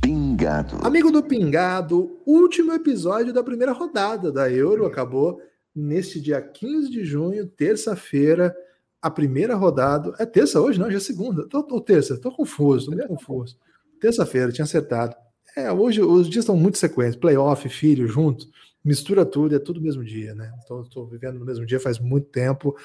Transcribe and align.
Pingado. 0.00 0.78
Amigo 0.82 1.10
do 1.10 1.22
Pingado, 1.22 2.18
último 2.24 2.72
episódio 2.72 3.30
da 3.30 3.42
primeira 3.42 3.72
rodada 3.72 4.32
da 4.32 4.50
Euro 4.50 4.86
acabou 4.86 5.38
neste 5.76 6.18
dia 6.18 6.40
15 6.40 6.90
de 6.90 7.04
junho, 7.04 7.46
terça-feira, 7.46 8.56
a 9.00 9.10
primeira 9.10 9.54
rodada. 9.54 10.14
É 10.18 10.26
terça 10.26 10.60
hoje, 10.60 10.78
não? 10.78 10.90
Já 10.90 10.98
é 10.98 11.00
segunda. 11.00 11.46
Tô, 11.48 11.62
tô 11.62 11.80
terça, 11.80 12.18
tô 12.18 12.30
confuso, 12.30 12.86
tô 12.86 12.92
muito 12.92 13.08
confuso. 13.08 13.56
Terça-feira, 14.00 14.52
tinha 14.52 14.64
acertado. 14.64 15.14
É, 15.56 15.70
hoje 15.72 16.00
os 16.00 16.28
dias 16.28 16.44
estão 16.44 16.56
muito 16.56 16.78
sequentes, 16.78 17.16
playoff, 17.16 17.68
filho, 17.68 18.06
junto, 18.06 18.46
mistura 18.84 19.24
tudo, 19.24 19.54
é 19.54 19.58
tudo 19.58 19.80
mesmo 19.80 20.04
dia, 20.04 20.34
né? 20.34 20.52
Então, 20.64 20.82
estou 20.82 21.06
vivendo 21.06 21.38
no 21.38 21.44
mesmo 21.44 21.66
dia 21.66 21.80
faz 21.80 21.98
muito 21.98 22.28
tempo. 22.28 22.76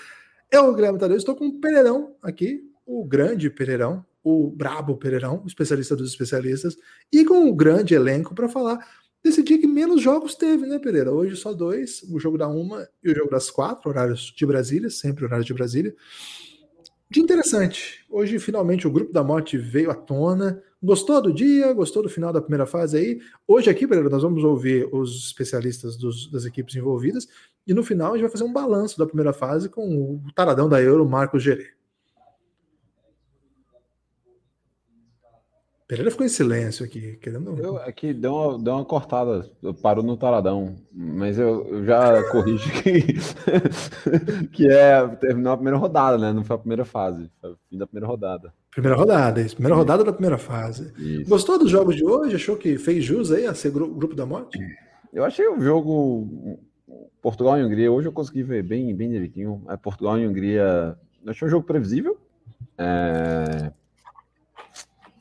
Eu, 0.51 0.73
Guilherme 0.73 0.99
Tadeu, 0.99 1.17
estou 1.17 1.35
com 1.35 1.47
o 1.47 1.59
Pereirão 1.59 2.15
aqui, 2.21 2.63
o 2.85 3.05
grande 3.05 3.49
Pereirão, 3.49 4.03
o 4.23 4.49
brabo 4.49 4.97
Pereirão, 4.97 5.41
o 5.43 5.47
especialista 5.47 5.95
dos 5.95 6.09
especialistas, 6.09 6.75
e 7.11 7.23
com 7.23 7.47
o 7.47 7.55
grande 7.55 7.93
elenco 7.93 8.33
para 8.33 8.49
falar 8.49 8.79
desse 9.25 9.41
dia 9.41 9.57
que 9.57 9.65
menos 9.65 10.03
jogos 10.03 10.35
teve, 10.35 10.67
né, 10.67 10.77
Pereira? 10.77 11.11
Hoje 11.11 11.35
só 11.35 11.51
dois, 11.51 12.03
o 12.11 12.19
jogo 12.19 12.37
da 12.37 12.47
uma 12.47 12.87
e 13.03 13.11
o 13.11 13.15
jogo 13.15 13.31
das 13.31 13.49
quatro, 13.49 13.89
horários 13.89 14.31
de 14.35 14.45
Brasília, 14.45 14.87
sempre 14.91 15.25
horários 15.25 15.47
de 15.47 15.53
Brasília. 15.53 15.95
De 17.09 17.19
interessante. 17.19 18.05
Hoje, 18.07 18.37
finalmente, 18.37 18.87
o 18.87 18.91
grupo 18.91 19.11
da 19.11 19.23
morte 19.23 19.57
veio 19.57 19.89
à 19.89 19.95
tona. 19.95 20.61
Gostou 20.81 21.19
do 21.21 21.33
dia? 21.33 21.73
Gostou 21.73 22.03
do 22.03 22.09
final 22.09 22.31
da 22.31 22.39
primeira 22.39 22.67
fase 22.67 22.97
aí? 22.97 23.19
Hoje 23.47 23.67
aqui, 23.67 23.87
Pereira, 23.87 24.09
nós 24.09 24.21
vamos 24.21 24.43
ouvir 24.43 24.87
os 24.93 25.25
especialistas 25.27 25.97
dos, 25.97 26.29
das 26.29 26.45
equipes 26.45 26.75
envolvidas 26.75 27.27
e 27.65 27.73
no 27.73 27.83
final 27.83 28.11
a 28.11 28.17
gente 28.17 28.23
vai 28.23 28.31
fazer 28.31 28.43
um 28.43 28.53
balanço 28.53 28.97
da 28.97 29.07
primeira 29.07 29.33
fase 29.33 29.69
com 29.69 30.21
o 30.23 30.31
taradão 30.35 30.69
da 30.69 30.79
Euro, 30.79 31.07
Marcos 31.07 31.41
Gerê. 31.41 31.73
Pereira 35.87 36.09
ficou 36.09 36.25
em 36.25 36.29
silêncio 36.29 36.83
aqui, 36.83 37.15
querendo. 37.17 37.55
Eu 37.59 37.77
aqui 37.77 38.11
deu 38.11 38.33
uma, 38.33 38.57
deu 38.57 38.73
uma 38.73 38.85
cortada, 38.85 39.47
parou 39.83 40.03
no 40.03 40.17
taradão, 40.17 40.75
mas 40.91 41.37
eu, 41.37 41.63
eu 41.67 41.85
já 41.85 42.23
corrijo 42.31 42.71
que, 42.81 43.01
que 44.51 44.67
é 44.67 45.07
terminou 45.17 45.53
a 45.53 45.57
primeira 45.57 45.77
rodada, 45.77 46.17
né? 46.17 46.33
Não 46.33 46.43
foi 46.43 46.55
a 46.55 46.59
primeira 46.59 46.85
fase, 46.85 47.29
foi 47.39 47.51
o 47.51 47.57
fim 47.69 47.77
da 47.77 47.85
primeira 47.85 48.07
rodada. 48.07 48.51
Primeira 48.71 48.97
rodada, 48.97 49.39
isso. 49.41 49.55
Primeira 49.55 49.75
rodada 49.75 50.03
da 50.03 50.11
primeira 50.11 50.39
fase. 50.39 50.91
Isso. 50.97 51.29
Gostou 51.29 51.59
dos 51.59 51.69
jogos 51.69 51.95
de 51.95 52.03
hoje? 52.03 52.35
Achou 52.35 52.57
que 52.57 52.79
fez 52.79 53.05
jus 53.05 53.31
aí 53.31 53.45
a 53.45 53.53
ser 53.53 53.71
grupo 53.71 54.15
da 54.15 54.25
morte? 54.25 54.57
Eu 55.13 55.23
achei 55.23 55.47
o 55.47 55.61
jogo 55.61 56.59
Portugal 57.21 57.59
e 57.59 57.63
Hungria. 57.63 57.91
Hoje 57.91 58.07
eu 58.07 58.11
consegui 58.11 58.41
ver 58.41 58.63
bem, 58.63 58.93
bem 58.95 59.09
direitinho. 59.09 59.63
É 59.69 59.77
Portugal 59.77 60.19
e 60.19 60.27
Hungria. 60.27 60.97
Eu 61.23 61.31
achei 61.31 61.47
um 61.47 61.51
jogo 61.51 61.65
previsível. 61.65 62.17
É, 62.77 63.71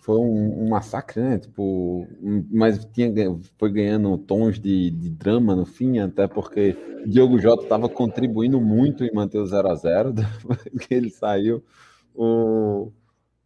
foi 0.05 0.19
um, 0.19 0.65
um, 0.65 0.69
massacre, 0.69 1.19
né? 1.19 1.39
Tipo, 1.39 2.07
mas 2.53 2.85
tinha, 2.93 3.11
foi 3.57 3.73
ganhando 3.73 4.19
tons 4.19 4.61
de, 4.61 4.91
de 4.91 5.09
drama 5.09 5.57
no 5.57 5.65
fim, 5.65 5.99
até 5.99 6.29
porque 6.29 6.77
Diogo 7.07 7.39
Jota 7.39 7.63
estava 7.63 7.89
contribuindo 7.89 8.61
muito 8.61 9.03
em 9.03 9.11
manter 9.15 9.39
o 9.39 9.47
0 9.47 9.67
a 9.67 9.75
0 9.75 10.13
que 10.79 10.93
ele 10.93 11.09
saiu. 11.09 11.65
O, 12.15 12.93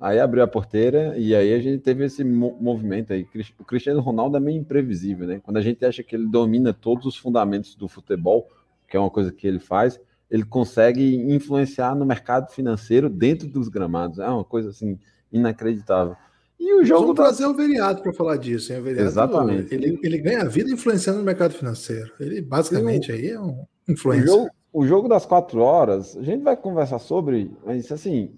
aí 0.00 0.18
abriu 0.18 0.42
a 0.42 0.48
porteira 0.48 1.16
e 1.16 1.32
aí 1.32 1.54
a 1.54 1.60
gente 1.60 1.80
teve 1.80 2.04
esse 2.06 2.24
movimento 2.24 3.12
aí. 3.12 3.24
O 3.56 3.64
Cristiano 3.64 4.00
Ronaldo 4.00 4.36
é 4.36 4.40
meio 4.40 4.58
imprevisível, 4.58 5.28
né? 5.28 5.40
Quando 5.40 5.58
a 5.58 5.62
gente 5.62 5.84
acha 5.86 6.02
que 6.02 6.16
ele 6.16 6.26
domina 6.26 6.74
todos 6.74 7.06
os 7.06 7.16
fundamentos 7.16 7.76
do 7.76 7.86
futebol, 7.86 8.48
que 8.88 8.96
é 8.96 9.00
uma 9.00 9.10
coisa 9.10 9.30
que 9.30 9.46
ele 9.46 9.60
faz, 9.60 10.00
ele 10.28 10.44
consegue 10.44 11.14
influenciar 11.32 11.94
no 11.94 12.04
mercado 12.04 12.50
financeiro 12.50 13.08
dentro 13.08 13.46
dos 13.46 13.68
gramados. 13.68 14.18
É 14.18 14.28
uma 14.28 14.44
coisa 14.44 14.70
assim 14.70 14.98
inacreditável. 15.30 16.16
E 16.58 16.74
o 16.74 16.84
jogo 16.84 17.02
Vamos 17.02 17.16
da... 17.16 17.22
trazer 17.24 17.46
o 17.46 17.54
Veriato 17.54 18.02
para 18.02 18.12
falar 18.12 18.36
disso, 18.36 18.72
hein? 18.72 18.80
O 18.80 18.82
Veriato, 18.82 19.08
Exatamente. 19.08 19.74
Ele, 19.74 19.98
ele 20.02 20.18
ganha 20.18 20.42
a 20.42 20.48
vida 20.48 20.70
influenciando 20.70 21.20
no 21.20 21.24
mercado 21.24 21.54
financeiro. 21.54 22.12
Ele 22.18 22.40
basicamente 22.40 23.12
aí 23.12 23.28
é 23.28 23.40
um 23.40 23.64
influencer. 23.88 24.24
O 24.24 24.26
jogo, 24.26 24.50
o 24.72 24.86
jogo 24.86 25.08
das 25.08 25.24
quatro 25.24 25.60
horas, 25.60 26.16
a 26.16 26.22
gente 26.22 26.42
vai 26.42 26.56
conversar 26.56 26.98
sobre, 26.98 27.50
mas 27.64 27.90
assim, 27.92 28.34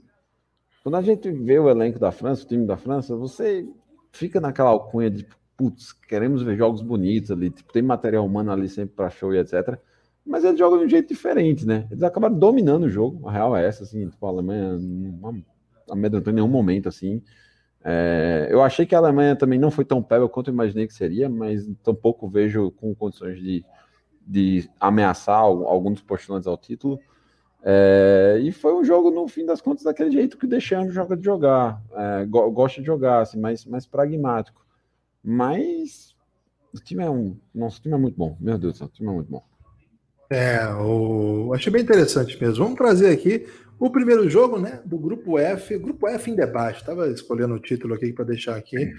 quando 0.82 0.96
a 0.96 1.02
gente 1.02 1.30
vê 1.30 1.58
o 1.58 1.68
elenco 1.68 1.98
da 1.98 2.12
França, 2.12 2.44
o 2.44 2.46
time 2.48 2.66
da 2.66 2.76
França, 2.76 3.16
você 3.16 3.66
fica 4.12 4.40
naquela 4.40 4.70
alcunha 4.70 5.10
de, 5.10 5.26
putz, 5.56 5.92
queremos 5.92 6.42
ver 6.42 6.56
jogos 6.56 6.82
bonitos 6.82 7.30
ali, 7.30 7.50
tipo, 7.50 7.72
tem 7.72 7.82
material 7.82 8.24
humano 8.24 8.52
ali 8.52 8.68
sempre 8.68 8.94
para 8.94 9.10
show 9.10 9.34
e 9.34 9.38
etc. 9.38 9.78
Mas 10.24 10.44
eles 10.44 10.58
jogam 10.58 10.78
de 10.78 10.84
um 10.84 10.88
jeito 10.88 11.08
diferente, 11.08 11.66
né? 11.66 11.86
Eles 11.90 12.02
acabaram 12.02 12.38
dominando 12.38 12.84
o 12.84 12.90
jogo, 12.90 13.28
a 13.28 13.32
real 13.32 13.56
é 13.56 13.66
essa, 13.66 13.84
assim, 13.84 14.08
tipo, 14.08 14.24
a 14.26 14.28
Alemanha 14.30 14.78
não 14.78 15.42
amedrontou 15.90 16.32
em 16.32 16.36
nenhum 16.36 16.48
momento, 16.48 16.88
assim. 16.88 17.22
É, 17.82 18.48
eu 18.50 18.62
achei 18.62 18.84
que 18.84 18.94
a 18.94 18.98
Alemanha 18.98 19.34
também 19.34 19.58
não 19.58 19.70
foi 19.70 19.84
tão 19.84 20.02
pega 20.02 20.28
quanto 20.28 20.48
eu 20.48 20.54
imaginei 20.54 20.86
que 20.86 20.94
seria, 20.94 21.28
mas 21.28 21.66
tampouco 21.82 22.28
vejo 22.28 22.70
com 22.72 22.94
condições 22.94 23.38
de, 23.38 23.64
de 24.26 24.68
ameaçar 24.78 25.38
alguns 25.38 25.94
dos 25.94 26.02
postulantes 26.02 26.46
ao 26.46 26.58
título. 26.58 27.00
É, 27.62 28.38
e 28.42 28.52
foi 28.52 28.74
um 28.74 28.84
jogo, 28.84 29.10
no 29.10 29.28
fim 29.28 29.44
das 29.44 29.60
contas, 29.60 29.84
daquele 29.84 30.10
jeito 30.10 30.38
que 30.38 30.46
o 30.46 30.48
Deschamps 30.48 30.94
joga 30.94 31.16
de 31.16 31.24
jogar. 31.24 31.82
É, 31.94 32.26
gosta 32.26 32.80
de 32.80 32.86
jogar, 32.86 33.20
assim, 33.20 33.38
mais, 33.38 33.64
mais 33.64 33.86
pragmático. 33.86 34.64
Mas 35.22 36.14
o 36.72 36.78
time 36.78 37.04
é 37.04 37.10
um. 37.10 37.36
Nosso 37.54 37.80
time 37.80 37.94
é 37.94 37.98
muito 37.98 38.16
bom. 38.16 38.36
Meu 38.40 38.56
Deus 38.56 38.74
do 38.74 38.78
céu, 38.78 38.86
o 38.86 38.90
time 38.90 39.08
é 39.08 39.12
muito 39.12 39.30
bom. 39.30 39.42
É, 40.30 40.64
o... 40.74 41.52
achei 41.52 41.72
bem 41.72 41.82
interessante 41.82 42.40
mesmo. 42.40 42.64
Vamos 42.64 42.78
trazer 42.78 43.10
aqui 43.10 43.46
o 43.80 43.90
primeiro 43.90 44.28
jogo, 44.28 44.58
né, 44.58 44.82
do 44.84 44.98
grupo 44.98 45.38
F, 45.38 45.78
grupo 45.78 46.06
F 46.06 46.30
em 46.30 46.34
debate, 46.34 46.80
estava 46.80 47.08
escolhendo 47.08 47.54
o 47.54 47.58
título 47.58 47.94
aqui 47.94 48.12
para 48.12 48.26
deixar 48.26 48.54
aqui. 48.54 48.92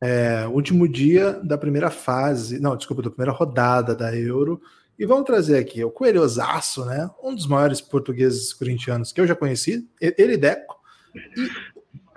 É, 0.00 0.46
último 0.46 0.88
dia 0.88 1.32
da 1.44 1.58
primeira 1.58 1.90
fase, 1.90 2.58
não, 2.58 2.74
desculpa, 2.74 3.02
da 3.02 3.10
primeira 3.10 3.30
rodada 3.30 3.94
da 3.94 4.16
Euro. 4.16 4.58
E 4.98 5.04
vamos 5.04 5.26
trazer 5.26 5.58
aqui 5.58 5.84
o 5.84 5.90
Coelhosaço, 5.90 6.86
né? 6.86 7.10
Um 7.22 7.34
dos 7.34 7.46
maiores 7.46 7.82
portugueses 7.82 8.54
corintianos 8.54 9.12
que 9.12 9.20
eu 9.20 9.26
já 9.26 9.36
conheci, 9.36 9.86
ele 10.00 10.38
Deco, 10.38 10.76
e 11.36 11.50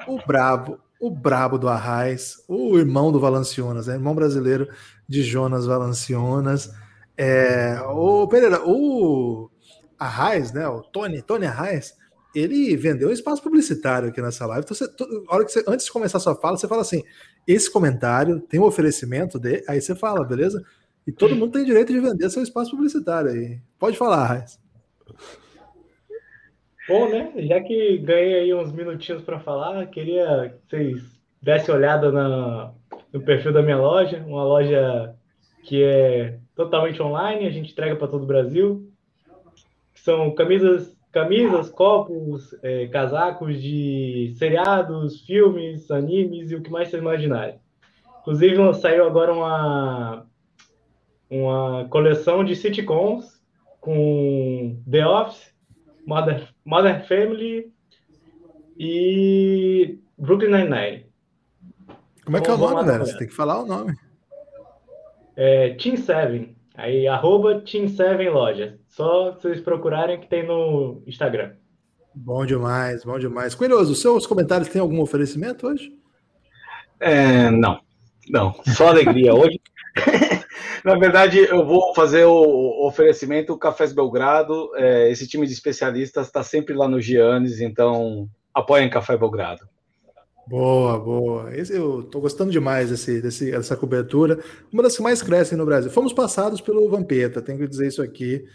o 0.09 0.25
Brabo, 0.25 0.79
o 1.01 1.11
Brabo 1.11 1.57
do 1.57 1.67
Arraiz, 1.67 2.37
o 2.47 2.77
irmão 2.77 3.11
do 3.11 3.19
Valanciunas, 3.19 3.87
né? 3.87 3.95
irmão 3.95 4.15
brasileiro 4.15 4.69
de 5.07 5.21
Jonas 5.21 5.65
Valanciunas. 5.65 6.71
É, 7.17 7.77
o 7.89 8.25
Pereira, 8.29 8.61
o 8.65 9.49
Arraes, 10.03 10.51
né, 10.51 10.67
o 10.67 10.81
Tony, 10.81 11.21
Tony 11.21 11.45
Arraes, 11.45 11.95
ele 12.35 12.75
vendeu 12.75 13.09
um 13.09 13.11
espaço 13.11 13.43
publicitário 13.43 14.09
aqui 14.09 14.21
nessa 14.21 14.45
live. 14.45 14.65
Então, 14.65 14.75
você, 14.75 14.85
a 15.27 15.35
hora 15.35 15.45
que 15.45 15.51
você, 15.51 15.63
antes 15.67 15.85
de 15.85 15.91
começar 15.91 16.17
a 16.17 16.21
sua 16.21 16.35
fala, 16.35 16.57
você 16.57 16.67
fala 16.67 16.81
assim: 16.81 17.03
esse 17.47 17.71
comentário 17.71 18.39
tem 18.39 18.59
um 18.59 18.65
oferecimento 18.65 19.39
de. 19.39 19.63
Aí 19.67 19.79
você 19.79 19.95
fala, 19.95 20.25
beleza? 20.25 20.63
E 21.05 21.11
todo 21.11 21.35
mundo 21.35 21.51
tem 21.51 21.65
direito 21.65 21.93
de 21.93 21.99
vender 21.99 22.29
seu 22.29 22.41
espaço 22.41 22.71
publicitário 22.71 23.29
aí. 23.29 23.59
Pode 23.77 23.97
falar, 23.97 24.23
Arraes. 24.23 24.59
Bom, 26.87 27.09
né? 27.09 27.31
Já 27.37 27.61
que 27.61 27.97
ganhei 27.99 28.35
aí 28.35 28.53
uns 28.53 28.71
minutinhos 28.71 29.21
para 29.21 29.39
falar, 29.39 29.85
queria 29.87 30.53
que 30.69 30.77
vocês 30.77 31.03
dessem 31.41 31.73
olhada 31.73 32.11
na, 32.11 32.71
no 33.11 33.21
perfil 33.21 33.53
da 33.53 33.61
minha 33.61 33.77
loja, 33.77 34.23
uma 34.25 34.43
loja 34.43 35.13
que 35.63 35.83
é 35.83 36.39
totalmente 36.55 37.01
online, 37.01 37.47
a 37.47 37.51
gente 37.51 37.71
entrega 37.71 37.95
para 37.95 38.07
todo 38.07 38.23
o 38.23 38.27
Brasil 38.27 38.92
são 40.03 40.35
camisas, 40.35 40.97
camisas 41.13 41.69
copos, 41.69 42.53
é, 42.61 42.87
casacos 42.87 43.61
de 43.61 44.35
seriados, 44.37 45.21
filmes, 45.21 45.89
animes 45.89 46.51
e 46.51 46.55
o 46.55 46.61
que 46.61 46.69
mais 46.69 46.89
vocês 46.89 47.01
imaginarem. 47.01 47.57
Inclusive, 48.19 48.73
saiu 48.73 49.05
agora 49.05 49.33
uma, 49.33 50.25
uma 51.29 51.87
coleção 51.89 52.43
de 52.43 52.53
sitcoms 52.53 53.41
com 53.79 54.77
The 54.89 55.07
Office, 55.07 55.53
Mother, 56.05 56.49
Mother 56.65 57.07
Family 57.07 57.71
e 58.77 59.99
Brooklyn 60.17 60.51
Nine-Nine. 60.51 61.05
Como 62.25 62.37
é 62.37 62.41
que 62.41 62.49
é 62.49 62.53
o 62.53 62.57
nome, 62.57 62.83
né? 62.83 62.99
Você 62.99 63.17
tem 63.17 63.27
que 63.27 63.33
falar 63.33 63.61
o 63.61 63.65
nome. 63.65 63.95
É, 65.37 65.75
Team 65.75 65.95
Seven. 65.95 66.52
Aí, 66.75 67.07
arroba 67.07 67.61
Team 67.61 67.87
Seven 67.87 68.29
Loja. 68.29 68.79
Só 68.87 69.31
vocês 69.31 69.61
procurarem 69.61 70.19
que 70.19 70.27
tem 70.27 70.45
no 70.45 71.03
Instagram. 71.05 71.53
Bom 72.15 72.45
demais, 72.45 73.03
bom 73.03 73.17
demais. 73.17 73.55
Coelhoso, 73.55 73.95
seus 73.95 74.25
comentários 74.25 74.69
têm 74.69 74.81
algum 74.81 75.01
oferecimento 75.01 75.67
hoje? 75.67 75.91
É, 76.99 77.49
não, 77.49 77.79
não, 78.29 78.53
só 78.67 78.87
alegria 78.87 79.33
hoje. 79.35 79.59
Na 80.83 80.95
verdade, 80.95 81.39
eu 81.39 81.65
vou 81.65 81.93
fazer 81.95 82.25
o 82.25 82.85
oferecimento 82.85 83.57
Cafés 83.57 83.93
Belgrado. 83.93 84.69
É, 84.75 85.09
esse 85.09 85.27
time 85.27 85.47
de 85.47 85.53
especialistas 85.53 86.27
está 86.27 86.43
sempre 86.43 86.73
lá 86.73 86.87
no 86.87 86.99
Giannis, 86.99 87.61
então 87.61 88.29
apoiem 88.53 88.89
Café 88.89 89.17
Belgrado. 89.17 89.61
Boa, 90.47 90.99
boa. 90.99 91.55
Esse, 91.55 91.73
eu 91.73 92.03
tô 92.03 92.19
gostando 92.19 92.51
demais 92.51 92.89
desse, 92.89 93.21
desse, 93.21 93.51
dessa 93.51 93.77
cobertura. 93.77 94.43
Uma 94.71 94.83
das 94.83 94.95
que 94.95 95.01
mais 95.01 95.21
crescem 95.21 95.57
no 95.57 95.65
Brasil. 95.65 95.89
Fomos 95.89 96.11
passados 96.11 96.59
pelo 96.59 96.89
Vampeta, 96.89 97.41
tenho 97.41 97.57
que 97.57 97.67
dizer 97.67 97.87
isso 97.87 98.01
aqui. 98.01 98.45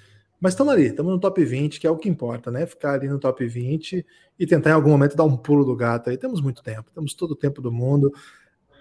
Mas 0.41 0.53
estamos 0.53 0.73
ali, 0.73 0.87
estamos 0.87 1.13
no 1.13 1.19
top 1.19 1.45
20, 1.45 1.81
que 1.81 1.87
é 1.87 1.91
o 1.91 1.97
que 1.97 2.09
importa, 2.09 2.51
né? 2.51 2.67
Ficar 2.67 2.93
ali 2.93 3.09
no 3.09 3.19
top 3.19 3.45
20 3.47 4.07
e 4.39 4.47
tentar 4.47 4.71
em 4.71 4.75
algum 4.75 4.91
momento 4.91 5.17
dar 5.17 5.25
um 5.25 5.37
pulo 5.37 5.65
do 5.65 5.75
gato 5.75 6.11
aí. 6.11 6.17
Temos 6.17 6.41
muito 6.41 6.63
tempo, 6.63 6.93
temos 6.95 7.15
todo 7.15 7.33
o 7.33 7.37
tempo 7.37 7.61
do 7.61 7.73
mundo. 7.73 8.13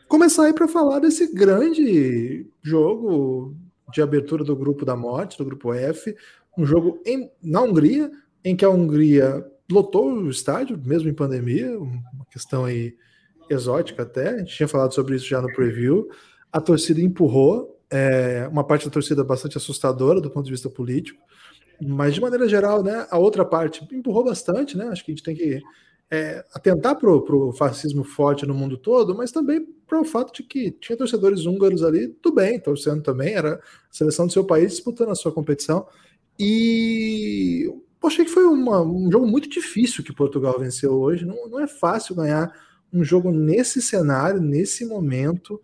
Começar 0.07 0.43
aí 0.45 0.53
para 0.53 0.67
falar 0.67 0.99
desse 0.99 1.33
grande 1.33 2.45
jogo 2.61 3.55
de 3.91 4.01
abertura 4.01 4.43
do 4.43 4.55
grupo 4.55 4.85
da 4.85 4.95
morte, 4.95 5.37
do 5.37 5.45
grupo 5.45 5.73
F, 5.73 6.15
um 6.57 6.65
jogo 6.65 7.01
em, 7.05 7.31
na 7.41 7.61
Hungria, 7.61 8.11
em 8.43 8.55
que 8.55 8.65
a 8.65 8.69
Hungria 8.69 9.45
lotou 9.69 10.11
o 10.11 10.29
estádio, 10.29 10.79
mesmo 10.83 11.09
em 11.09 11.13
pandemia, 11.13 11.77
uma 11.77 12.25
questão 12.31 12.65
aí 12.65 12.95
exótica 13.49 14.03
até, 14.03 14.29
a 14.29 14.37
gente 14.39 14.55
tinha 14.55 14.67
falado 14.67 14.93
sobre 14.93 15.15
isso 15.15 15.27
já 15.27 15.41
no 15.41 15.51
preview. 15.53 16.07
A 16.51 16.59
torcida 16.59 17.01
empurrou, 17.01 17.79
é, 17.89 18.47
uma 18.51 18.63
parte 18.63 18.85
da 18.85 18.91
torcida 18.91 19.23
bastante 19.23 19.57
assustadora 19.57 20.19
do 20.21 20.29
ponto 20.29 20.45
de 20.45 20.51
vista 20.51 20.69
político, 20.69 21.21
mas 21.81 22.13
de 22.13 22.21
maneira 22.21 22.47
geral, 22.47 22.83
né, 22.83 23.05
a 23.09 23.17
outra 23.17 23.45
parte 23.45 23.87
empurrou 23.93 24.23
bastante, 24.23 24.75
né? 24.75 24.87
Acho 24.87 25.05
que 25.05 25.11
a 25.11 25.15
gente 25.15 25.23
tem 25.23 25.35
que 25.35 25.61
é, 26.09 26.43
atentar 26.53 26.97
para 26.97 27.09
o 27.09 27.51
fascismo 27.51 28.03
forte 28.03 28.45
no 28.45 28.53
mundo 28.53 28.77
todo, 28.77 29.15
mas 29.15 29.31
também 29.31 29.65
para 29.85 29.99
o 29.99 30.05
fato 30.05 30.33
de 30.33 30.43
que 30.43 30.71
tinha 30.71 30.97
torcedores 30.97 31.45
húngaros 31.45 31.83
ali, 31.83 32.07
tudo 32.07 32.35
bem, 32.35 32.59
torcendo 32.59 33.01
também, 33.01 33.35
era 33.35 33.55
a 33.55 33.59
seleção 33.91 34.25
do 34.25 34.33
seu 34.33 34.43
país 34.43 34.71
disputando 34.71 35.11
a 35.11 35.15
sua 35.15 35.31
competição. 35.31 35.85
E 36.39 37.71
eu 38.01 38.07
achei 38.07 38.25
que 38.25 38.31
foi 38.31 38.43
uma, 38.43 38.81
um 38.81 39.11
jogo 39.11 39.27
muito 39.27 39.49
difícil 39.49 40.03
que 40.03 40.13
Portugal 40.13 40.59
venceu 40.59 40.93
hoje. 40.93 41.25
Não, 41.25 41.49
não 41.49 41.59
é 41.59 41.67
fácil 41.67 42.15
ganhar 42.15 42.51
um 42.93 43.03
jogo 43.03 43.31
nesse 43.31 43.81
cenário, 43.81 44.41
nesse 44.41 44.85
momento. 44.85 45.61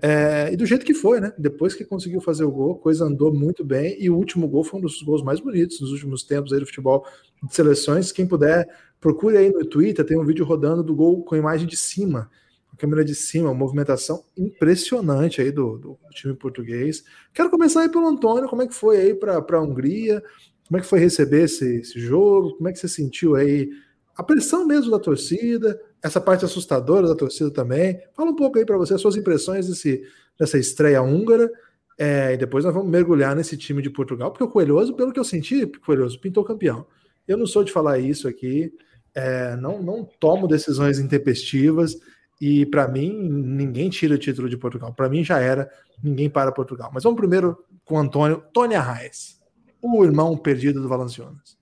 É, 0.00 0.52
e 0.52 0.56
do 0.56 0.66
jeito 0.66 0.84
que 0.84 0.92
foi, 0.92 1.20
né? 1.20 1.32
Depois 1.38 1.74
que 1.74 1.84
conseguiu 1.84 2.20
fazer 2.20 2.44
o 2.44 2.50
gol, 2.50 2.72
a 2.72 2.78
coisa 2.78 3.04
andou 3.04 3.32
muito 3.32 3.64
bem. 3.64 3.96
E 3.98 4.10
o 4.10 4.16
último 4.16 4.48
gol 4.48 4.64
foi 4.64 4.78
um 4.78 4.82
dos 4.82 5.00
gols 5.02 5.22
mais 5.22 5.40
bonitos 5.40 5.80
nos 5.80 5.92
últimos 5.92 6.22
tempos 6.22 6.52
aí 6.52 6.60
do 6.60 6.66
futebol 6.66 7.06
de 7.42 7.54
seleções. 7.54 8.12
Quem 8.12 8.26
puder, 8.26 8.68
procure 9.00 9.36
aí 9.36 9.50
no 9.50 9.64
Twitter, 9.64 10.04
tem 10.04 10.18
um 10.18 10.24
vídeo 10.24 10.44
rodando 10.44 10.82
do 10.82 10.94
gol 10.94 11.24
com 11.24 11.36
imagem 11.36 11.66
de 11.66 11.76
cima, 11.76 12.30
a 12.72 12.76
câmera 12.76 13.04
de 13.04 13.14
cima, 13.14 13.48
uma 13.48 13.54
movimentação 13.54 14.24
impressionante 14.36 15.40
aí 15.40 15.50
do, 15.50 15.78
do 15.78 15.98
time 16.10 16.34
português. 16.34 17.04
Quero 17.32 17.50
começar 17.50 17.82
aí 17.82 17.88
pelo 17.88 18.06
Antônio, 18.06 18.48
como 18.48 18.62
é 18.62 18.66
que 18.66 18.74
foi 18.74 18.98
aí 18.98 19.14
para 19.14 19.36
a 19.38 19.62
Hungria? 19.62 20.22
Como 20.66 20.78
é 20.78 20.80
que 20.80 20.86
foi 20.86 20.98
receber 20.98 21.44
esse, 21.44 21.76
esse 21.76 22.00
jogo? 22.00 22.56
Como 22.56 22.68
é 22.68 22.72
que 22.72 22.78
você 22.78 22.88
sentiu 22.88 23.34
aí 23.34 23.68
a 24.16 24.22
pressão 24.22 24.66
mesmo 24.66 24.90
da 24.90 24.98
torcida, 24.98 25.80
essa 26.02 26.20
parte 26.20 26.44
assustadora 26.44 27.08
da 27.08 27.14
torcida 27.14 27.50
também. 27.50 28.00
Fala 28.14 28.30
um 28.30 28.36
pouco 28.36 28.58
aí 28.58 28.64
para 28.64 28.76
você 28.76 28.94
as 28.94 29.00
suas 29.00 29.16
impressões 29.16 29.66
desse, 29.66 30.04
dessa 30.38 30.58
estreia 30.58 31.02
húngara. 31.02 31.50
É, 31.98 32.34
e 32.34 32.36
depois 32.36 32.64
nós 32.64 32.74
vamos 32.74 32.90
mergulhar 32.90 33.36
nesse 33.36 33.56
time 33.56 33.80
de 33.80 33.88
Portugal, 33.88 34.30
porque 34.30 34.42
o 34.42 34.48
Coelhoso, 34.48 34.94
pelo 34.94 35.12
que 35.12 35.18
eu 35.18 35.24
senti, 35.24 35.66
Coelhoso 35.66 36.18
pintou 36.20 36.44
campeão. 36.44 36.86
Eu 37.26 37.36
não 37.36 37.46
sou 37.46 37.62
de 37.62 37.72
falar 37.72 37.98
isso 37.98 38.26
aqui, 38.26 38.72
é, 39.14 39.56
não, 39.56 39.80
não 39.80 40.04
tomo 40.18 40.48
decisões 40.48 40.98
intempestivas 40.98 41.96
e 42.40 42.66
para 42.66 42.88
mim 42.88 43.16
ninguém 43.16 43.88
tira 43.88 44.14
o 44.14 44.18
título 44.18 44.48
de 44.48 44.56
Portugal. 44.56 44.92
Para 44.92 45.08
mim 45.08 45.22
já 45.22 45.38
era, 45.38 45.70
ninguém 46.02 46.28
para 46.28 46.50
Portugal. 46.50 46.90
Mas 46.92 47.04
vamos 47.04 47.18
primeiro 47.18 47.56
com 47.84 47.94
o 47.94 47.98
Antônio 47.98 48.42
Tony 48.52 48.74
Arraes, 48.74 49.40
o 49.84 50.04
irmão 50.04 50.36
perdido 50.36 50.80
do 50.80 50.88
Valenciunas. 50.88 51.58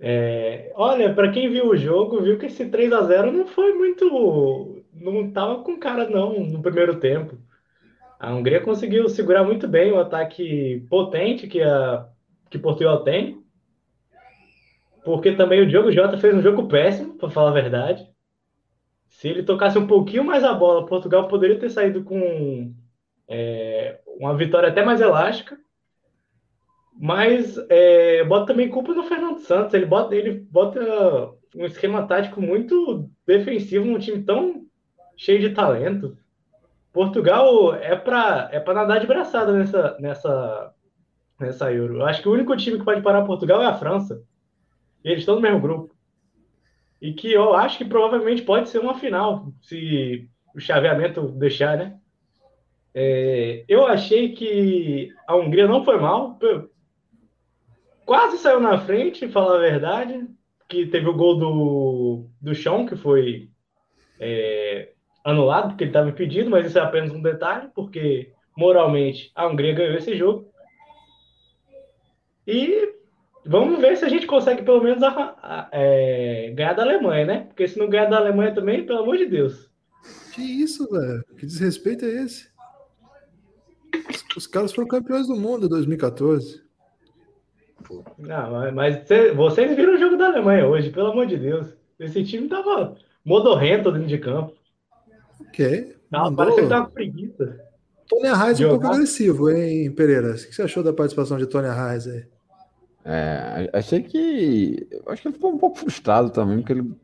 É, 0.00 0.72
olha, 0.74 1.14
para 1.14 1.30
quem 1.30 1.48
viu 1.48 1.68
o 1.68 1.76
jogo, 1.76 2.20
viu 2.20 2.38
que 2.38 2.46
esse 2.46 2.68
3 2.68 2.92
a 2.92 3.02
0 3.02 3.32
não 3.32 3.46
foi 3.46 3.72
muito. 3.74 4.82
Não 4.92 5.30
tava 5.30 5.62
com 5.62 5.78
cara, 5.78 6.08
não, 6.08 6.40
no 6.40 6.62
primeiro 6.62 6.98
tempo. 6.98 7.38
A 8.18 8.34
Hungria 8.34 8.60
conseguiu 8.60 9.08
segurar 9.08 9.44
muito 9.44 9.68
bem 9.68 9.92
o 9.92 10.00
ataque 10.00 10.86
potente 10.88 11.46
que, 11.46 11.60
a, 11.62 12.08
que 12.50 12.58
Portugal 12.58 13.02
tem. 13.02 13.42
Porque 15.04 15.32
também 15.32 15.60
o 15.60 15.66
Diogo 15.66 15.92
Jota 15.92 16.16
fez 16.16 16.34
um 16.34 16.42
jogo 16.42 16.66
péssimo, 16.66 17.14
para 17.18 17.28
falar 17.28 17.50
a 17.50 17.54
verdade. 17.54 18.08
Se 19.08 19.28
ele 19.28 19.42
tocasse 19.42 19.78
um 19.78 19.86
pouquinho 19.86 20.24
mais 20.24 20.42
a 20.42 20.54
bola, 20.54 20.86
Portugal 20.86 21.28
poderia 21.28 21.58
ter 21.58 21.68
saído 21.68 22.02
com 22.02 22.74
é, 23.28 24.00
uma 24.06 24.36
vitória 24.36 24.68
até 24.68 24.84
mais 24.84 25.00
elástica. 25.00 25.58
Mas 26.96 27.58
é, 27.68 28.22
bota 28.24 28.46
também 28.46 28.68
culpa 28.68 28.94
no 28.94 29.02
Fernando 29.04 29.40
Santos. 29.40 29.74
Ele 29.74 29.86
bota, 29.86 30.14
ele 30.14 30.46
bota 30.50 30.80
um 31.54 31.64
esquema 31.66 32.06
tático 32.06 32.40
muito 32.40 33.10
defensivo 33.26 33.84
num 33.84 33.98
time 33.98 34.22
tão 34.22 34.64
cheio 35.16 35.40
de 35.40 35.50
talento. 35.50 36.16
Portugal 36.92 37.74
é 37.74 37.96
para 37.96 38.48
é 38.52 38.60
para 38.60 38.74
nadar 38.74 39.00
de 39.00 39.06
braçada 39.06 39.52
nessa, 39.52 39.96
nessa, 39.98 40.74
nessa 41.40 41.72
Euro. 41.72 41.96
Eu 41.96 42.06
acho 42.06 42.22
que 42.22 42.28
o 42.28 42.32
único 42.32 42.56
time 42.56 42.78
que 42.78 42.84
pode 42.84 43.02
parar 43.02 43.24
Portugal 43.24 43.60
é 43.60 43.66
a 43.66 43.74
França. 43.74 44.22
E 45.04 45.08
eles 45.08 45.20
estão 45.20 45.34
no 45.34 45.40
mesmo 45.40 45.60
grupo. 45.60 45.94
E 47.02 47.12
que 47.12 47.32
eu 47.32 47.54
acho 47.54 47.78
que 47.78 47.84
provavelmente 47.84 48.42
pode 48.42 48.68
ser 48.68 48.78
uma 48.78 48.98
final, 48.98 49.52
se 49.60 50.28
o 50.54 50.60
chaveamento 50.60 51.28
deixar, 51.32 51.76
né? 51.76 51.98
É, 52.94 53.64
eu 53.68 53.84
achei 53.86 54.32
que 54.32 55.12
a 55.26 55.34
Hungria 55.34 55.66
não 55.66 55.84
foi 55.84 55.98
mal 55.98 56.38
quase 58.04 58.38
saiu 58.38 58.60
na 58.60 58.78
frente, 58.78 59.28
falar 59.28 59.56
a 59.56 59.60
verdade, 59.60 60.26
que 60.68 60.86
teve 60.86 61.08
o 61.08 61.14
gol 61.14 61.38
do, 61.38 62.26
do 62.40 62.54
chão, 62.54 62.86
que 62.86 62.96
foi 62.96 63.50
é, 64.20 64.92
anulado, 65.24 65.68
porque 65.68 65.84
ele 65.84 65.90
estava 65.90 66.08
impedido, 66.08 66.50
mas 66.50 66.66
isso 66.66 66.78
é 66.78 66.82
apenas 66.82 67.10
um 67.10 67.22
detalhe, 67.22 67.68
porque 67.74 68.32
moralmente 68.56 69.30
a 69.34 69.46
Hungria 69.46 69.74
ganhou 69.74 69.96
esse 69.96 70.16
jogo. 70.16 70.48
E 72.46 72.94
vamos 73.44 73.80
ver 73.80 73.96
se 73.96 74.04
a 74.04 74.08
gente 74.08 74.26
consegue 74.26 74.62
pelo 74.62 74.82
menos 74.82 75.02
a, 75.02 75.08
a, 75.42 75.68
é, 75.72 76.52
ganhar 76.54 76.74
da 76.74 76.82
Alemanha, 76.82 77.24
né? 77.24 77.40
Porque 77.48 77.66
se 77.66 77.78
não 77.78 77.88
ganhar 77.88 78.06
da 78.06 78.18
Alemanha 78.18 78.54
também, 78.54 78.84
pelo 78.84 79.00
amor 79.00 79.16
de 79.16 79.26
Deus. 79.26 79.70
Que 80.34 80.42
isso, 80.42 80.88
velho? 80.90 81.24
Que 81.38 81.46
desrespeito 81.46 82.04
é 82.04 82.22
esse? 82.22 82.52
Os, 84.10 84.36
os 84.36 84.46
caras 84.46 84.72
foram 84.72 84.88
campeões 84.88 85.26
do 85.26 85.36
mundo 85.36 85.66
em 85.66 85.70
2014. 85.70 86.63
Não, 88.18 88.72
mas 88.72 89.06
vocês 89.34 89.76
viram 89.76 89.94
o 89.94 89.98
jogo 89.98 90.16
da 90.16 90.26
Alemanha 90.26 90.66
hoje, 90.66 90.90
pelo 90.90 91.08
amor 91.12 91.26
de 91.26 91.36
Deus. 91.36 91.68
Esse 91.98 92.24
time 92.24 92.48
tava 92.48 92.96
modorrento 93.24 93.92
dentro 93.92 94.08
de 94.08 94.18
campo. 94.18 94.54
Ok. 95.40 95.96
Tava, 96.10 96.34
parece 96.34 96.62
que 96.62 96.68
tava 96.68 96.86
com 96.86 96.92
preguiça. 96.92 97.60
Tony 98.08 98.28
Arraes 98.28 98.60
um 98.60 98.68
pouco 98.68 98.86
agressivo, 98.86 99.50
hein, 99.50 99.90
Pereira? 99.90 100.32
O 100.32 100.34
que 100.34 100.54
você 100.54 100.62
achou 100.62 100.82
da 100.82 100.92
participação 100.92 101.38
de 101.38 101.46
Tony 101.46 101.68
Arraes 101.68 102.06
aí? 102.06 102.24
É, 103.04 103.70
achei 103.72 104.02
que. 104.02 104.88
Acho 105.06 105.22
que 105.22 105.28
ele 105.28 105.34
ficou 105.34 105.52
um 105.52 105.58
pouco 105.58 105.78
frustrado 105.78 106.30
também, 106.30 106.58
porque 106.58 106.72
ele 106.72 106.94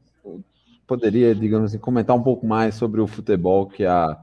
poderia, 0.86 1.34
digamos 1.34 1.70
assim, 1.70 1.78
comentar 1.78 2.16
um 2.16 2.22
pouco 2.22 2.46
mais 2.46 2.74
sobre 2.74 3.00
o 3.00 3.06
futebol 3.06 3.66
que 3.66 3.84
a, 3.84 4.18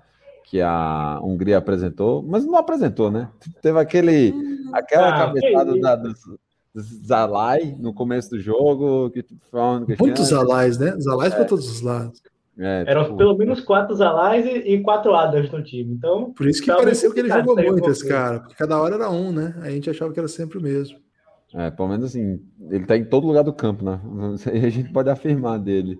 que 0.48 0.62
a 0.62 1.20
Hungria 1.22 1.58
apresentou, 1.58 2.24
mas 2.24 2.46
não 2.46 2.56
apresentou, 2.56 3.12
né? 3.12 3.30
Teve 3.62 3.80
aquele, 3.80 4.32
hum, 4.32 4.70
aquela 4.74 5.10
ah, 5.10 5.18
cabeçada 5.18 5.78
da, 5.78 5.96
dos, 5.96 6.20
Zalai 7.06 7.76
no 7.78 7.94
começo 7.94 8.30
do 8.30 8.40
jogo. 8.40 9.10
Que, 9.10 9.26
falando 9.52 9.86
que 9.86 9.96
Muitos 10.00 10.28
Zalais, 10.28 10.78
né? 10.78 10.96
Zalais 11.00 11.34
é. 11.34 11.36
para 11.36 11.46
todos 11.46 11.70
os 11.70 11.82
lados. 11.82 12.22
É, 12.58 12.86
Eram 12.88 13.04
tipo... 13.04 13.18
pelo 13.18 13.38
menos 13.38 13.60
quatro 13.62 13.94
Zalais 13.96 14.46
e, 14.46 14.74
e, 14.74 14.82
quatro 14.82 15.14
Adams 15.14 15.52
no 15.52 15.62
time. 15.62 15.94
Então, 15.94 16.32
Por 16.32 16.48
isso 16.48 16.62
que 16.62 16.74
pareceu 16.74 17.14
que 17.14 17.20
ele 17.20 17.30
jogou 17.30 17.56
muito, 17.56 17.90
esse 17.90 18.08
cara. 18.08 18.40
Porque 18.40 18.56
cada 18.56 18.82
hora 18.82 18.96
era 18.96 19.10
um, 19.10 19.32
né? 19.32 19.54
A 19.62 19.70
gente 19.70 19.90
achava 19.90 20.14
que 20.14 20.20
era 20.20 20.30
sempre 20.30 20.58
o 20.58 20.62
mesmo. 20.62 20.98
É, 21.54 21.70
pelo 21.70 21.90
menos 21.90 22.06
assim, 22.06 22.40
ele 22.70 22.86
tá 22.86 22.96
em 22.96 23.06
todo 23.06 23.28
lugar 23.28 23.44
do 23.44 23.54
campo, 23.54 23.84
né? 23.84 24.00
A 24.48 24.70
gente 24.70 24.92
pode 24.92 25.10
afirmar 25.10 25.60
dele. 25.60 26.00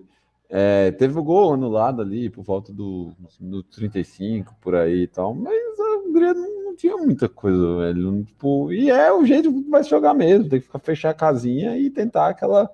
É, 0.50 0.92
teve 0.92 1.18
o 1.18 1.22
gol 1.22 1.52
anulado 1.52 2.00
ali 2.00 2.30
por 2.30 2.42
volta 2.42 2.72
do, 2.72 3.12
do 3.38 3.62
35, 3.62 4.56
por 4.60 4.74
aí 4.74 5.02
e 5.02 5.06
tal, 5.06 5.34
mas 5.34 5.78
a 5.78 5.98
Hungria 5.98 6.32
não 6.32 6.74
tinha 6.74 6.96
muita 6.96 7.28
coisa, 7.28 7.76
velho. 7.76 8.24
Tipo, 8.24 8.72
e 8.72 8.90
é 8.90 9.12
o 9.12 9.26
jeito 9.26 9.52
que 9.52 9.68
vai 9.68 9.82
jogar 9.84 10.14
mesmo, 10.14 10.48
tem 10.48 10.58
que 10.58 10.66
ficar, 10.66 10.78
fechar 10.78 11.10
a 11.10 11.14
casinha 11.14 11.76
e 11.76 11.90
tentar 11.90 12.28
aquela 12.28 12.70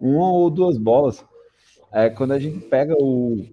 uma 0.00 0.32
ou 0.32 0.50
duas 0.50 0.76
bolas. 0.76 1.24
É, 1.92 2.10
quando 2.10 2.32
a 2.32 2.38
gente 2.38 2.58
pega 2.66 2.96
o, 2.98 3.46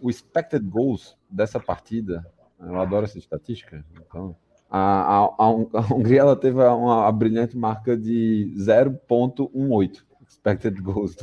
o 0.00 0.08
expected 0.08 0.64
goals 0.64 1.16
dessa 1.28 1.60
partida, 1.60 2.26
eu 2.58 2.80
adoro 2.80 3.04
essa 3.04 3.18
estatística, 3.18 3.84
então 3.94 4.34
a, 4.70 5.24
a, 5.24 5.24
a, 5.38 5.94
Hungria 5.94 6.20
ela 6.20 6.36
teve 6.36 6.62
uma 6.62 7.10
brilhante 7.12 7.58
marca 7.58 7.96
de 7.96 8.54
0.18 8.56 10.02
expected 10.26 10.80
goals 10.80 11.16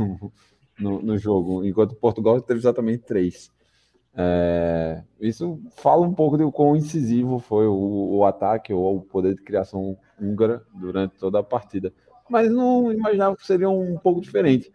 no, 0.79 1.01
no, 1.01 1.17
jogo, 1.17 1.65
enquanto 1.65 1.95
Portugal 1.95 2.39
teve 2.41 2.59
exatamente 2.59 3.03
3. 3.03 3.51
É, 4.19 5.03
isso 5.19 5.59
fala 5.75 6.05
um 6.05 6.13
pouco 6.13 6.37
de 6.37 6.51
quão 6.51 6.75
incisivo 6.75 7.37
foi 7.37 7.67
o, 7.67 8.17
o 8.17 8.25
ataque 8.25 8.73
ou 8.73 8.97
o 8.97 9.01
poder 9.01 9.35
de 9.35 9.43
criação 9.43 9.97
húngara 10.19 10.63
durante 10.73 11.15
toda 11.17 11.39
a 11.39 11.43
partida. 11.43 11.93
Mas 12.29 12.51
não 12.51 12.91
imaginava 12.91 13.35
que 13.35 13.45
seria 13.45 13.69
um 13.69 13.97
pouco 13.97 14.19
diferente. 14.19 14.71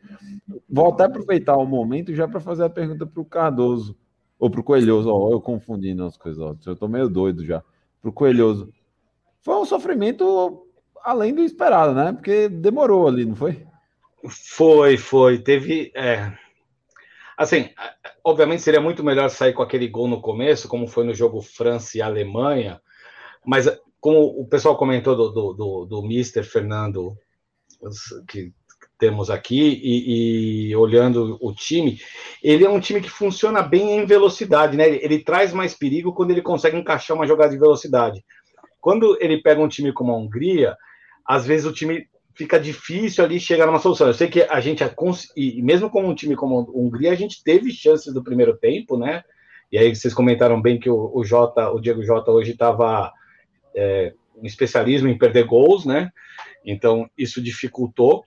Vou 0.69 0.89
até 0.89 1.05
aproveitar 1.05 1.57
o 1.57 1.67
momento 1.67 2.15
já 2.15 2.27
para 2.27 2.41
fazer 2.41 2.65
a 2.65 2.71
pergunta 2.71 3.05
para 3.05 3.21
o 3.21 3.25
Cardoso, 3.25 3.97
ou 4.39 4.51
para 4.51 4.61
o 4.61 4.65
Coelhoso, 4.65 5.09
ó, 5.09 5.31
eu 5.31 5.41
confundindo 5.41 6.05
as 6.05 6.17
coisas, 6.17 6.43
ó, 6.43 6.57
eu 6.67 6.73
estou 6.73 6.89
meio 6.89 7.09
doido 7.09 7.45
já. 7.45 7.63
Para 8.01 8.11
o 8.11 8.13
Coelhoso. 8.13 8.73
Foi 9.41 9.57
um 9.57 9.65
sofrimento 9.65 10.67
além 11.05 11.35
do 11.35 11.43
esperado, 11.43 11.95
né? 11.95 12.13
Porque 12.13 12.49
demorou 12.49 13.07
ali, 13.07 13.25
não 13.25 13.35
foi? 13.35 13.67
Foi, 14.29 14.97
foi. 14.97 15.39
Teve. 15.39 15.93
É... 15.95 16.33
Assim, 17.37 17.71
obviamente 18.25 18.63
seria 18.63 18.81
muito 18.81 19.03
melhor 19.03 19.29
sair 19.29 19.53
com 19.53 19.63
aquele 19.63 19.89
gol 19.89 20.07
no 20.07 20.21
começo, 20.21 20.69
como 20.69 20.87
foi 20.87 21.05
no 21.05 21.15
jogo 21.15 21.41
França 21.41 21.99
e 21.99 22.03
Alemanha, 22.03 22.81
mas 23.45 23.67
como 24.01 24.19
o 24.41 24.47
pessoal 24.47 24.77
comentou 24.77 25.17
do, 25.17 25.31
do, 25.31 25.53
do, 25.53 25.85
do 25.87 26.03
Mister 26.03 26.45
Fernando, 26.45 27.17
que 28.29 28.53
temos 28.99 29.31
aqui, 29.31 29.81
e, 29.83 30.69
e, 30.71 30.77
olhando 30.77 31.37
o 31.41 31.53
time, 31.53 32.01
ele 32.43 32.65
é 32.65 32.71
um 32.71 32.79
time 32.79 33.01
que 33.01 33.11
funciona 33.11 33.61
bem 33.61 33.99
em 33.99 34.07
velocidade, 34.07 34.77
né? 34.77 34.87
Ele, 34.87 35.01
ele 35.03 35.19
traz 35.25 35.53
mais 35.53 35.75
perigo 35.75 36.13
quando 36.13 36.31
ele 36.31 36.43
consegue 36.43 36.77
encaixar 36.77 37.17
uma 37.17 37.27
jogada 37.27 37.51
de 37.51 37.59
velocidade. 37.59 38.25
Quando 38.81 39.17
ele 39.21 39.43
pega 39.43 39.61
um 39.61 39.69
time 39.69 39.93
como 39.93 40.13
a 40.13 40.17
Hungria, 40.17 40.77
às 41.27 41.45
vezes 41.45 41.67
o 41.67 41.73
time 41.73 42.07
fica 42.35 42.59
difícil 42.59 43.25
ali 43.25 43.39
chegar 43.39 43.67
numa 43.67 43.79
solução. 43.79 44.07
Eu 44.07 44.15
sei 44.15 44.29
que 44.29 44.43
a 44.43 44.61
gente, 44.61 44.85
e 45.37 45.63
mesmo 45.63 45.91
com 45.91 46.05
um 46.05 46.15
time 46.15 46.37
como 46.37 46.59
a 46.59 46.79
Hungria, 46.79 47.13
a 47.13 47.17
gente 47.17 47.43
teve 47.43 47.71
chances 47.71 48.13
do 48.13 48.23
primeiro 48.23 48.57
tempo, 48.57 48.97
né? 48.97 49.23
E 49.71 49.79
aí 49.79 49.95
vocês 49.95 50.13
comentaram 50.13 50.61
bem 50.61 50.79
que 50.79 50.91
o, 50.91 51.11
o 51.15 51.25
Jota, 51.25 51.71
o 51.71 51.81
Diego 51.81 52.03
Jota 52.03 52.31
hoje 52.31 52.53
estava 52.53 53.13
é, 53.75 54.13
um 54.37 54.47
especialismo 54.47 55.09
em 55.09 55.17
perder 55.17 55.45
gols, 55.45 55.85
né? 55.87 56.11
Então 56.65 57.09
isso 57.17 57.43
dificultou. 57.43 58.25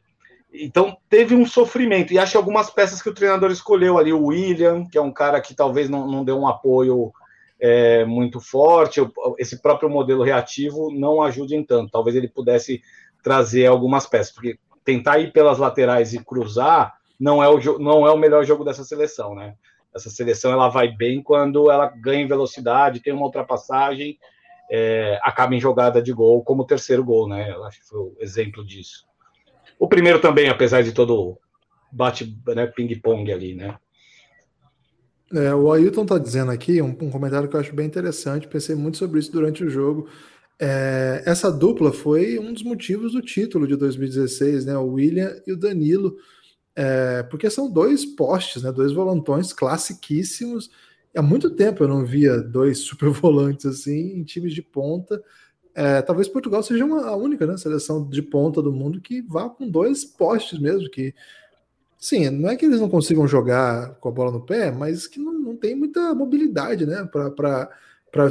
Então 0.53 0.97
teve 1.09 1.35
um 1.35 1.45
sofrimento. 1.45 2.13
E 2.13 2.19
acho 2.19 2.37
algumas 2.37 2.69
peças 2.69 3.01
que 3.01 3.09
o 3.09 3.13
treinador 3.13 3.51
escolheu 3.51 3.97
ali, 3.97 4.13
o 4.13 4.27
William, 4.27 4.85
que 4.85 4.97
é 4.97 5.01
um 5.01 5.11
cara 5.11 5.41
que 5.41 5.53
talvez 5.53 5.89
não, 5.89 6.07
não 6.07 6.23
deu 6.23 6.39
um 6.39 6.47
apoio 6.47 7.11
é, 7.59 8.05
muito 8.05 8.39
forte, 8.39 9.01
esse 9.37 9.61
próprio 9.61 9.89
modelo 9.89 10.23
reativo 10.23 10.91
não 10.91 11.21
ajude 11.21 11.55
em 11.55 11.63
tanto. 11.63 11.91
Talvez 11.91 12.15
ele 12.15 12.27
pudesse 12.27 12.81
trazer 13.25 13.65
algumas 13.65 14.05
peças, 14.05 14.31
porque 14.31 14.59
tentar 14.83 15.17
ir 15.17 15.33
pelas 15.33 15.57
laterais 15.57 16.13
e 16.13 16.23
cruzar 16.23 16.93
não 17.19 17.43
é 17.43 17.49
o, 17.49 17.79
não 17.79 18.05
é 18.05 18.11
o 18.11 18.17
melhor 18.19 18.45
jogo 18.45 18.63
dessa 18.63 18.83
seleção, 18.83 19.33
né? 19.33 19.55
Essa 19.95 20.11
seleção 20.11 20.51
ela 20.51 20.69
vai 20.69 20.89
bem 20.89 21.23
quando 21.23 21.71
ela 21.71 21.87
ganha 21.87 22.21
em 22.21 22.27
velocidade, 22.27 22.99
tem 22.99 23.11
uma 23.11 23.25
ultrapassagem, 23.25 24.19
é, 24.69 25.19
acaba 25.23 25.55
em 25.55 25.59
jogada 25.59 26.03
de 26.03 26.13
gol, 26.13 26.43
como 26.43 26.61
o 26.61 26.67
terceiro 26.67 27.03
gol, 27.03 27.27
né? 27.27 27.51
Eu 27.51 27.63
acho 27.63 27.79
que 27.79 27.87
foi 27.87 27.99
o 27.99 28.15
exemplo 28.19 28.63
disso. 28.63 29.07
O 29.79 29.87
primeiro 29.87 30.21
também, 30.21 30.47
apesar 30.47 30.83
de 30.83 30.91
todo 30.91 31.39
bate 31.91 32.37
né, 32.45 32.67
ping-pong 32.67 33.31
ali, 33.31 33.55
né? 33.55 33.75
É, 35.33 35.51
o 35.55 35.73
Ailton 35.73 36.03
está 36.03 36.19
dizendo 36.19 36.51
aqui 36.51 36.79
um, 36.79 36.89
um, 36.89 37.09
comentário 37.09 37.49
que 37.49 37.55
eu 37.55 37.59
acho 37.59 37.73
bem 37.73 37.87
interessante. 37.87 38.47
Pensei 38.47 38.75
muito 38.75 38.97
sobre 38.97 39.19
isso 39.19 39.31
durante 39.31 39.63
o 39.63 39.69
jogo. 39.69 40.07
É, 40.57 41.23
essa 41.25 41.51
dupla 41.51 41.91
foi 41.91 42.39
um 42.39 42.53
dos 42.53 42.63
motivos 42.63 43.11
do 43.11 43.21
título 43.21 43.67
de 43.67 43.75
2016, 43.75 44.65
né? 44.65 44.77
O 44.77 44.93
William 44.93 45.35
e 45.45 45.51
o 45.51 45.57
Danilo, 45.57 46.17
é, 46.75 47.23
porque 47.23 47.49
são 47.49 47.69
dois 47.69 48.05
postes, 48.05 48.63
né? 48.63 48.71
Dois 48.71 48.91
volantões 48.93 49.51
classiquíssimos. 49.53 50.69
Há 51.15 51.21
muito 51.21 51.49
tempo 51.49 51.83
eu 51.83 51.87
não 51.87 52.05
via 52.05 52.37
dois 52.41 52.79
super 52.85 53.09
volantes 53.09 53.65
assim 53.65 54.17
em 54.17 54.23
times 54.23 54.53
de 54.53 54.61
ponta. 54.61 55.21
É, 55.73 56.01
talvez 56.01 56.27
Portugal 56.27 56.63
seja 56.63 56.85
uma, 56.85 57.05
a 57.05 57.15
única 57.17 57.45
né, 57.45 57.57
seleção 57.57 58.07
de 58.07 58.21
ponta 58.21 58.61
do 58.61 58.71
mundo 58.71 59.01
que 59.01 59.21
vá 59.21 59.49
com 59.49 59.69
dois 59.69 60.05
postes 60.05 60.57
mesmo, 60.57 60.89
que 60.89 61.13
Sim, 62.05 62.29
não 62.29 62.49
é 62.49 62.55
que 62.55 62.65
eles 62.65 62.79
não 62.79 62.87
consigam 62.87 63.27
jogar 63.27 63.95
com 63.95 64.09
a 64.09 64.11
bola 64.11 64.31
no 64.31 64.45
pé, 64.45 64.71
mas 64.71 65.07
que 65.07 65.19
não, 65.19 65.33
não 65.33 65.55
tem 65.55 65.75
muita 65.75 66.13
mobilidade, 66.13 66.85
né? 66.85 67.03
Para 67.05 67.69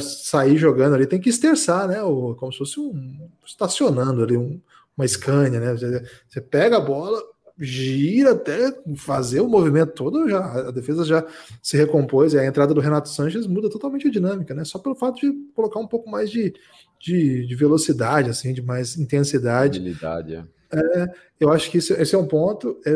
sair 0.01 0.57
jogando 0.57 0.95
ali, 0.95 1.07
tem 1.07 1.21
que 1.21 1.29
esterçar, 1.29 1.87
né? 1.89 2.03
O, 2.03 2.35
como 2.35 2.53
se 2.53 2.59
fosse 2.59 2.81
um. 2.81 3.29
estacionando 3.45 4.23
ali, 4.23 4.37
um, 4.37 4.61
uma 4.97 5.07
Scania, 5.07 5.61
né? 5.61 5.73
Você, 5.73 6.05
você 6.29 6.41
pega 6.41 6.77
a 6.77 6.81
bola, 6.81 7.23
gira 7.59 8.33
até 8.33 8.73
fazer 8.97 9.41
o 9.41 9.49
movimento 9.49 9.93
todo, 9.93 10.29
já, 10.29 10.69
a 10.69 10.71
defesa 10.71 11.05
já 11.05 11.25
se 11.63 11.77
recompôs 11.77 12.33
e 12.33 12.39
a 12.39 12.47
entrada 12.47 12.75
do 12.75 12.81
Renato 12.81 13.09
Sanches 13.09 13.47
muda 13.47 13.71
totalmente 13.71 14.09
a 14.09 14.11
dinâmica, 14.11 14.55
né? 14.55 14.65
Só 14.65 14.79
pelo 14.79 14.95
fato 14.95 15.21
de 15.21 15.33
colocar 15.55 15.79
um 15.79 15.87
pouco 15.87 16.11
mais 16.11 16.31
de, 16.31 16.55
de, 16.99 17.47
de 17.47 17.55
velocidade, 17.55 18.31
assim, 18.31 18.53
de 18.53 18.63
mais 18.63 18.97
intensidade. 18.97 19.79
Habilidade, 19.79 20.35
é. 20.35 20.45
É, 20.73 21.07
eu 21.39 21.53
acho 21.53 21.71
que 21.71 21.79
esse, 21.79 21.93
esse 21.93 22.15
é 22.15 22.19
um 22.19 22.27
ponto. 22.27 22.81
É, 22.85 22.93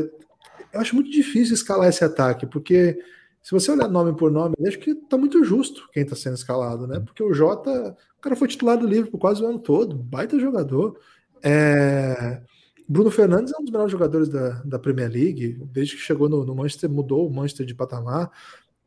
eu 0.72 0.80
acho 0.80 0.94
muito 0.94 1.10
difícil 1.10 1.54
escalar 1.54 1.88
esse 1.88 2.04
ataque, 2.04 2.46
porque 2.46 2.98
se 3.42 3.52
você 3.52 3.70
olhar 3.70 3.88
nome 3.88 4.14
por 4.14 4.30
nome, 4.30 4.54
acho 4.66 4.78
que 4.78 4.94
tá 4.94 5.16
muito 5.16 5.42
justo 5.44 5.88
quem 5.92 6.04
tá 6.04 6.14
sendo 6.14 6.34
escalado, 6.34 6.86
né? 6.86 7.00
Porque 7.00 7.22
o 7.22 7.32
Jota, 7.32 7.96
o 8.18 8.20
cara 8.20 8.36
foi 8.36 8.48
titular 8.48 8.76
do 8.76 8.86
Liverpool 8.86 9.18
quase 9.18 9.42
o 9.42 9.46
ano 9.46 9.58
todo, 9.58 9.96
baita 9.96 10.38
jogador. 10.38 10.98
É... 11.42 12.42
Bruno 12.88 13.10
Fernandes 13.10 13.52
é 13.52 13.58
um 13.58 13.62
dos 13.62 13.70
melhores 13.70 13.92
jogadores 13.92 14.28
da, 14.28 14.62
da 14.64 14.78
Premier 14.78 15.10
League, 15.10 15.60
desde 15.72 15.96
que 15.96 16.02
chegou 16.02 16.28
no, 16.28 16.44
no 16.44 16.54
Manchester, 16.54 16.90
mudou 16.90 17.26
o 17.26 17.32
Manchester 17.32 17.66
de 17.66 17.74
patamar. 17.74 18.30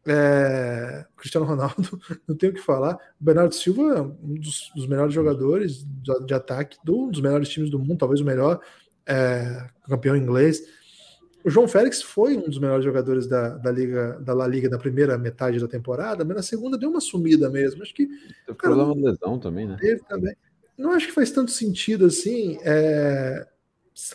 É... 0.05 1.05
Cristiano 1.15 1.46
Ronaldo, 1.46 2.00
não 2.27 2.36
tenho 2.36 2.51
o 2.51 2.55
que 2.55 2.62
falar. 2.62 2.96
O 3.20 3.24
Bernardo 3.24 3.55
Silva 3.55 3.81
é 3.98 4.01
um 4.01 4.36
dos, 4.36 4.72
dos 4.75 4.88
melhores 4.88 5.13
jogadores 5.13 5.84
de, 5.84 6.25
de, 6.25 6.34
ataque 6.34 6.77
do, 6.84 7.05
um 7.05 7.12
dos 7.12 7.22
melhores 7.22 7.50
times 7.50 7.70
do 7.70 7.79
mundo, 7.79 7.98
talvez 7.98 8.22
o 8.22 8.25
melhor, 8.25 8.60
é... 9.05 9.67
campeão 9.88 10.15
inglês. 10.15 10.62
O 11.43 11.50
João 11.50 11.67
Félix 11.67 12.01
foi 12.01 12.38
um 12.38 12.50
dos 12.50 12.60
melhores 12.60 12.83
jogadores 12.83 13.27
da, 13.27 13.50
da 13.50 13.71
Liga, 13.71 14.19
da 14.21 14.33
La 14.33 14.48
Liga 14.48 14.69
na 14.69 14.77
primeira 14.77 15.17
metade 15.17 15.60
da 15.60 15.67
temporada, 15.67 16.24
mas 16.24 16.36
na 16.36 16.43
segunda 16.43 16.77
deu 16.77 16.89
uma 16.89 17.01
sumida 17.01 17.50
mesmo. 17.50 17.81
Acho 17.81 17.93
que. 17.93 18.07
Teve 18.45 18.57
problema 18.57 18.93
de 18.93 19.01
lesão 19.01 19.39
também, 19.39 19.67
né? 19.67 19.77
Teve 19.79 20.01
também. 20.07 20.36
Não 20.77 20.91
acho 20.91 21.07
que 21.07 21.13
faz 21.13 21.31
tanto 21.31 21.51
sentido 21.51 22.05
assim. 22.05 22.57
É, 22.63 23.48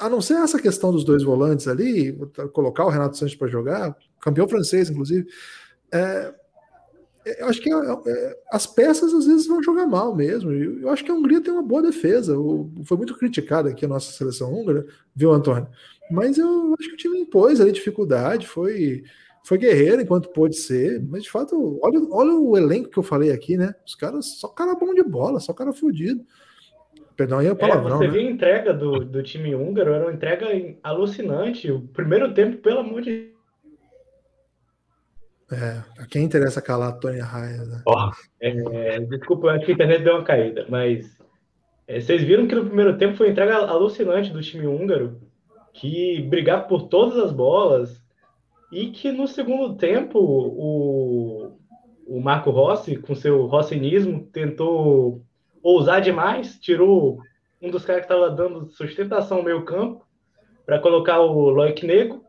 a 0.00 0.08
não 0.08 0.20
ser 0.20 0.34
essa 0.34 0.60
questão 0.60 0.92
dos 0.92 1.04
dois 1.04 1.22
volantes 1.22 1.68
ali, 1.68 2.16
colocar 2.52 2.84
o 2.84 2.90
Renato 2.90 3.16
Sanches 3.16 3.36
para 3.36 3.48
jogar, 3.48 3.96
campeão 4.20 4.48
francês, 4.48 4.90
inclusive. 4.90 5.26
É 5.92 6.34
eu 7.26 7.46
acho 7.48 7.60
que 7.60 7.72
é, 7.72 7.74
é, 7.74 8.38
as 8.50 8.66
peças 8.66 9.12
às 9.12 9.26
vezes 9.26 9.48
vão 9.48 9.62
jogar 9.62 9.84
mal 9.86 10.14
mesmo. 10.14 10.52
Eu 10.52 10.88
acho 10.90 11.04
que 11.04 11.10
a 11.10 11.14
Hungria 11.14 11.40
tem 11.40 11.52
uma 11.52 11.62
boa 11.62 11.82
defesa. 11.82 12.36
Foi 12.84 12.96
muito 12.96 13.16
criticada 13.16 13.68
aqui 13.68 13.84
a 13.84 13.88
nossa 13.88 14.12
seleção 14.12 14.54
húngara, 14.54 14.86
viu, 15.14 15.32
Antônio? 15.32 15.66
Mas 16.08 16.38
eu 16.38 16.74
acho 16.78 16.88
que 16.88 16.94
o 16.94 16.98
time 16.98 17.18
impôs 17.18 17.60
ali 17.60 17.72
dificuldade, 17.72 18.46
foi, 18.46 19.02
foi 19.44 19.58
guerreiro 19.58 20.00
enquanto 20.00 20.28
pôde 20.28 20.56
ser. 20.56 21.02
Mas 21.02 21.24
de 21.24 21.30
fato, 21.30 21.80
olha, 21.82 22.00
olha 22.10 22.32
o 22.32 22.56
elenco 22.56 22.90
que 22.90 22.98
eu 22.98 23.02
falei 23.02 23.32
aqui, 23.32 23.56
né? 23.56 23.74
Os 23.84 23.96
caras, 23.96 24.38
só 24.38 24.46
cara 24.46 24.76
bom 24.76 24.94
de 24.94 25.02
bola, 25.02 25.40
só 25.40 25.52
cara 25.52 25.72
fudido. 25.72 26.24
Perdão, 27.16 27.38
aí 27.38 27.48
é 27.48 27.54
palavrão. 27.54 27.96
É, 27.96 27.98
você 27.98 28.06
né? 28.06 28.12
viu 28.12 28.28
a 28.28 28.30
entrega 28.30 28.74
do, 28.74 29.04
do 29.04 29.22
time 29.22 29.54
húngaro, 29.54 29.92
era 29.92 30.04
uma 30.04 30.12
entrega 30.12 30.46
alucinante. 30.82 31.72
O 31.72 31.80
primeiro 31.80 32.32
tempo, 32.34 32.58
pelo 32.58 32.80
amor 32.80 33.02
de 33.02 33.35
é, 35.50 35.82
a 36.02 36.06
quem 36.06 36.24
interessa 36.24 36.60
calar 36.60 36.88
a 36.88 36.92
Tony 36.92 37.20
Raia, 37.20 37.64
né? 37.64 37.82
Oh, 37.86 38.10
é, 38.40 39.00
desculpa, 39.00 39.52
acho 39.52 39.64
que 39.64 39.72
a 39.72 39.74
internet 39.74 40.02
deu 40.02 40.14
uma 40.14 40.24
caída, 40.24 40.66
mas 40.68 41.16
é, 41.86 42.00
vocês 42.00 42.22
viram 42.22 42.48
que 42.48 42.54
no 42.54 42.66
primeiro 42.66 42.98
tempo 42.98 43.16
foi 43.16 43.30
entrega 43.30 43.56
alucinante 43.56 44.32
do 44.32 44.42
time 44.42 44.66
húngaro 44.66 45.20
que 45.72 46.22
brigava 46.22 46.64
por 46.64 46.88
todas 46.88 47.18
as 47.18 47.32
bolas 47.32 48.02
e 48.72 48.86
que 48.90 49.12
no 49.12 49.28
segundo 49.28 49.76
tempo 49.76 50.18
o, 50.18 51.56
o 52.06 52.20
Marco 52.20 52.50
Rossi, 52.50 52.96
com 52.96 53.14
seu 53.14 53.46
rossinismo, 53.46 54.26
tentou 54.32 55.22
ousar 55.62 56.00
demais, 56.00 56.58
tirou 56.58 57.20
um 57.60 57.70
dos 57.70 57.84
caras 57.84 58.06
que 58.06 58.12
estava 58.12 58.30
dando 58.30 58.68
sustentação 58.68 59.38
ao 59.38 59.44
meio 59.44 59.64
campo 59.64 60.04
para 60.64 60.80
colocar 60.80 61.20
o 61.20 61.50
Loic 61.50 61.86
Nego 61.86 62.24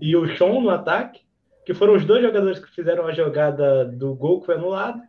e 0.00 0.16
o 0.16 0.36
Sean 0.36 0.60
no 0.60 0.70
ataque, 0.70 1.20
que 1.64 1.74
foram 1.74 1.94
os 1.94 2.04
dois 2.04 2.22
jogadores 2.22 2.58
que 2.58 2.70
fizeram 2.70 3.06
a 3.06 3.12
jogada 3.12 3.84
do 3.84 4.14
gol 4.14 4.40
que 4.40 4.46
foi 4.46 4.54
anulado, 4.56 5.00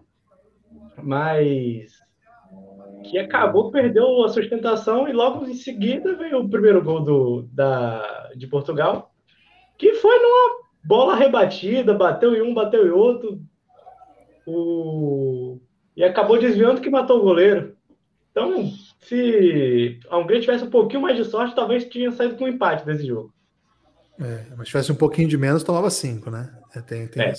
mas 1.01 1.91
que 3.03 3.17
acabou, 3.17 3.71
perdeu 3.71 4.23
a 4.23 4.29
sustentação 4.29 5.07
e 5.07 5.13
logo 5.13 5.45
em 5.45 5.53
seguida 5.53 6.15
veio 6.15 6.39
o 6.39 6.49
primeiro 6.49 6.83
gol 6.83 7.01
do, 7.01 7.41
da, 7.51 8.29
de 8.35 8.47
Portugal, 8.47 9.11
que 9.77 9.93
foi 9.93 10.17
numa 10.19 10.61
bola 10.83 11.15
rebatida, 11.15 11.93
bateu 11.93 12.35
em 12.35 12.41
um, 12.41 12.53
bateu 12.53 12.85
em 12.85 12.91
outro, 12.91 13.41
o, 14.45 15.59
e 15.95 16.03
acabou 16.03 16.37
desviando 16.39 16.81
que 16.81 16.89
matou 16.89 17.19
o 17.19 17.23
goleiro. 17.23 17.75
Então, 18.31 18.69
se 18.99 19.99
a 20.09 20.17
Hungria 20.17 20.39
tivesse 20.39 20.63
um 20.63 20.69
pouquinho 20.69 21.01
mais 21.01 21.17
de 21.17 21.25
sorte, 21.25 21.55
talvez 21.55 21.85
tinha 21.85 22.11
saído 22.11 22.35
com 22.35 22.45
um 22.45 22.49
empate 22.49 22.85
desse 22.85 23.05
jogo. 23.05 23.33
É, 24.21 24.45
mas 24.55 24.67
tivesse 24.67 24.91
um 24.91 24.95
pouquinho 24.95 25.27
de 25.27 25.37
menos, 25.37 25.63
tomava 25.63 25.89
cinco, 25.89 26.29
né? 26.29 26.49
É, 26.75 26.81
tem, 26.81 27.07
tem 27.07 27.23
é. 27.23 27.33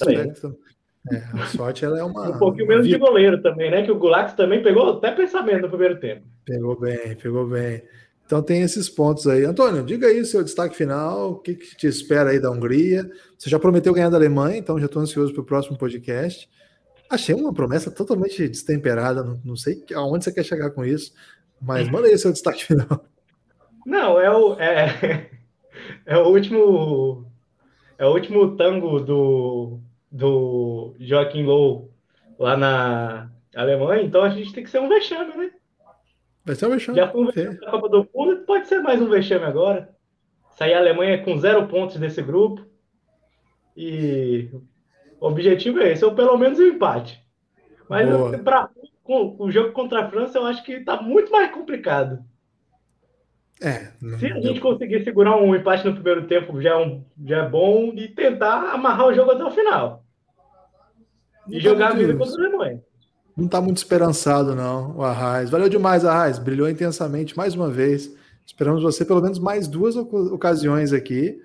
É, 1.11 1.17
a 1.41 1.47
sorte 1.47 1.85
ela 1.85 1.99
é 1.99 2.03
uma. 2.03 2.31
Um 2.31 2.39
pouquinho 2.39 2.67
menos 2.67 2.87
de 2.87 2.97
goleiro 2.97 3.41
também, 3.43 3.71
né? 3.71 3.83
Que 3.83 3.91
o 3.91 3.99
Gulax 3.99 4.35
também 4.35 4.63
pegou 4.63 4.89
até 4.91 5.11
pensamento 5.11 5.63
no 5.63 5.69
primeiro 5.69 5.99
tempo. 5.99 6.23
Pegou 6.45 6.79
bem, 6.79 7.17
pegou 7.17 7.47
bem. 7.47 7.83
Então 8.25 8.41
tem 8.43 8.63
esses 8.63 8.89
pontos 8.89 9.27
aí. 9.27 9.45
Antônio, 9.45 9.85
diga 9.85 10.07
aí 10.07 10.21
o 10.21 10.25
seu 10.25 10.43
destaque 10.45 10.77
final, 10.77 11.33
o 11.33 11.39
que, 11.39 11.55
que 11.55 11.77
te 11.77 11.87
espera 11.87 12.31
aí 12.31 12.41
da 12.41 12.51
Hungria. 12.51 13.09
Você 13.37 13.51
já 13.51 13.59
prometeu 13.59 13.93
ganhar 13.93 14.11
da 14.11 14.17
Alemanha, 14.17 14.57
então 14.57 14.79
já 14.79 14.87
estou 14.87 15.03
ansioso 15.03 15.33
para 15.33 15.43
o 15.43 15.47
próximo 15.47 15.77
podcast. 15.77 16.49
Achei 17.11 17.35
uma 17.35 17.53
promessa 17.53 17.91
totalmente 17.91 18.49
destemperada, 18.49 19.23
não, 19.23 19.41
não, 19.45 19.57
sei 19.57 19.85
aonde 19.95 20.25
você 20.25 20.33
quer 20.33 20.45
chegar 20.45 20.71
com 20.71 20.83
isso, 20.83 21.13
mas 21.61 21.91
manda 21.91 22.07
aí 22.07 22.15
o 22.15 22.19
seu 22.19 22.33
destaque 22.33 22.65
final. 22.65 23.05
Não, 23.85 24.19
é 24.19 24.31
o, 24.31 24.55
é, 24.59 25.29
é 26.07 26.17
o 26.17 26.29
último 26.29 27.27
é 27.99 28.07
o 28.07 28.13
último 28.13 28.57
tango 28.57 29.01
do, 29.01 29.79
do 30.11 30.95
Joaquim 30.99 31.45
Low 31.45 31.91
lá 32.39 32.57
na 32.57 33.31
Alemanha, 33.55 34.03
então 34.03 34.23
a 34.23 34.31
gente 34.31 34.53
tem 34.53 34.65
que 34.65 34.71
ser 34.71 34.81
um 34.81 34.89
vexame, 34.89 35.37
né? 35.37 35.53
Vai 36.45 36.57
ser 36.57 36.67
um 36.67 36.71
vexame. 36.71 36.97
Já 36.99 37.09
foi 37.09 37.21
um 37.21 37.27
vexame 37.27 37.61
da 37.61 37.71
Copa 37.71 37.89
do 37.89 38.09
Mundo, 38.15 38.45
pode 38.45 38.67
ser 38.67 38.81
mais 38.81 39.01
um 39.01 39.09
vexame 39.09 39.45
agora. 39.45 39.95
Sair 40.57 40.75
a 40.75 40.79
Alemanha 40.79 41.23
com 41.23 41.39
zero 41.39 41.67
pontos 41.69 41.97
desse 41.97 42.21
grupo. 42.23 42.67
E 43.77 44.51
o 45.21 45.27
objetivo 45.29 45.79
é 45.81 45.93
esse, 45.93 46.05
ou 46.05 46.15
pelo 46.15 46.37
menos 46.37 46.59
um 46.59 46.67
empate. 46.67 47.25
Mas 47.89 48.09
para 48.43 48.69
o 49.05 49.51
jogo 49.51 49.73
contra 49.73 50.01
a 50.01 50.11
França, 50.11 50.39
eu 50.39 50.47
acho 50.47 50.65
que 50.65 50.73
está 50.73 51.01
muito 51.01 51.31
mais 51.31 51.51
complicado. 51.53 52.25
É, 53.63 53.93
Se 54.19 54.27
a 54.27 54.41
gente 54.41 54.61
conseguir 54.61 55.05
segurar 55.05 55.37
um 55.37 55.55
empate 55.55 55.87
no 55.87 55.95
primeiro 55.95 56.27
tempo, 56.27 56.61
já 56.61 56.71
é, 56.71 56.77
um, 56.77 57.05
já 57.25 57.45
é 57.45 57.49
bom 57.49 57.93
e 57.95 58.09
tentar 58.09 58.73
amarrar 58.73 59.07
o 59.07 59.15
jogo 59.15 59.31
até 59.31 59.45
o 59.45 59.51
final. 59.53 60.05
Não 61.47 61.55
e 61.55 61.63
tá 61.63 61.69
jogar 61.69 61.93
a 61.93 61.95
vida 61.95 62.17
contra 62.17 62.43
a 62.43 62.47
Alemanha. 62.47 62.83
Não 63.37 63.47
está 63.47 63.61
muito 63.61 63.77
esperançado, 63.77 64.55
não, 64.55 64.97
o 64.97 65.03
Arraes. 65.03 65.49
Valeu 65.49 65.69
demais, 65.69 66.05
Arraes. 66.05 66.39
Brilhou 66.39 66.69
intensamente 66.69 67.37
mais 67.37 67.55
uma 67.55 67.71
vez. 67.71 68.15
Esperamos 68.45 68.83
você 68.83 69.05
pelo 69.05 69.23
menos 69.23 69.39
mais 69.39 69.69
duas 69.69 69.97
ocasiões 69.97 70.93
aqui. 70.93 71.41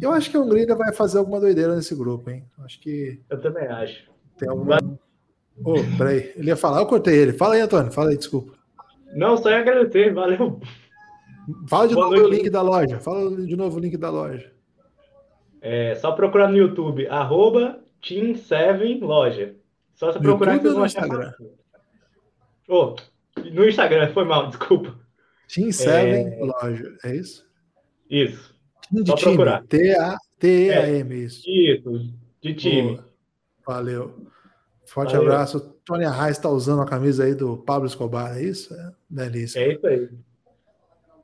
Eu 0.00 0.12
acho 0.12 0.30
que 0.30 0.36
a 0.36 0.40
Hungria 0.40 0.76
vai 0.76 0.92
fazer 0.92 1.18
alguma 1.18 1.40
doideira 1.40 1.74
nesse 1.74 1.94
grupo, 1.94 2.30
hein? 2.30 2.44
Acho 2.60 2.80
que. 2.80 3.20
Eu 3.28 3.40
também 3.40 3.66
acho. 3.66 4.04
Tem 4.38 4.48
alguma. 4.48 4.78
Oh, 5.64 5.74
peraí. 5.96 6.32
Ele 6.36 6.48
ia 6.48 6.56
falar, 6.56 6.78
eu 6.78 6.86
cortei 6.86 7.16
ele. 7.16 7.32
Fala 7.32 7.54
aí, 7.54 7.60
Antônio. 7.60 7.90
Fala 7.90 8.10
aí, 8.10 8.16
desculpa. 8.16 8.52
Não, 9.14 9.36
só 9.36 9.50
ia 9.50 9.58
agradecer. 9.58 10.14
Valeu. 10.14 10.60
Fala 11.66 11.88
de 11.88 11.94
Boa 11.94 12.06
novo 12.06 12.16
noite. 12.16 12.26
o 12.26 12.34
link 12.34 12.50
da 12.50 12.62
loja. 12.62 13.00
Fala 13.00 13.30
de 13.36 13.56
novo 13.56 13.76
o 13.76 13.80
link 13.80 13.96
da 13.96 14.10
loja. 14.10 14.52
É 15.60 15.94
só 15.96 16.12
procurar 16.12 16.48
no 16.48 16.56
YouTube, 16.56 17.06
arroba 17.08 17.80
Team7Loja. 18.02 19.54
Só 19.94 20.12
você 20.12 20.18
procurar 20.20 20.54
YouTube 20.54 20.76
no 20.76 20.86
Instagram. 20.86 21.32
Oh, 22.68 22.94
no 23.52 23.66
Instagram, 23.66 24.12
foi 24.12 24.24
mal, 24.24 24.48
desculpa. 24.50 24.98
Team 25.52 25.72
7 25.72 25.90
é... 25.90 26.38
Loja, 26.44 26.96
é 27.04 27.16
isso? 27.16 27.46
Isso. 28.10 28.54
Team 28.90 29.02
de 29.02 29.10
Só 29.10 29.16
time. 29.16 29.34
procurar. 29.34 29.64
T-A-M, 29.66 31.14
é, 31.14 31.18
isso. 31.18 31.42
Isso, 31.48 32.12
de 32.42 32.54
time. 32.54 32.96
Boa. 32.96 33.08
Valeu. 33.66 34.26
Forte 34.86 35.14
Valeu. 35.14 35.32
abraço. 35.32 35.74
Tony 35.84 36.04
Arraes 36.04 36.36
está 36.36 36.50
usando 36.50 36.82
a 36.82 36.86
camisa 36.86 37.24
aí 37.24 37.34
do 37.34 37.56
Pablo 37.56 37.86
Escobar, 37.86 38.36
é 38.36 38.42
isso? 38.42 38.74
É, 38.74 38.92
delícia. 39.08 39.60
É 39.60 39.72
isso 39.72 39.86
aí. 39.86 40.08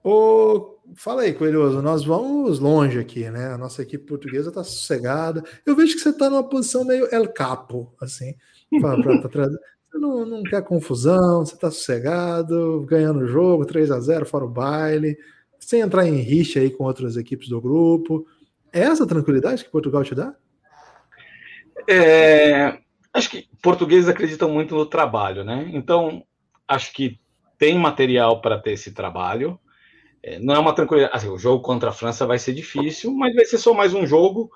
Ô, 0.05 0.77
fala 0.95 1.23
aí, 1.23 1.33
Coelhoso, 1.33 1.81
nós 1.81 2.05
vamos 2.05 2.59
longe 2.59 2.99
aqui, 2.99 3.31
né? 3.31 3.55
A 3.55 3.57
nossa 3.57 3.81
equipe 3.81 4.05
portuguesa 4.05 4.51
está 4.51 4.63
sossegada. 4.63 5.43
Eu 5.65 5.75
vejo 5.75 5.95
que 5.95 6.03
você 6.03 6.11
está 6.11 6.29
numa 6.29 6.47
posição 6.47 6.85
meio 6.85 7.09
El 7.11 7.33
Capo, 7.33 7.91
assim, 7.99 8.35
para 8.79 9.27
trazer. 9.31 9.59
Você 9.83 9.97
não, 9.97 10.27
não 10.27 10.43
quer 10.43 10.63
confusão, 10.63 11.47
você 11.47 11.55
está 11.55 11.71
sossegado, 11.71 12.85
ganhando 12.87 13.21
o 13.21 13.27
jogo, 13.27 13.65
3 13.65 13.91
a 13.91 13.99
0 13.99 14.27
fora 14.27 14.45
o 14.45 14.49
baile, 14.49 15.17
sem 15.59 15.81
entrar 15.81 16.07
em 16.07 16.17
rixa 16.17 16.61
aí 16.61 16.69
com 16.69 16.85
outras 16.85 17.17
equipes 17.17 17.49
do 17.49 17.59
grupo. 17.59 18.27
É 18.71 18.81
essa 18.81 19.07
tranquilidade 19.07 19.65
que 19.65 19.71
Portugal 19.71 20.05
te 20.05 20.15
dá? 20.15 20.35
É, 21.89 22.79
acho 23.11 23.31
que 23.31 23.49
portugueses 23.63 24.09
acreditam 24.09 24.51
muito 24.51 24.75
no 24.75 24.85
trabalho, 24.85 25.45
né? 25.45 25.71
Então, 25.73 26.25
acho 26.69 26.93
que 26.93 27.19
tem 27.57 27.79
material 27.79 28.43
para 28.43 28.59
ter 28.59 28.73
esse 28.73 28.93
trabalho. 28.93 29.59
É, 30.27 30.39
não 30.39 30.55
é 30.55 30.59
uma 30.59 30.75
tranquilidade. 30.75 31.15
Assim, 31.15 31.29
o 31.29 31.39
jogo 31.39 31.63
contra 31.63 31.91
a 31.91 31.93
França 31.93 32.27
vai 32.27 32.39
ser 32.39 32.55
difícil, 32.55 33.13
mas 33.13 33.35
vai 33.35 33.45
ser 33.45 33.59
só 33.59 33.75
mais 33.75 33.93
um 33.93 34.07
jogo. 34.07 34.51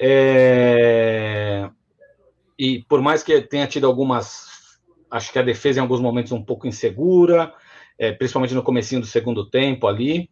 É... 0.00 1.68
E 2.58 2.82
por 2.88 3.02
mais 3.02 3.22
que 3.22 3.38
tenha 3.42 3.66
tido 3.66 3.86
algumas. 3.86 4.78
Acho 5.10 5.30
que 5.30 5.38
a 5.38 5.42
defesa 5.42 5.78
em 5.78 5.82
alguns 5.82 6.00
momentos 6.00 6.32
um 6.32 6.42
pouco 6.42 6.66
insegura, 6.66 7.52
é, 7.98 8.12
principalmente 8.12 8.54
no 8.54 8.62
comecinho 8.62 9.02
do 9.02 9.06
segundo 9.06 9.48
tempo 9.50 9.86
ali. 9.86 10.30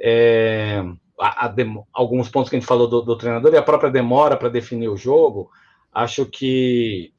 É... 0.00 0.82
A, 1.20 1.46
a 1.46 1.54
alguns 1.92 2.28
pontos 2.28 2.50
que 2.50 2.56
a 2.56 2.58
gente 2.58 2.68
falou 2.68 2.88
do, 2.88 3.02
do 3.02 3.16
treinador 3.16 3.54
e 3.54 3.56
a 3.56 3.62
própria 3.62 3.90
demora 3.90 4.36
para 4.36 4.48
definir 4.48 4.88
o 4.88 4.96
jogo, 4.96 5.50
acho 5.92 6.26
que 6.26 7.12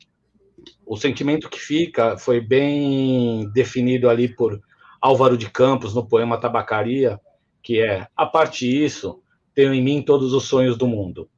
o 0.86 0.98
sentimento 0.98 1.50
que 1.50 1.60
fica 1.60 2.18
foi 2.18 2.42
bem 2.42 3.50
definido 3.54 4.10
ali 4.10 4.28
por 4.34 4.62
Álvaro 5.02 5.38
de 5.38 5.50
Campos 5.50 5.94
no 5.94 6.06
poema 6.06 6.40
Tabacaria, 6.40 7.20
que 7.62 7.82
é: 7.82 8.08
a 8.16 8.26
parte 8.26 8.68
isso, 8.68 9.22
tenho 9.54 9.74
em 9.74 9.82
mim 9.82 10.02
todos 10.02 10.34
os 10.34 10.46
sonhos 10.46 10.78
do 10.78 10.88
mundo. 10.88 11.30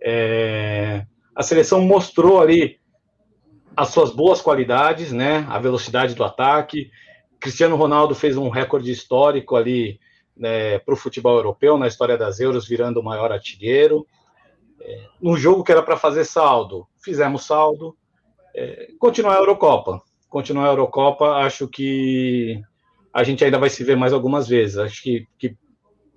É, 0.00 1.06
a 1.34 1.42
seleção 1.42 1.80
mostrou 1.82 2.40
ali 2.40 2.78
as 3.76 3.88
suas 3.88 4.10
boas 4.10 4.40
qualidades, 4.40 5.12
né? 5.12 5.46
A 5.48 5.58
velocidade 5.58 6.14
do 6.14 6.24
ataque. 6.24 6.90
Cristiano 7.40 7.76
Ronaldo 7.76 8.14
fez 8.14 8.36
um 8.36 8.48
recorde 8.48 8.90
histórico 8.90 9.56
ali 9.56 9.98
né, 10.36 10.78
para 10.78 10.94
o 10.94 10.96
futebol 10.96 11.36
europeu 11.36 11.76
na 11.76 11.86
história 11.86 12.16
das 12.16 12.40
Euros, 12.40 12.66
virando 12.66 13.00
o 13.00 13.04
maior 13.04 13.32
artilheiro. 13.32 14.06
É, 14.80 15.06
no 15.20 15.36
jogo 15.36 15.64
que 15.64 15.72
era 15.72 15.82
para 15.82 15.96
fazer 15.96 16.24
saldo, 16.24 16.86
fizemos 17.02 17.44
saldo. 17.44 17.96
É, 18.54 18.88
continuar 18.98 19.34
a 19.34 19.38
Eurocopa. 19.38 20.02
Continuar 20.28 20.66
a 20.66 20.70
Eurocopa, 20.70 21.36
acho 21.36 21.68
que 21.68 22.60
a 23.14 23.22
gente 23.22 23.44
ainda 23.44 23.58
vai 23.58 23.70
se 23.70 23.84
ver 23.84 23.96
mais 23.96 24.12
algumas 24.12 24.48
vezes. 24.48 24.76
Acho 24.76 25.00
que, 25.00 25.28
que, 25.38 25.56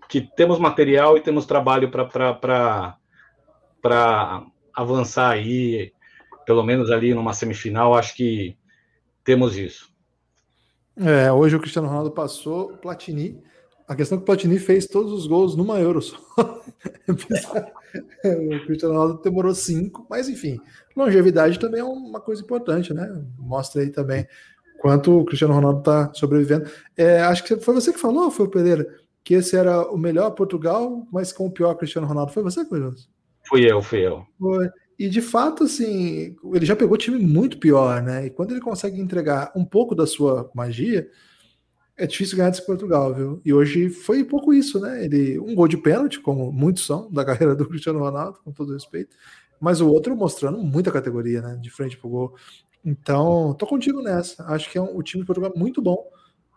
que 0.09 0.21
temos 0.35 0.57
material 0.57 1.15
e 1.15 1.21
temos 1.21 1.45
trabalho 1.45 1.91
para 1.91 2.97
avançar 4.73 5.29
aí, 5.29 5.93
pelo 6.43 6.63
menos 6.63 6.89
ali 6.89 7.13
numa 7.13 7.33
semifinal, 7.33 7.93
acho 7.93 8.15
que 8.15 8.57
temos 9.23 9.55
isso. 9.55 9.95
É, 10.99 11.31
hoje 11.31 11.55
o 11.55 11.59
Cristiano 11.59 11.87
Ronaldo 11.87 12.09
passou 12.09 12.75
Platini. 12.77 13.39
A 13.87 13.95
questão 13.95 14.15
é 14.15 14.19
que 14.19 14.23
o 14.23 14.25
Platini 14.25 14.57
fez 14.57 14.87
todos 14.87 15.13
os 15.13 15.27
gols 15.27 15.55
numa 15.55 15.79
Euro 15.79 16.01
só. 16.01 16.17
o 17.07 17.15
Cristiano 18.65 18.95
Ronaldo 18.95 19.21
demorou 19.21 19.53
cinco, 19.53 20.07
mas 20.09 20.27
enfim, 20.27 20.59
longevidade 20.95 21.59
também 21.59 21.81
é 21.81 21.83
uma 21.83 22.19
coisa 22.19 22.41
importante, 22.41 22.91
né? 22.91 23.23
Mostra 23.37 23.83
aí 23.83 23.91
também 23.91 24.27
quanto 24.79 25.19
o 25.19 25.25
Cristiano 25.25 25.53
Ronaldo 25.53 25.79
está 25.79 26.13
sobrevivendo. 26.13 26.69
É, 26.95 27.21
acho 27.21 27.43
que 27.43 27.57
foi 27.57 27.73
você 27.73 27.91
que 27.91 27.99
falou, 27.99 28.31
foi 28.31 28.45
o 28.45 28.49
Pereira, 28.49 28.87
que 29.23 29.33
esse 29.33 29.55
era 29.55 29.81
o 29.91 29.97
melhor 29.97 30.31
Portugal, 30.31 31.05
mas 31.11 31.31
com 31.33 31.47
o 31.47 31.51
pior 31.51 31.75
Cristiano 31.75 32.07
Ronaldo. 32.07 32.31
Foi 32.31 32.43
você, 32.43 32.63
Coelhoso? 32.63 33.09
Fui 33.47 33.69
eu, 33.69 33.81
fui 33.81 34.05
eu. 34.05 34.25
Foi. 34.39 34.69
E 34.99 35.07
de 35.07 35.21
fato, 35.21 35.63
assim, 35.63 36.35
ele 36.53 36.65
já 36.65 36.75
pegou 36.75 36.97
time 36.97 37.19
muito 37.19 37.59
pior, 37.59 38.01
né? 38.01 38.25
E 38.25 38.29
quando 38.29 38.51
ele 38.51 38.61
consegue 38.61 38.99
entregar 38.99 39.51
um 39.55 39.63
pouco 39.63 39.93
da 39.93 40.07
sua 40.07 40.49
magia, 40.55 41.07
é 41.95 42.05
difícil 42.07 42.37
ganhar 42.37 42.49
desse 42.49 42.65
Portugal, 42.65 43.13
viu? 43.13 43.41
E 43.45 43.53
hoje 43.53 43.89
foi 43.89 44.23
pouco 44.23 44.53
isso, 44.53 44.79
né? 44.79 45.03
Ele 45.03 45.39
um 45.39 45.53
gol 45.53 45.67
de 45.67 45.77
pênalti, 45.77 46.19
como 46.19 46.51
muitos 46.51 46.85
são 46.85 47.11
da 47.11 47.23
carreira 47.25 47.55
do 47.55 47.67
Cristiano 47.67 47.99
Ronaldo, 47.99 48.39
com 48.43 48.51
todo 48.51 48.73
respeito, 48.73 49.15
mas 49.59 49.81
o 49.81 49.89
outro 49.89 50.15
mostrando 50.15 50.59
muita 50.59 50.91
categoria, 50.91 51.41
né? 51.41 51.57
De 51.61 51.69
frente 51.69 51.97
pro 51.97 52.09
gol. 52.09 52.35
Então, 52.87 53.53
tô 53.53 53.67
contigo 53.67 54.01
nessa. 54.01 54.45
Acho 54.45 54.71
que 54.71 54.77
é 54.77 54.81
um, 54.81 54.95
o 54.95 55.03
time 55.03 55.21
de 55.21 55.27
Portugal 55.27 55.51
muito 55.53 55.81
bom. 55.81 56.09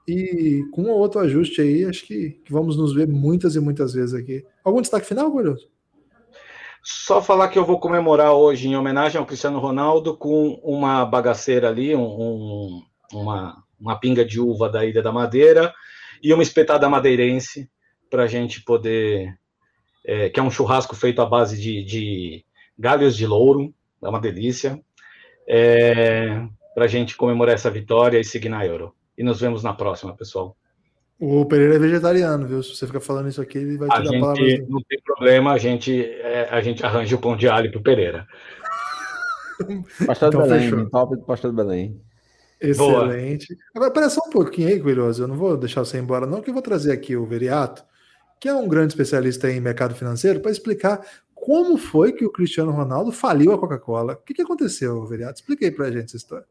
E 0.06 0.64
com 0.70 0.82
um 0.82 0.90
ou 0.90 0.98
outro 1.00 1.20
ajuste 1.20 1.60
aí, 1.60 1.84
acho 1.84 2.06
que, 2.06 2.40
que, 2.44 2.52
vamos 2.52 2.76
nos 2.76 2.94
ver 2.94 3.08
muitas 3.08 3.56
e 3.56 3.60
muitas 3.60 3.94
vezes 3.94 4.14
aqui. 4.14 4.46
Algum 4.62 4.80
destaque 4.80 5.08
final, 5.08 5.28
Gordoso? 5.28 5.68
Só 6.84 7.20
falar 7.20 7.48
que 7.48 7.58
eu 7.58 7.64
vou 7.64 7.80
comemorar 7.80 8.32
hoje, 8.32 8.68
em 8.68 8.76
homenagem 8.76 9.18
ao 9.18 9.26
Cristiano 9.26 9.58
Ronaldo, 9.58 10.16
com 10.16 10.60
uma 10.62 11.04
bagaceira 11.04 11.68
ali, 11.68 11.96
um, 11.96 12.06
um, 12.06 12.82
uma, 13.12 13.64
uma 13.78 13.98
pinga 13.98 14.24
de 14.24 14.40
uva 14.40 14.68
da 14.68 14.86
Ilha 14.86 15.02
da 15.02 15.10
Madeira 15.10 15.74
e 16.22 16.32
uma 16.32 16.44
espetada 16.44 16.88
madeirense, 16.88 17.68
para 18.08 18.22
a 18.22 18.28
gente 18.28 18.62
poder. 18.62 19.36
É, 20.04 20.30
que 20.30 20.38
é 20.38 20.42
um 20.42 20.50
churrasco 20.50 20.94
feito 20.94 21.20
à 21.20 21.26
base 21.26 21.60
de, 21.60 21.84
de 21.84 22.44
galhos 22.78 23.16
de 23.16 23.26
louro, 23.26 23.74
é 24.02 24.08
uma 24.08 24.20
delícia 24.20 24.80
é, 25.52 26.46
para 26.72 26.84
a 26.84 26.88
gente 26.88 27.16
comemorar 27.16 27.56
essa 27.56 27.68
vitória 27.68 28.20
e 28.20 28.24
seguir 28.24 28.48
na 28.48 28.64
Euro. 28.64 28.94
E 29.18 29.24
nos 29.24 29.40
vemos 29.40 29.64
na 29.64 29.72
próxima, 29.72 30.14
pessoal. 30.14 30.56
O 31.18 31.44
Pereira 31.44 31.74
é 31.74 31.78
vegetariano, 31.78 32.46
viu? 32.46 32.62
Se 32.62 32.76
você 32.76 32.86
ficar 32.86 33.00
falando 33.00 33.28
isso 33.28 33.42
aqui, 33.42 33.58
ele 33.58 33.76
vai 33.76 33.88
te 33.88 33.96
a 33.96 33.98
dar 33.98 34.36
gente, 34.36 34.70
Não 34.70 34.80
tem 34.88 35.00
problema, 35.04 35.52
a 35.52 35.58
gente, 35.58 36.02
é, 36.02 36.48
a 36.50 36.60
gente 36.60 36.86
arranja 36.86 37.16
o 37.16 37.18
pão 37.18 37.36
de 37.36 37.48
alho 37.48 37.70
pro 37.70 37.82
Pereira. 37.82 38.26
Pastor 40.06 40.28
então, 40.28 40.42
Belém, 40.42 40.88
top 40.88 41.16
do 41.16 41.22
Pastor 41.24 41.52
Belém. 41.52 42.00
Excelente. 42.60 43.48
Boa. 43.48 43.60
Agora, 43.74 43.90
parece 43.90 44.14
só 44.14 44.22
um 44.26 44.30
pouquinho 44.30 44.68
aí, 44.68 44.80
Curioso. 44.80 45.24
Eu 45.24 45.28
não 45.28 45.36
vou 45.36 45.56
deixar 45.56 45.84
você 45.84 45.98
embora, 45.98 46.26
não, 46.26 46.40
que 46.40 46.48
eu 46.48 46.54
vou 46.54 46.62
trazer 46.62 46.92
aqui 46.92 47.16
o 47.16 47.26
Veriato, 47.26 47.82
que 48.40 48.48
é 48.48 48.54
um 48.54 48.68
grande 48.68 48.92
especialista 48.92 49.50
em 49.50 49.60
mercado 49.60 49.94
financeiro, 49.94 50.40
para 50.40 50.52
explicar 50.52 51.04
como 51.40 51.79
foi 51.79 52.12
que 52.12 52.24
o 52.24 52.31
Cristiano 52.31 52.70
Ronaldo 52.70 53.11
faliu 53.11 53.53
a 53.53 53.59
Coca-Cola. 53.59 54.12
O 54.12 54.16
que, 54.18 54.35
que 54.35 54.42
aconteceu, 54.42 55.05
Veriato? 55.07 55.40
Explique 55.40 55.64
aí 55.64 55.70
para 55.70 55.87
a 55.87 55.90
gente 55.90 56.05
essa 56.05 56.16
história. 56.16 56.46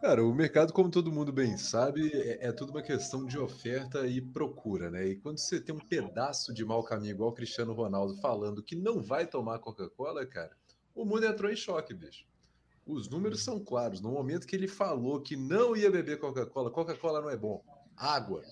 Cara, 0.00 0.24
o 0.24 0.34
mercado, 0.34 0.72
como 0.72 0.90
todo 0.90 1.12
mundo 1.12 1.32
bem 1.32 1.56
sabe, 1.56 2.10
é, 2.12 2.48
é 2.48 2.52
tudo 2.52 2.70
uma 2.70 2.82
questão 2.82 3.24
de 3.24 3.38
oferta 3.38 4.06
e 4.06 4.20
procura, 4.20 4.90
né? 4.90 5.06
E 5.06 5.16
quando 5.16 5.38
você 5.38 5.60
tem 5.60 5.74
um 5.74 5.78
pedaço 5.78 6.52
de 6.52 6.64
mau 6.64 6.82
caminho, 6.82 7.12
igual 7.12 7.30
o 7.30 7.34
Cristiano 7.34 7.72
Ronaldo 7.72 8.16
falando 8.20 8.62
que 8.62 8.74
não 8.74 9.00
vai 9.00 9.26
tomar 9.26 9.58
Coca-Cola, 9.58 10.26
cara, 10.26 10.56
o 10.94 11.04
mundo 11.04 11.26
entrou 11.26 11.50
em 11.50 11.56
choque, 11.56 11.94
bicho. 11.94 12.24
Os 12.84 13.08
números 13.08 13.44
são 13.44 13.60
claros. 13.60 14.00
No 14.00 14.10
momento 14.10 14.46
que 14.46 14.56
ele 14.56 14.66
falou 14.66 15.20
que 15.20 15.36
não 15.36 15.76
ia 15.76 15.90
beber 15.90 16.18
Coca-Cola, 16.18 16.70
Coca-Cola 16.70 17.20
não 17.20 17.30
é 17.30 17.36
bom. 17.36 17.62
Água. 17.96 18.42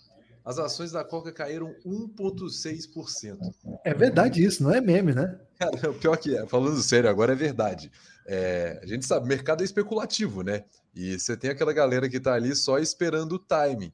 As 0.44 0.58
ações 0.58 0.92
da 0.92 1.04
Coca 1.04 1.30
caíram 1.32 1.74
1,6%. 1.84 3.38
É 3.84 3.92
verdade 3.92 4.42
isso, 4.42 4.62
não 4.62 4.72
é 4.72 4.80
meme, 4.80 5.12
né? 5.12 5.38
Cara, 5.58 5.72
o 5.90 5.94
pior 5.94 6.16
que 6.16 6.36
é, 6.36 6.46
falando 6.46 6.82
sério, 6.82 7.10
agora 7.10 7.32
é 7.32 7.36
verdade. 7.36 7.90
É, 8.26 8.80
a 8.82 8.86
gente 8.86 9.04
sabe, 9.04 9.28
mercado 9.28 9.62
é 9.62 9.64
especulativo, 9.64 10.42
né? 10.42 10.64
E 10.94 11.18
você 11.18 11.36
tem 11.36 11.50
aquela 11.50 11.72
galera 11.72 12.08
que 12.08 12.18
tá 12.18 12.34
ali 12.34 12.54
só 12.54 12.78
esperando 12.78 13.32
o 13.32 13.38
timing. 13.38 13.92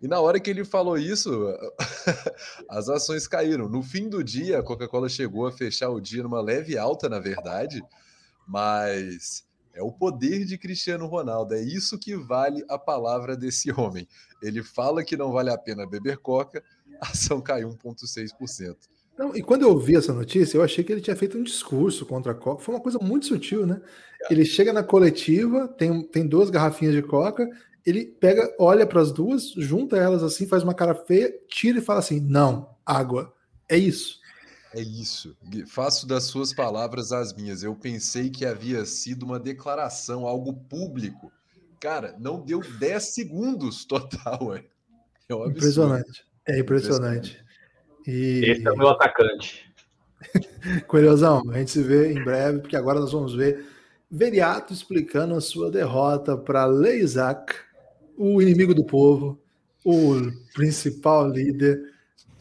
E 0.00 0.08
na 0.08 0.18
hora 0.20 0.40
que 0.40 0.48
ele 0.48 0.64
falou 0.64 0.96
isso, 0.96 1.30
as 2.68 2.88
ações 2.88 3.28
caíram. 3.28 3.68
No 3.68 3.82
fim 3.82 4.08
do 4.08 4.24
dia, 4.24 4.58
a 4.58 4.62
Coca-Cola 4.62 5.08
chegou 5.08 5.46
a 5.46 5.52
fechar 5.52 5.90
o 5.90 6.00
dia 6.00 6.22
numa 6.22 6.40
leve 6.40 6.78
alta, 6.78 7.08
na 7.08 7.18
verdade, 7.18 7.82
mas 8.46 9.44
é 9.74 9.82
o 9.82 9.92
poder 9.92 10.44
de 10.44 10.58
Cristiano 10.58 11.06
Ronaldo, 11.06 11.54
é 11.54 11.62
isso 11.62 11.98
que 11.98 12.16
vale 12.16 12.64
a 12.68 12.78
palavra 12.78 13.36
desse 13.36 13.70
homem. 13.72 14.06
Ele 14.42 14.62
fala 14.62 15.04
que 15.04 15.16
não 15.16 15.32
vale 15.32 15.50
a 15.50 15.58
pena 15.58 15.86
beber 15.86 16.18
coca, 16.18 16.62
a 17.00 17.08
ação 17.10 17.40
caiu 17.40 17.70
1,6%. 17.70 18.76
Não, 19.20 19.36
e 19.36 19.42
quando 19.42 19.62
eu 19.62 19.68
ouvi 19.68 19.96
essa 19.96 20.14
notícia, 20.14 20.56
eu 20.56 20.62
achei 20.62 20.82
que 20.82 20.90
ele 20.90 21.02
tinha 21.02 21.14
feito 21.14 21.36
um 21.36 21.42
discurso 21.42 22.06
contra 22.06 22.32
a 22.32 22.34
Coca. 22.34 22.62
Foi 22.62 22.74
uma 22.74 22.80
coisa 22.80 22.98
muito 22.98 23.26
sutil, 23.26 23.66
né? 23.66 23.82
Ele 24.30 24.46
chega 24.46 24.72
na 24.72 24.82
coletiva, 24.82 25.68
tem, 25.68 26.02
tem 26.04 26.26
duas 26.26 26.48
garrafinhas 26.48 26.94
de 26.94 27.02
Coca, 27.02 27.46
ele 27.84 28.06
pega, 28.06 28.54
olha 28.58 28.86
para 28.86 29.02
as 29.02 29.12
duas, 29.12 29.50
junta 29.50 29.98
elas 29.98 30.22
assim, 30.22 30.46
faz 30.46 30.62
uma 30.62 30.72
cara 30.72 30.94
feia, 30.94 31.34
tira 31.48 31.80
e 31.80 31.82
fala 31.82 31.98
assim: 31.98 32.18
não, 32.18 32.74
água. 32.84 33.34
É 33.68 33.76
isso. 33.76 34.19
É 34.74 34.80
isso. 34.80 35.36
Faço 35.66 36.06
das 36.06 36.24
suas 36.24 36.52
palavras 36.52 37.12
as 37.12 37.32
minhas. 37.32 37.62
Eu 37.62 37.74
pensei 37.74 38.30
que 38.30 38.46
havia 38.46 38.84
sido 38.84 39.24
uma 39.24 39.38
declaração, 39.38 40.26
algo 40.26 40.52
público. 40.52 41.32
Cara, 41.80 42.14
não 42.18 42.40
deu 42.40 42.60
10 42.60 43.02
segundos 43.02 43.84
total. 43.84 44.54
É, 44.54 44.64
é 45.28 45.34
um 45.34 45.48
impressionante. 45.48 46.24
É 46.46 46.58
impressionante. 46.58 47.44
E... 48.06 48.42
Esse 48.44 48.66
é 48.66 48.70
o 48.70 48.76
meu 48.76 48.88
atacante. 48.88 49.70
Coelhosão, 50.86 51.42
a 51.50 51.58
gente 51.58 51.70
se 51.70 51.82
vê 51.82 52.12
em 52.12 52.22
breve, 52.22 52.60
porque 52.60 52.76
agora 52.76 53.00
nós 53.00 53.12
vamos 53.12 53.34
ver 53.34 53.66
Veriato 54.10 54.72
explicando 54.72 55.34
a 55.34 55.40
sua 55.40 55.70
derrota 55.70 56.36
para 56.36 56.66
Leisac, 56.66 57.54
o 58.16 58.42
inimigo 58.42 58.74
do 58.74 58.84
povo, 58.84 59.40
o 59.84 60.16
principal 60.52 61.28
líder 61.28 61.80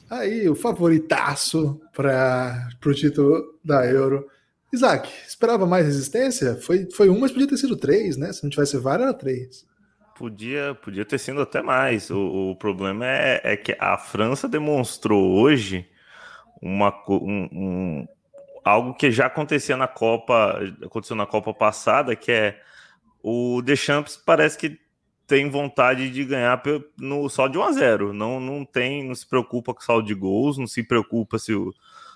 Aí, 0.09 0.49
o 0.49 0.55
favoritaço 0.55 1.79
para 1.93 2.67
o 2.85 2.93
título 2.93 3.59
da 3.63 3.85
Euro. 3.85 4.27
Isaac, 4.73 5.09
esperava 5.27 5.65
mais 5.65 5.85
resistência? 5.85 6.55
Foi, 6.55 6.87
foi 6.91 7.09
um, 7.09 7.19
mas 7.19 7.31
podia 7.31 7.47
ter 7.47 7.57
sido 7.57 7.75
três, 7.75 8.17
né? 8.17 8.31
Se 8.33 8.43
não 8.43 8.49
tivesse 8.49 8.77
VAR, 8.77 9.01
era 9.01 9.13
três. 9.13 9.65
Podia, 10.17 10.75
podia 10.83 11.05
ter 11.05 11.17
sido 11.17 11.41
até 11.41 11.61
mais. 11.61 12.09
O, 12.09 12.51
o 12.51 12.55
problema 12.55 13.05
é, 13.05 13.41
é, 13.43 13.57
que 13.57 13.75
a 13.79 13.97
França 13.97 14.47
demonstrou 14.47 15.39
hoje 15.39 15.87
uma, 16.61 16.93
um, 17.07 17.49
um, 17.51 18.07
algo 18.63 18.93
que 18.93 19.11
já 19.11 19.27
acontecia 19.27 19.77
na 19.77 19.87
Copa, 19.87 20.59
aconteceu 20.83 21.15
na 21.15 21.25
Copa 21.25 21.53
passada, 21.53 22.15
que 22.15 22.31
é 22.31 22.61
o 23.23 23.61
Deschamps 23.61 24.17
parece 24.17 24.57
que 24.57 24.79
tem 25.29 25.47
vontade 25.47 26.09
de 26.09 26.25
ganhar 26.25 26.59
no 26.97 27.29
só 27.29 27.47
de 27.47 27.55
1 27.55 27.63
a 27.63 27.71
0. 27.71 28.13
Não, 28.13 28.39
não 28.39 28.65
tem, 28.65 29.07
não 29.07 29.13
se 29.13 29.29
preocupa 29.29 29.75
com 29.75 29.79
saldo 29.79 30.07
de 30.07 30.15
gols, 30.15 30.57
não 30.57 30.65
se 30.65 30.81
preocupa 30.81 31.37
se 31.37 31.53
o, 31.53 31.71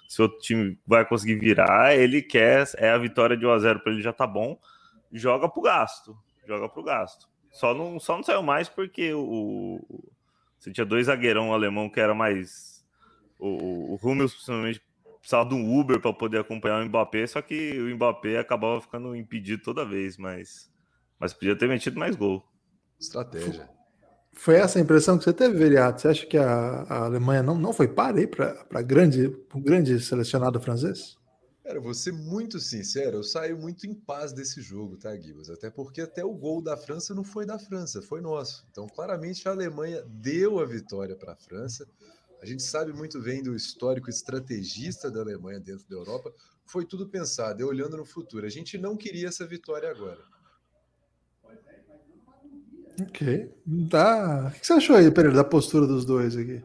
se 0.10 0.20
o 0.20 0.28
time 0.28 0.80
vai 0.86 1.06
conseguir 1.06 1.36
virar. 1.36 1.96
Ele 1.96 2.24
quer 2.24 2.68
é 2.76 2.90
a 2.90 2.98
vitória 2.98 3.38
de 3.38 3.46
1 3.46 3.52
a 3.52 3.60
0 3.60 3.80
para 3.82 3.94
ele 3.94 4.02
já 4.02 4.12
tá 4.12 4.26
bom. 4.26 4.60
Joga 5.12 5.48
pro 5.48 5.62
gasto, 5.62 6.18
joga 6.48 6.68
pro 6.68 6.82
gasto. 6.82 7.30
Só 7.52 7.76
não, 7.76 8.00
só 8.00 8.16
não 8.16 8.24
saiu 8.24 8.42
mais 8.42 8.68
porque 8.68 9.14
o, 9.14 9.80
você 10.58 10.72
tinha 10.72 10.86
dois 10.86 11.06
zagueirão 11.06 11.54
alemão 11.54 11.88
que 11.88 12.00
era 12.00 12.16
mais 12.16 12.84
o, 13.38 13.94
o 13.94 14.00
Hummels 14.02 14.34
principalmente 14.34 14.82
precisava 15.20 15.48
de 15.48 15.54
um 15.54 15.80
Uber 15.80 16.00
para 16.00 16.12
poder 16.12 16.40
acompanhar 16.40 16.82
o 16.82 16.86
Mbappé, 16.86 17.28
só 17.28 17.42
que 17.44 17.80
o 17.80 17.96
Mbappé 17.96 18.40
acabava 18.40 18.82
ficando 18.82 19.16
impedido 19.16 19.62
toda 19.62 19.86
vez, 19.86 20.18
mas 20.18 20.72
mas 21.20 21.32
podia 21.32 21.56
ter 21.56 21.70
metido 21.70 22.00
mais 22.00 22.16
gol. 22.16 22.44
Estratégia. 23.00 23.70
Foi 24.34 24.56
essa 24.56 24.80
a 24.80 24.82
impressão 24.82 25.18
que 25.18 25.24
você 25.24 25.34
teve, 25.34 25.58
Veriato? 25.58 26.02
Você 26.02 26.08
acha 26.08 26.26
que 26.26 26.38
a, 26.38 26.84
a 26.90 27.06
Alemanha 27.06 27.44
não, 27.44 27.56
não 27.56 27.72
foi 27.72 27.88
para 27.88 28.18
aí 28.18 28.28
para 28.28 28.82
grande, 28.82 29.28
um 29.54 29.62
grande 29.62 30.00
selecionado 30.00 30.60
francês? 30.60 31.18
Cara, 31.64 31.80
vou 31.80 31.94
ser 31.94 32.12
muito 32.12 32.60
sincero, 32.60 33.18
eu 33.18 33.24
saio 33.24 33.58
muito 33.58 33.88
em 33.88 33.94
paz 33.94 34.34
desse 34.34 34.62
jogo, 34.62 34.98
tá, 34.98 35.16
Guibas? 35.16 35.50
Até 35.50 35.70
porque 35.70 36.02
até 36.02 36.26
o 36.26 36.34
gol 36.34 36.62
da 36.62 36.76
França 36.76 37.16
não 37.16 37.24
foi 37.24 37.46
da 37.46 37.58
França, 37.58 38.02
foi 38.02 38.20
nosso. 38.20 38.66
Então, 38.70 38.86
claramente, 38.86 39.48
a 39.48 39.52
Alemanha 39.52 40.04
deu 40.06 40.60
a 40.60 40.66
vitória 40.66 41.16
para 41.16 41.32
a 41.32 41.38
França. 41.38 41.88
A 42.42 42.46
gente 42.46 42.64
sabe 42.64 42.92
muito 42.92 43.22
bem 43.22 43.42
do 43.42 43.56
histórico 43.56 44.10
estrategista 44.10 45.10
da 45.10 45.22
Alemanha 45.22 45.60
dentro 45.62 45.88
da 45.88 45.96
Europa. 45.96 46.34
Foi 46.66 46.86
tudo 46.86 47.08
pensado, 47.08 47.64
é 47.64 47.66
olhando 47.66 47.96
no 47.96 48.04
futuro. 48.04 48.46
A 48.46 48.50
gente 48.50 48.78
não 48.78 48.98
queria 48.98 49.30
essa 49.30 49.48
vitória 49.48 49.90
agora. 49.90 50.33
Ok. 53.02 53.52
Tá. 53.90 54.52
O 54.56 54.60
que 54.60 54.66
você 54.66 54.74
achou 54.74 54.96
aí, 54.96 55.10
Pereira, 55.12 55.36
da 55.36 55.44
postura 55.44 55.88
dos 55.88 56.06
dois 56.06 56.38
aqui? 56.38 56.62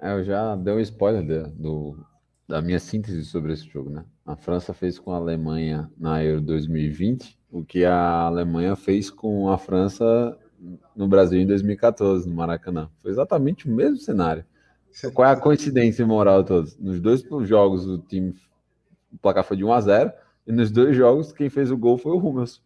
É, 0.00 0.12
eu 0.12 0.24
já 0.24 0.56
dei 0.56 0.74
um 0.74 0.80
spoiler 0.80 1.22
de, 1.22 1.50
do, 1.50 1.98
da 2.46 2.62
minha 2.62 2.78
síntese 2.78 3.24
sobre 3.24 3.52
esse 3.52 3.66
jogo, 3.66 3.90
né? 3.90 4.04
A 4.24 4.36
França 4.36 4.72
fez 4.72 4.98
com 4.98 5.12
a 5.12 5.16
Alemanha 5.16 5.90
na 5.98 6.22
Euro 6.22 6.40
2020 6.40 7.38
o 7.50 7.64
que 7.64 7.84
a 7.84 8.22
Alemanha 8.22 8.76
fez 8.76 9.10
com 9.10 9.48
a 9.48 9.56
França 9.56 10.38
no 10.94 11.08
Brasil 11.08 11.40
em 11.40 11.46
2014, 11.46 12.28
no 12.28 12.34
Maracanã. 12.34 12.90
Foi 13.00 13.10
exatamente 13.10 13.68
o 13.68 13.74
mesmo 13.74 13.96
cenário. 13.96 14.44
Qual 15.14 15.26
é 15.26 15.32
a 15.32 15.36
coincidência 15.36 16.06
moral 16.06 16.44
todos? 16.44 16.76
Nos 16.78 17.00
dois 17.00 17.24
jogos 17.46 17.86
o 17.86 17.98
time 17.98 18.34
o 19.12 19.18
placar 19.18 19.44
foi 19.44 19.56
de 19.56 19.64
1 19.64 19.72
a 19.72 19.80
0 19.80 20.12
e 20.46 20.52
nos 20.52 20.70
dois 20.70 20.96
jogos 20.96 21.32
quem 21.32 21.48
fez 21.48 21.70
o 21.70 21.76
gol 21.76 21.96
foi 21.96 22.12
o 22.12 22.18
Hummels. 22.18 22.62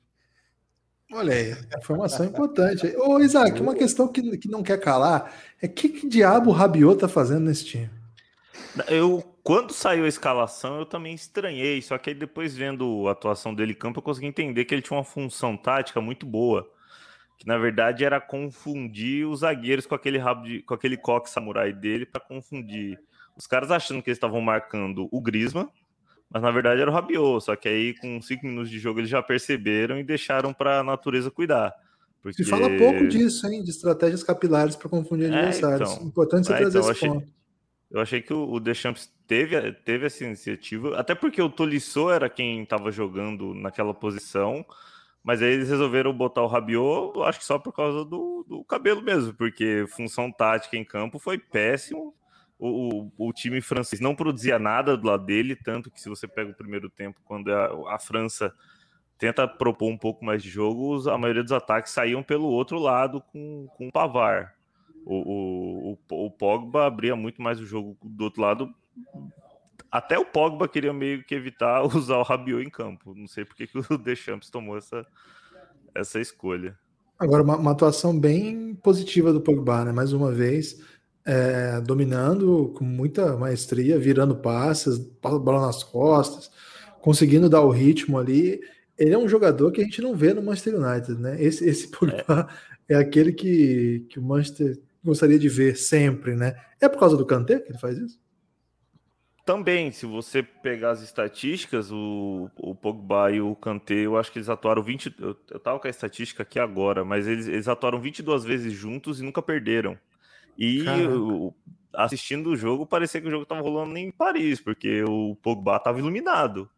Olha 1.12 1.34
aí, 1.34 1.54
informação 1.76 2.24
importante. 2.24 2.86
Ô, 2.96 3.20
Isaac, 3.20 3.60
uma 3.60 3.74
questão 3.74 4.08
que, 4.08 4.38
que 4.38 4.48
não 4.48 4.62
quer 4.62 4.80
calar 4.80 5.30
é 5.60 5.68
que, 5.68 5.88
que 5.88 6.08
diabo 6.08 6.50
o 6.50 6.52
Rabiot 6.52 6.98
tá 6.98 7.06
fazendo 7.06 7.44
nesse 7.44 7.66
time? 7.66 7.90
Eu, 8.88 9.22
quando 9.42 9.74
saiu 9.74 10.06
a 10.06 10.08
escalação, 10.08 10.78
eu 10.78 10.86
também 10.86 11.14
estranhei, 11.14 11.82
só 11.82 11.98
que 11.98 12.08
aí 12.08 12.16
depois 12.16 12.56
vendo 12.56 13.06
a 13.08 13.12
atuação 13.12 13.54
dele 13.54 13.72
em 13.72 13.76
campo, 13.76 13.98
eu 13.98 14.02
consegui 14.02 14.26
entender 14.26 14.64
que 14.64 14.74
ele 14.74 14.80
tinha 14.80 14.96
uma 14.96 15.04
função 15.04 15.54
tática 15.54 16.00
muito 16.00 16.24
boa, 16.24 16.66
que 17.36 17.46
na 17.46 17.58
verdade 17.58 18.04
era 18.04 18.18
confundir 18.18 19.26
os 19.26 19.40
zagueiros 19.40 19.84
com 19.84 19.94
aquele 19.94 20.16
rabo 20.16 20.44
de, 20.44 20.62
com 20.62 20.72
aquele 20.72 20.96
coque 20.96 21.28
samurai 21.28 21.74
dele 21.74 22.06
para 22.06 22.20
confundir 22.22 22.98
os 23.36 23.46
caras 23.46 23.70
achando 23.70 24.02
que 24.02 24.08
eles 24.08 24.16
estavam 24.16 24.40
marcando 24.40 25.08
o 25.10 25.20
Griezmann, 25.20 25.68
mas 26.32 26.42
na 26.42 26.50
verdade 26.50 26.80
era 26.80 26.90
o 26.90 26.94
Rabiot, 26.94 27.44
só 27.44 27.54
que 27.54 27.68
aí 27.68 27.94
com 27.94 28.20
cinco 28.22 28.46
minutos 28.46 28.70
de 28.70 28.78
jogo 28.78 29.00
eles 29.00 29.10
já 29.10 29.22
perceberam 29.22 29.98
e 29.98 30.04
deixaram 30.04 30.52
para 30.52 30.80
a 30.80 30.84
natureza 30.84 31.30
cuidar. 31.30 31.74
Porque... 32.22 32.42
Se 32.42 32.48
fala 32.48 32.70
pouco 32.78 33.06
disso, 33.08 33.46
hein? 33.48 33.62
De 33.62 33.70
estratégias 33.70 34.22
capilares 34.22 34.76
para 34.76 34.88
confundir 34.88 35.30
é, 35.30 35.36
adversários. 35.36 35.92
Então, 35.92 36.06
Importante 36.06 36.46
você 36.46 36.54
é, 36.54 36.56
trazer 36.58 36.78
então, 36.78 36.90
esse 36.90 36.98
achei, 36.98 37.08
ponto. 37.08 37.32
Eu 37.90 38.00
achei 38.00 38.22
que 38.22 38.32
o, 38.32 38.50
o 38.50 38.60
Deschamps 38.60 39.12
teve, 39.26 39.72
teve 39.72 40.06
essa 40.06 40.24
iniciativa, 40.24 40.98
até 40.98 41.14
porque 41.14 41.42
o 41.42 41.50
Tolisso 41.50 42.10
era 42.10 42.30
quem 42.30 42.62
estava 42.62 42.90
jogando 42.90 43.52
naquela 43.54 43.92
posição, 43.92 44.64
mas 45.22 45.42
aí 45.42 45.52
eles 45.52 45.68
resolveram 45.68 46.12
botar 46.14 46.42
o 46.42 46.46
Rabiot, 46.46 47.20
acho 47.24 47.40
que 47.40 47.44
só 47.44 47.58
por 47.58 47.72
causa 47.72 48.04
do, 48.04 48.46
do 48.48 48.64
cabelo 48.64 49.02
mesmo, 49.02 49.34
porque 49.34 49.84
função 49.88 50.32
tática 50.32 50.76
em 50.76 50.84
campo 50.84 51.18
foi 51.18 51.36
péssimo 51.38 52.14
o, 52.64 53.12
o, 53.18 53.32
time 53.32 53.60
francês 53.60 54.00
não 54.00 54.14
produzia 54.14 54.56
nada 54.56 54.96
do 54.96 55.06
lado 55.06 55.24
dele, 55.24 55.56
tanto 55.56 55.90
que 55.90 56.00
se 56.00 56.08
você 56.08 56.28
pega 56.28 56.52
o 56.52 56.54
primeiro 56.54 56.88
tempo, 56.88 57.20
quando 57.24 57.52
a, 57.52 57.94
a 57.94 57.98
França 57.98 58.54
tenta 59.18 59.48
propor 59.48 59.90
um 59.90 59.98
pouco 59.98 60.24
mais 60.24 60.42
de 60.42 60.48
jogo, 60.48 61.10
a 61.10 61.18
maioria 61.18 61.42
dos 61.42 61.50
ataques 61.50 61.92
saíam 61.92 62.22
pelo 62.22 62.46
outro 62.46 62.78
lado 62.78 63.20
com, 63.20 63.66
com 63.76 63.88
o 63.88 63.92
Pavar. 63.92 64.54
O, 65.04 65.92
o, 65.92 66.26
o, 66.26 66.30
Pogba 66.30 66.86
abria 66.86 67.16
muito 67.16 67.42
mais 67.42 67.58
o 67.58 67.66
jogo 67.66 67.96
do 68.00 68.24
outro 68.24 68.40
lado. 68.40 68.72
Até 69.90 70.16
o 70.16 70.24
Pogba 70.24 70.68
queria 70.68 70.92
meio 70.92 71.24
que 71.24 71.34
evitar 71.34 71.82
usar 71.96 72.18
o 72.18 72.22
Rabiot 72.22 72.64
em 72.64 72.70
campo. 72.70 73.12
Não 73.12 73.26
sei 73.26 73.44
porque 73.44 73.66
que 73.66 73.78
o 73.78 73.98
Deschamps 73.98 74.50
tomou 74.50 74.78
essa, 74.78 75.04
essa 75.92 76.20
escolha. 76.20 76.78
Agora, 77.18 77.42
uma, 77.42 77.56
uma 77.56 77.70
atuação 77.72 78.18
bem 78.18 78.74
positiva 78.76 79.32
do 79.32 79.40
Pogba, 79.40 79.84
né? 79.84 79.92
Mais 79.92 80.12
uma 80.12 80.32
vez, 80.32 80.80
é, 81.24 81.80
dominando 81.80 82.72
com 82.76 82.84
muita 82.84 83.36
maestria, 83.36 83.98
virando 83.98 84.36
passes, 84.36 84.98
bola 84.98 85.66
nas 85.66 85.82
costas, 85.82 86.50
conseguindo 87.00 87.48
dar 87.48 87.62
o 87.62 87.70
ritmo 87.70 88.18
ali. 88.18 88.60
Ele 88.98 89.14
é 89.14 89.18
um 89.18 89.28
jogador 89.28 89.72
que 89.72 89.80
a 89.80 89.84
gente 89.84 90.02
não 90.02 90.14
vê 90.14 90.34
no 90.34 90.42
Manchester 90.42 90.74
United, 90.76 91.20
né? 91.20 91.42
Esse, 91.42 91.68
esse 91.68 91.88
Pogba 91.88 92.48
é. 92.88 92.94
é 92.94 92.96
aquele 92.96 93.32
que, 93.32 94.06
que 94.10 94.18
o 94.18 94.22
Manchester 94.22 94.78
gostaria 95.04 95.38
de 95.38 95.48
ver 95.48 95.76
sempre, 95.76 96.36
né? 96.36 96.54
É 96.80 96.88
por 96.88 96.98
causa 96.98 97.16
do 97.16 97.26
Kanté 97.26 97.58
que 97.58 97.72
ele 97.72 97.78
faz 97.78 97.98
isso? 97.98 98.20
Também, 99.44 99.90
se 99.90 100.06
você 100.06 100.40
pegar 100.40 100.92
as 100.92 101.02
estatísticas, 101.02 101.90
o, 101.90 102.48
o 102.56 102.76
Pogba 102.76 103.32
e 103.32 103.40
o 103.40 103.56
Kanté, 103.56 104.06
eu 104.06 104.16
acho 104.16 104.30
que 104.30 104.38
eles 104.38 104.48
atuaram 104.48 104.82
20. 104.84 105.16
Eu, 105.18 105.36
eu 105.50 105.58
tava 105.58 105.80
com 105.80 105.86
a 105.88 105.90
estatística 105.90 106.44
aqui 106.44 106.60
agora, 106.60 107.04
mas 107.04 107.26
eles, 107.26 107.48
eles 107.48 107.66
atuaram 107.66 108.00
22 108.00 108.44
vezes 108.44 108.72
juntos 108.72 109.20
e 109.20 109.24
nunca 109.24 109.42
perderam. 109.42 109.98
E 110.64 110.84
eu, 110.86 111.54
assistindo 111.92 112.50
o 112.50 112.56
jogo, 112.56 112.86
parecia 112.86 113.20
que 113.20 113.26
o 113.26 113.30
jogo 113.30 113.46
tava 113.46 113.60
rolando 113.60 113.96
em 113.98 114.10
Paris, 114.10 114.60
porque 114.60 115.02
o 115.02 115.36
Pogba 115.36 115.78
tava 115.80 115.98
iluminado. 115.98 116.70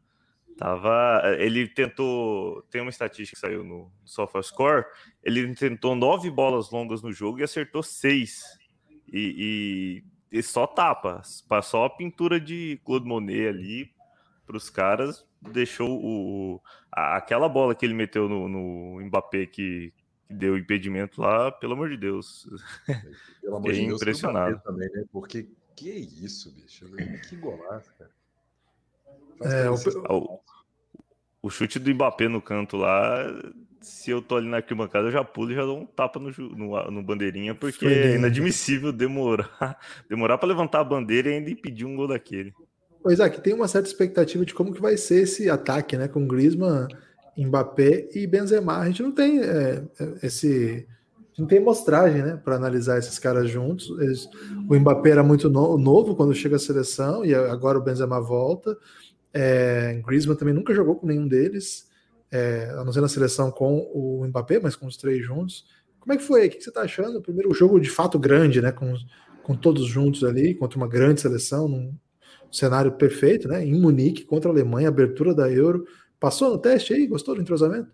Tava, 0.56 1.22
ele 1.38 1.66
tentou. 1.68 2.62
Tem 2.70 2.80
uma 2.80 2.90
estatística 2.90 3.34
que 3.34 3.40
saiu 3.40 3.64
no 3.64 3.90
SofaScore. 4.04 4.84
Ele 5.22 5.54
tentou 5.54 5.94
nove 5.94 6.30
bolas 6.30 6.70
longas 6.70 7.02
no 7.02 7.12
jogo 7.12 7.40
e 7.40 7.42
acertou 7.42 7.82
seis. 7.82 8.44
E, 9.12 10.02
e 10.02 10.14
e 10.34 10.42
só 10.42 10.66
tapa, 10.66 11.22
só 11.62 11.84
a 11.84 11.90
pintura 11.90 12.40
de 12.40 12.80
Claude 12.84 13.06
Monet 13.06 13.46
ali 13.46 13.92
para 14.44 14.56
os 14.56 14.68
caras, 14.68 15.24
deixou 15.40 15.88
o, 15.88 16.60
a, 16.90 17.16
aquela 17.16 17.48
bola 17.48 17.72
que 17.72 17.86
ele 17.86 17.94
meteu 17.94 18.28
no, 18.28 18.48
no 18.48 19.00
Mbappé 19.06 19.46
que 19.46 19.92
deu 20.28 20.56
impedimento 20.56 21.20
lá, 21.20 21.50
pelo 21.52 21.74
amor 21.74 21.90
de 21.90 21.96
Deus. 21.96 22.48
Pelo 23.40 23.56
amor 23.56 23.72
de 23.72 23.86
Deus, 23.86 24.00
impressionado. 24.00 24.60
Também, 24.64 24.88
né? 24.90 25.04
Porque 25.12 25.48
que 25.76 25.90
isso, 25.90 26.52
bicho? 26.52 26.86
Que 27.28 27.36
golaço, 27.36 27.92
cara. 27.98 28.10
É, 29.42 29.68
o, 29.68 30.40
o, 31.42 31.50
chute 31.50 31.78
do 31.78 31.92
Mbappé 31.92 32.28
no 32.28 32.40
canto 32.40 32.76
lá 32.76 33.26
se 33.84 34.10
eu 34.10 34.22
tô 34.22 34.36
ali 34.36 34.48
na 34.48 34.56
arquibancada, 34.56 35.08
eu 35.08 35.12
já 35.12 35.22
pulo 35.22 35.52
e 35.52 35.54
já 35.54 35.62
dou 35.62 35.78
um 35.78 35.86
tapa 35.86 36.18
no, 36.18 36.30
no, 36.30 36.90
no 36.90 37.02
bandeirinha, 37.02 37.54
porque 37.54 37.86
é 37.86 38.14
inadmissível 38.16 38.92
demorar 38.92 39.78
demorar 40.08 40.38
para 40.38 40.48
levantar 40.48 40.80
a 40.80 40.84
bandeira 40.84 41.28
e 41.28 41.34
ainda 41.34 41.50
impedir 41.50 41.84
um 41.84 41.94
gol 41.94 42.08
daquele. 42.08 42.52
Pois 43.02 43.20
é, 43.20 43.28
que 43.28 43.40
tem 43.40 43.52
uma 43.52 43.68
certa 43.68 43.86
expectativa 43.86 44.44
de 44.46 44.54
como 44.54 44.72
que 44.72 44.80
vai 44.80 44.96
ser 44.96 45.22
esse 45.22 45.50
ataque, 45.50 45.96
né? 45.96 46.08
Com 46.08 46.26
Griezmann, 46.26 46.88
Mbappé 47.36 48.08
e 48.14 48.26
Benzema. 48.26 48.78
A 48.78 48.86
gente 48.86 49.02
não 49.02 49.12
tem 49.12 49.40
é, 49.40 49.82
é 50.00 50.26
esse 50.26 50.86
não 51.36 51.46
tem 51.46 51.58
mostragem, 51.58 52.22
né, 52.22 52.40
para 52.44 52.54
analisar 52.54 52.96
esses 52.96 53.18
caras 53.18 53.50
juntos. 53.50 53.90
Eles, 54.00 54.28
o 54.68 54.74
Mbappé 54.78 55.10
era 55.10 55.22
muito 55.22 55.50
no, 55.50 55.76
novo 55.76 56.14
quando 56.14 56.32
chega 56.32 56.56
à 56.56 56.60
seleção 56.60 57.24
e 57.24 57.34
agora 57.34 57.76
o 57.76 57.82
Benzema 57.82 58.20
volta. 58.20 58.78
É, 59.32 60.00
Griezmann 60.06 60.36
também 60.36 60.54
nunca 60.54 60.72
jogou 60.72 60.94
com 60.94 61.08
nenhum 61.08 61.26
deles 61.26 61.92
é, 62.34 62.68
a 62.76 62.84
não 62.84 62.92
ser 62.92 63.00
na 63.00 63.08
seleção 63.08 63.50
com 63.50 63.78
o 63.94 64.26
Mbappé, 64.26 64.58
mas 64.60 64.74
com 64.74 64.86
os 64.86 64.96
três 64.96 65.24
juntos. 65.24 65.64
Como 66.00 66.12
é 66.12 66.16
que 66.16 66.22
foi? 66.22 66.46
O 66.46 66.50
que 66.50 66.60
você 66.60 66.68
está 66.68 66.82
achando? 66.82 67.22
Primeiro 67.22 67.54
jogo 67.54 67.78
de 67.78 67.88
fato 67.88 68.18
grande, 68.18 68.60
né? 68.60 68.72
Com, 68.72 68.92
com 69.44 69.54
todos 69.54 69.86
juntos 69.86 70.24
ali, 70.24 70.52
contra 70.54 70.76
uma 70.76 70.88
grande 70.88 71.20
seleção, 71.20 71.68
num 71.68 71.94
cenário 72.50 72.92
perfeito, 72.92 73.46
né? 73.46 73.64
Em 73.64 73.80
Munique, 73.80 74.24
contra 74.24 74.50
a 74.50 74.52
Alemanha, 74.52 74.88
abertura 74.88 75.32
da 75.32 75.50
Euro. 75.50 75.84
Passou 76.18 76.50
no 76.50 76.58
teste 76.58 76.94
aí? 76.94 77.06
Gostou 77.06 77.34
do 77.34 77.42
entrosamento? 77.42 77.90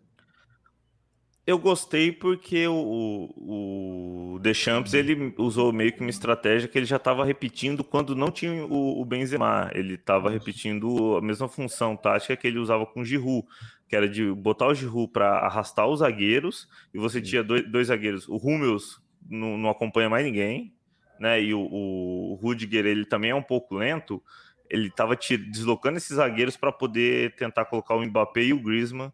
Eu 1.47 1.59
gostei 1.59 2.13
porque 2.13 2.67
o, 2.69 3.35
o 3.37 4.39
Deschamps 4.41 4.95
ele 4.95 5.35
usou 5.37 5.73
meio 5.73 5.93
que 5.93 6.01
uma 6.01 6.11
estratégia 6.11 6.69
que 6.69 6.79
ele 6.79 6.87
já 6.87 6.95
estava 6.97 7.25
repetindo 7.25 7.83
quando 7.83 8.15
não 8.15 8.31
tinha 8.31 8.65
o, 8.67 9.01
o 9.01 9.05
Benzema. 9.05 9.69
Ele 9.75 9.95
estava 9.95 10.31
repetindo 10.31 11.17
a 11.17 11.21
mesma 11.21 11.49
função 11.49 11.97
tática 11.97 12.37
que 12.37 12.47
ele 12.47 12.59
usava 12.59 12.87
com 12.87 13.01
o 13.01 13.05
Giroud, 13.05 13.49
que 13.89 13.97
era 13.97 14.09
de 14.09 14.31
botar 14.33 14.69
o 14.69 14.75
Giroud 14.75 15.11
para 15.11 15.39
arrastar 15.39 15.89
os 15.89 15.99
zagueiros, 15.99 16.69
e 16.95 16.99
você 16.99 17.21
tinha 17.21 17.43
dois, 17.43 17.69
dois 17.69 17.89
zagueiros. 17.89 18.29
O 18.29 18.37
Hummels 18.37 19.03
não, 19.29 19.59
não, 19.59 19.71
acompanha 19.71 20.09
mais 20.09 20.25
ninguém, 20.25 20.73
né? 21.19 21.43
E 21.43 21.53
o, 21.53 21.61
o 21.61 22.39
Rudiger 22.41 22.87
ele 22.87 23.05
também 23.05 23.31
é 23.31 23.35
um 23.35 23.43
pouco 23.43 23.75
lento. 23.75 24.23
Ele 24.71 24.87
estava 24.87 25.17
deslocando 25.17 25.99
esses 25.99 26.17
zagueiros 26.17 26.57
para 26.57 26.71
poder 26.71 27.35
tentar 27.35 27.65
colocar 27.65 27.95
o 27.97 28.07
Mbappé 28.07 28.45
e 28.45 28.53
o 28.53 28.63
Griezmann 28.63 29.13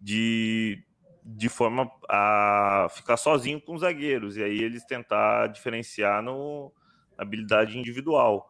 de 0.00 0.82
de 1.28 1.48
forma 1.48 1.90
a 2.08 2.86
ficar 2.90 3.16
sozinho 3.16 3.60
com 3.60 3.74
os 3.74 3.80
zagueiros, 3.80 4.36
e 4.36 4.44
aí 4.44 4.62
eles 4.62 4.84
tentar 4.84 5.48
diferenciar 5.48 6.22
no, 6.22 6.72
na 7.18 7.24
habilidade 7.24 7.76
individual. 7.76 8.48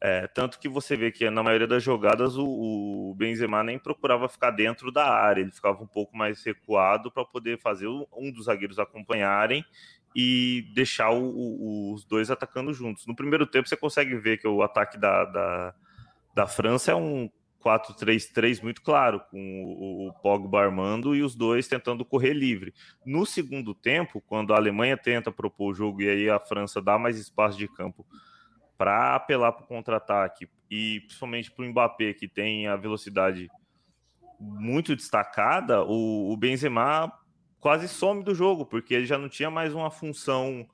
É, 0.00 0.28
tanto 0.28 0.58
que 0.58 0.68
você 0.68 0.96
vê 0.96 1.10
que 1.10 1.28
na 1.28 1.42
maioria 1.42 1.66
das 1.66 1.82
jogadas 1.82 2.36
o, 2.36 2.46
o, 2.46 3.14
Benzema 3.16 3.64
nem 3.64 3.78
procurava 3.78 4.28
ficar 4.28 4.52
dentro 4.52 4.92
da 4.92 5.04
área, 5.04 5.42
ele 5.42 5.50
ficava 5.50 5.82
um 5.82 5.86
pouco 5.86 6.16
mais 6.16 6.42
recuado 6.44 7.10
para 7.10 7.24
poder 7.24 7.58
fazer 7.58 7.88
um 7.88 8.32
dos 8.32 8.46
zagueiros 8.46 8.78
acompanharem 8.78 9.64
e 10.14 10.70
deixar 10.74 11.10
o, 11.10 11.22
o, 11.22 11.92
os 11.94 12.04
dois 12.04 12.30
atacando 12.30 12.72
juntos. 12.72 13.06
No 13.06 13.14
primeiro 13.14 13.46
tempo 13.46 13.68
você 13.68 13.76
consegue 13.76 14.16
ver 14.16 14.38
que 14.38 14.48
o 14.48 14.62
ataque 14.62 14.98
da, 14.98 15.24
da, 15.24 15.74
da 16.34 16.46
França 16.46 16.92
é 16.92 16.94
um 16.94 17.30
4-3-3 17.64 18.62
muito 18.62 18.82
claro, 18.82 19.20
com 19.30 19.64
o, 19.64 20.08
o 20.08 20.12
Pogba 20.14 20.60
armando 20.60 21.14
e 21.14 21.22
os 21.22 21.34
dois 21.34 21.68
tentando 21.68 22.04
correr 22.04 22.32
livre. 22.32 22.72
No 23.04 23.26
segundo 23.26 23.74
tempo, 23.74 24.20
quando 24.20 24.54
a 24.54 24.56
Alemanha 24.56 24.96
tenta 24.96 25.32
propor 25.32 25.72
o 25.72 25.74
jogo 25.74 26.02
e 26.02 26.08
aí 26.08 26.30
a 26.30 26.38
França 26.38 26.80
dá 26.80 26.98
mais 26.98 27.18
espaço 27.18 27.58
de 27.58 27.68
campo 27.68 28.06
para 28.76 29.16
apelar 29.16 29.52
para 29.52 29.64
o 29.64 29.66
contra-ataque 29.66 30.48
e 30.70 31.00
principalmente 31.00 31.50
para 31.50 31.64
o 31.64 31.68
Mbappé, 31.68 32.14
que 32.14 32.28
tem 32.28 32.68
a 32.68 32.76
velocidade 32.76 33.48
muito 34.38 34.94
destacada, 34.94 35.82
o, 35.82 36.32
o 36.32 36.36
Benzema 36.36 37.12
quase 37.60 37.88
some 37.88 38.22
do 38.22 38.34
jogo, 38.34 38.64
porque 38.66 38.94
ele 38.94 39.06
já 39.06 39.18
não 39.18 39.28
tinha 39.28 39.50
mais 39.50 39.74
uma 39.74 39.90
função 39.90 40.66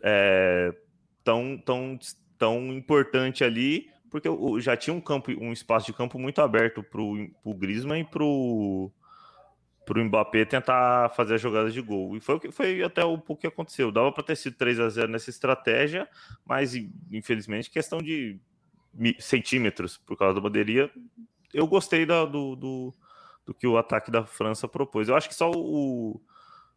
é, 0.00 0.74
tão, 1.24 1.58
tão, 1.58 1.98
tão 2.38 2.72
importante 2.72 3.44
ali 3.44 3.90
porque 4.10 4.28
já 4.60 4.76
tinha 4.76 4.92
um 4.92 5.00
campo, 5.00 5.30
um 5.30 5.52
espaço 5.52 5.86
de 5.86 5.92
campo 5.92 6.18
muito 6.18 6.42
aberto 6.42 6.82
para 6.82 7.00
o 7.00 7.54
Griezmann 7.54 8.00
e 8.00 8.04
para 8.04 8.24
o 8.24 8.92
Mbappé 9.88 10.44
tentar 10.44 11.10
fazer 11.10 11.36
as 11.36 11.40
jogadas 11.40 11.72
de 11.72 11.80
gol. 11.80 12.16
E 12.16 12.20
foi 12.20 12.34
o 12.34 12.40
que 12.40 12.50
foi 12.50 12.82
até 12.82 13.04
o, 13.04 13.22
o 13.26 13.36
que 13.36 13.46
aconteceu. 13.46 13.92
Dava 13.92 14.10
para 14.10 14.24
ter 14.24 14.36
sido 14.36 14.56
3 14.56 14.80
a 14.80 14.88
0 14.88 15.12
nessa 15.12 15.30
estratégia, 15.30 16.08
mas 16.44 16.74
infelizmente 17.10 17.70
questão 17.70 17.98
de 17.98 18.38
centímetros 19.20 19.96
por 19.96 20.18
causa 20.18 20.34
da 20.34 20.40
bandeirinha. 20.40 20.90
Eu 21.54 21.66
gostei 21.68 22.04
da, 22.04 22.24
do, 22.24 22.56
do, 22.56 22.94
do, 23.50 23.54
que 23.54 23.66
o 23.66 23.76
ataque 23.76 24.10
da 24.10 24.24
França 24.24 24.68
propôs. 24.68 25.08
Eu 25.08 25.16
acho 25.16 25.28
que 25.28 25.34
só 25.34 25.50
o, 25.50 26.20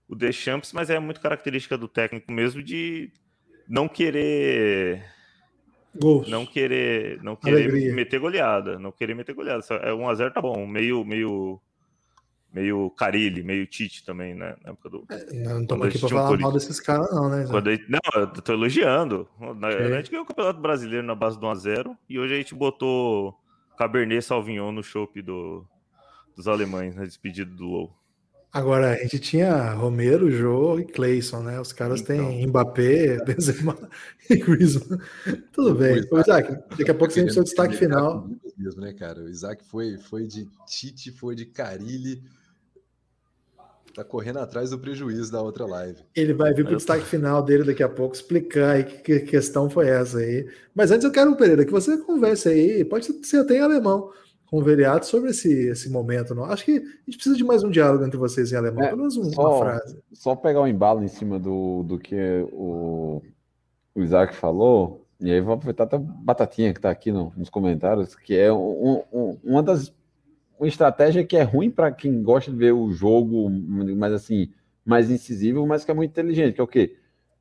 o 0.07 0.15
Deschamps, 0.15 0.73
mas 0.73 0.89
é 0.89 0.97
muito 0.97 1.21
característica 1.21 1.77
do 1.77 1.87
técnico 1.87 2.31
mesmo 2.31 2.63
de 2.63 3.11
não 3.69 3.87
querer 3.87 5.05
Gols. 5.95 6.27
Não 6.27 6.43
querer, 6.43 7.21
não 7.21 7.35
querer 7.35 7.69
Alegria. 7.69 7.93
meter 7.93 8.19
goleada, 8.19 8.79
não 8.79 8.91
querer 8.91 9.13
meter 9.13 9.35
goleada. 9.35 9.63
É 9.83 9.93
1 9.93 10.09
a 10.09 10.15
0 10.15 10.33
tá 10.33 10.41
bom, 10.41 10.65
meio 10.65 11.05
meio 11.05 11.61
meio 12.51 12.89
Carilli, 12.89 13.43
meio 13.43 13.67
Tite 13.67 14.03
também, 14.03 14.33
né? 14.33 14.55
Na 14.63 14.71
época 14.71 14.89
do. 14.89 15.05
É, 15.11 15.33
não 15.33 15.61
estamos 15.61 15.87
aqui 15.87 15.99
para 15.99 16.09
falar 16.09 16.37
mal 16.39 16.51
desses 16.51 16.79
caras, 16.79 17.13
não, 17.13 17.29
né? 17.29 17.45
Gente, 17.45 17.91
não, 17.91 17.99
eu 18.15 18.27
tô 18.27 18.53
elogiando. 18.53 19.29
A 19.39 19.97
gente 19.97 20.09
ganhou 20.09 20.23
o 20.23 20.27
Campeonato 20.27 20.59
Brasileiro 20.59 21.05
na 21.05 21.13
base 21.13 21.39
do 21.39 21.45
1x0 21.45 21.95
e 22.09 22.17
hoje 22.17 22.33
a 22.33 22.37
gente 22.37 22.55
botou 22.55 23.39
Cabernet 23.77 24.23
Sauvignon 24.23 24.71
no 24.71 24.81
chopp 24.81 25.21
do, 25.21 25.63
dos 26.35 26.47
alemães 26.47 26.95
na 26.95 27.05
despedida 27.05 27.51
do 27.51 27.65
Low. 27.65 28.03
Agora, 28.53 28.91
a 28.91 28.95
gente 28.97 29.17
tinha 29.17 29.73
Romero, 29.73 30.29
Jô 30.29 30.79
e 30.79 30.85
Clayson, 30.85 31.41
né? 31.41 31.59
Os 31.59 31.73
caras 31.73 32.01
então. 32.01 32.15
têm 32.15 32.45
Mbappé, 32.45 33.17
Benzema 33.25 33.75
e 34.29 34.35
Griezmann. 34.35 34.99
Tudo 35.51 35.73
bem. 35.73 36.05
O 36.11 36.19
Isaac, 36.19 36.51
daqui 36.77 36.91
a 36.91 36.93
pouco 36.93 37.11
você 37.11 37.21
tem 37.21 37.29
o 37.31 37.33
seu 37.33 37.43
destaque 37.43 37.75
final. 37.75 38.29
Mesmo, 38.55 38.81
né, 38.81 38.93
cara? 38.93 39.21
O 39.23 39.27
Isaac 39.27 39.65
foi, 39.65 39.97
foi 39.97 40.27
de 40.27 40.47
Tite, 40.67 41.11
foi 41.11 41.33
de 41.33 41.47
Carilli. 41.47 42.21
Tá 43.95 44.03
correndo 44.03 44.37
atrás 44.37 44.69
do 44.69 44.77
prejuízo 44.77 45.31
da 45.31 45.41
outra 45.41 45.65
live. 45.65 46.03
Ele 46.15 46.33
vai 46.33 46.53
vir 46.53 46.63
para 46.63 46.73
o 46.73 46.77
destaque 46.77 47.05
final 47.05 47.41
dele 47.41 47.63
daqui 47.63 47.81
a 47.81 47.89
pouco, 47.89 48.15
explicar 48.15 48.71
aí 48.71 48.83
que, 48.83 49.01
que 49.01 49.19
questão 49.21 49.67
foi 49.67 49.87
essa 49.87 50.19
aí. 50.19 50.47
Mas 50.75 50.91
antes 50.91 51.05
eu 51.05 51.11
quero, 51.11 51.35
Pereira, 51.35 51.65
que 51.65 51.71
você 51.71 51.97
converse 51.97 52.49
aí, 52.49 52.85
pode 52.85 53.07
ser 53.25 53.37
até 53.37 53.57
em 53.57 53.61
alemão, 53.61 54.11
com 54.53 54.59
o 54.59 54.63
Veriato 54.63 55.07
sobre 55.07 55.31
esse, 55.31 55.51
esse 55.51 55.89
momento. 55.89 56.35
Não? 56.35 56.45
Acho 56.45 56.63
que 56.63 56.73
a 56.73 56.75
gente 57.07 57.15
precisa 57.15 57.35
de 57.35 57.43
mais 57.43 57.63
um 57.63 57.71
diálogo 57.71 58.05
entre 58.05 58.17
vocês 58.17 58.51
em 58.51 58.55
alemão, 58.55 58.83
é, 58.83 58.89
pelo 58.89 58.99
menos 58.99 59.17
uma 59.17 59.31
só, 59.31 59.57
frase. 59.57 59.99
Só 60.13 60.35
pegar 60.35 60.61
um 60.61 60.67
embalo 60.67 61.03
em 61.03 61.07
cima 61.07 61.39
do, 61.39 61.81
do 61.81 61.97
que 61.97 62.45
o, 62.51 63.19
o 63.95 64.01
Isaac 64.03 64.35
falou, 64.35 65.07
e 65.19 65.31
aí 65.31 65.41
vou 65.41 65.55
aproveitar 65.55 65.85
até 65.85 65.95
a 65.95 65.99
Batatinha 65.99 66.71
que 66.71 66.77
está 66.77 66.91
aqui 66.91 67.11
no, 67.11 67.33
nos 67.35 67.49
comentários, 67.49 68.15
que 68.15 68.37
é 68.37 68.53
um, 68.53 69.01
um, 69.11 69.39
uma 69.43 69.63
das 69.63 69.91
uma 70.59 70.67
estratégia 70.67 71.25
que 71.25 71.35
é 71.35 71.41
ruim 71.41 71.71
para 71.71 71.91
quem 71.91 72.21
gosta 72.21 72.51
de 72.51 72.57
ver 72.57 72.73
o 72.73 72.91
jogo, 72.91 73.49
mas 73.49 74.13
assim, 74.13 74.51
mais 74.85 75.09
incisivo, 75.09 75.65
mas 75.65 75.83
que 75.83 75.89
é 75.89 75.95
muito 75.95 76.11
inteligente, 76.11 76.53
que 76.53 76.61
é 76.61 76.63
o 76.63 76.67
quê? 76.67 76.95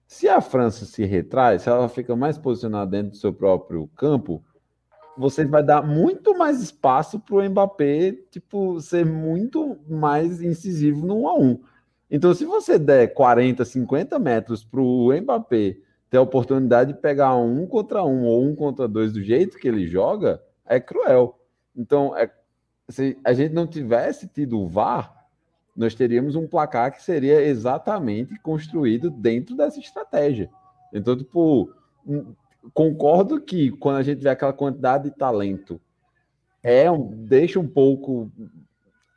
Se 0.06 0.30
a 0.30 0.40
França 0.40 0.86
se 0.86 1.04
retrai, 1.04 1.58
se 1.58 1.68
ela 1.68 1.90
fica 1.90 2.16
mais 2.16 2.38
posicionada 2.38 2.90
dentro 2.90 3.10
do 3.10 3.16
seu 3.18 3.34
próprio 3.34 3.86
campo, 3.88 4.42
você 5.16 5.44
vai 5.44 5.62
dar 5.62 5.82
muito 5.82 6.36
mais 6.36 6.60
espaço 6.60 7.20
para 7.20 7.36
o 7.36 7.50
Mbappé, 7.50 8.12
tipo, 8.30 8.80
ser 8.80 9.04
muito 9.04 9.78
mais 9.88 10.42
incisivo 10.42 11.06
no 11.06 11.22
1 11.22 11.28
a 11.28 11.34
1. 11.38 11.60
Então, 12.10 12.34
se 12.34 12.44
você 12.44 12.78
der 12.78 13.14
40, 13.14 13.64
50 13.64 14.18
metros 14.18 14.64
para 14.64 14.80
o 14.80 15.12
Mbappé 15.12 15.76
ter 16.10 16.18
a 16.18 16.22
oportunidade 16.22 16.92
de 16.92 17.00
pegar 17.00 17.34
um 17.36 17.66
contra 17.66 18.04
um 18.04 18.24
ou 18.24 18.44
um 18.44 18.54
contra 18.54 18.86
dois 18.86 19.12
do 19.12 19.22
jeito 19.22 19.58
que 19.58 19.66
ele 19.66 19.86
joga, 19.86 20.42
é 20.66 20.78
cruel. 20.78 21.38
Então, 21.74 22.16
é, 22.16 22.30
se 22.88 23.18
a 23.24 23.32
gente 23.32 23.54
não 23.54 23.66
tivesse 23.66 24.28
tido 24.28 24.60
o 24.60 24.68
VAR, 24.68 25.26
nós 25.74 25.94
teríamos 25.94 26.36
um 26.36 26.46
placar 26.46 26.92
que 26.92 27.02
seria 27.02 27.40
exatamente 27.42 28.38
construído 28.40 29.10
dentro 29.10 29.56
dessa 29.56 29.80
estratégia. 29.80 30.50
Então, 30.92 31.16
tipo, 31.16 31.72
concordo 32.72 33.40
que 33.40 33.70
quando 33.70 33.96
a 33.96 34.02
gente 34.02 34.22
vê 34.22 34.28
aquela 34.28 34.52
quantidade 34.52 35.04
de 35.04 35.16
talento, 35.16 35.80
é 36.62 36.90
um, 36.90 37.08
deixa 37.24 37.58
um 37.58 37.66
pouco. 37.66 38.30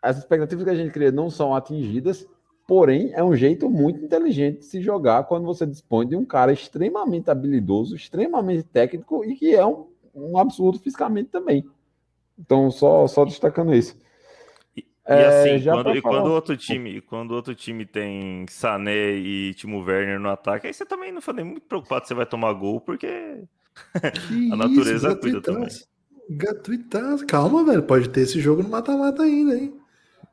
As 0.01 0.17
expectativas 0.17 0.63
que 0.63 0.69
a 0.69 0.75
gente 0.75 0.91
cria 0.91 1.11
não 1.11 1.29
são 1.29 1.55
atingidas, 1.55 2.27
porém 2.67 3.11
é 3.13 3.23
um 3.23 3.35
jeito 3.35 3.69
muito 3.69 4.03
inteligente 4.03 4.59
de 4.59 4.65
se 4.65 4.81
jogar 4.81 5.23
quando 5.23 5.45
você 5.45 5.65
dispõe 5.65 6.07
de 6.07 6.15
um 6.15 6.25
cara 6.25 6.51
extremamente 6.51 7.29
habilidoso, 7.29 7.95
extremamente 7.95 8.63
técnico 8.63 9.23
e 9.23 9.35
que 9.35 9.55
é 9.55 9.65
um, 9.65 9.87
um 10.13 10.37
absurdo 10.37 10.79
fisicamente 10.79 11.29
também. 11.29 11.65
Então, 12.37 12.69
só, 12.69 13.07
só 13.07 13.25
destacando 13.25 13.73
isso. 13.73 13.95
E 15.07 15.13
assim, 15.13 15.63
quando, 15.63 15.95
e 15.95 16.01
quando 16.01 16.31
outro 16.31 16.57
time, 16.57 16.99
quando 17.01 17.31
outro 17.31 17.53
time 17.53 17.85
tem 17.85 18.45
Sané 18.49 19.11
e 19.11 19.53
Timo 19.53 19.83
Werner 19.83 20.19
no 20.19 20.29
ataque, 20.29 20.65
aí 20.65 20.73
você 20.73 20.83
também 20.83 21.11
não 21.11 21.21
foi 21.21 21.35
nem 21.35 21.45
muito 21.45 21.67
preocupado 21.67 22.05
se 22.05 22.09
você 22.09 22.15
vai 22.15 22.25
tomar 22.25 22.51
gol, 22.53 22.81
porque 22.81 23.43
a 24.51 24.55
natureza 24.55 25.09
isso, 25.09 25.17
cuida 25.19 25.41
também. 25.41 25.67
Gratuitaço. 26.27 27.25
Calma, 27.27 27.63
velho, 27.63 27.83
pode 27.83 28.09
ter 28.09 28.21
esse 28.21 28.41
jogo 28.41 28.63
no 28.63 28.69
mata-mata 28.69 29.21
ainda, 29.21 29.55
hein? 29.55 29.79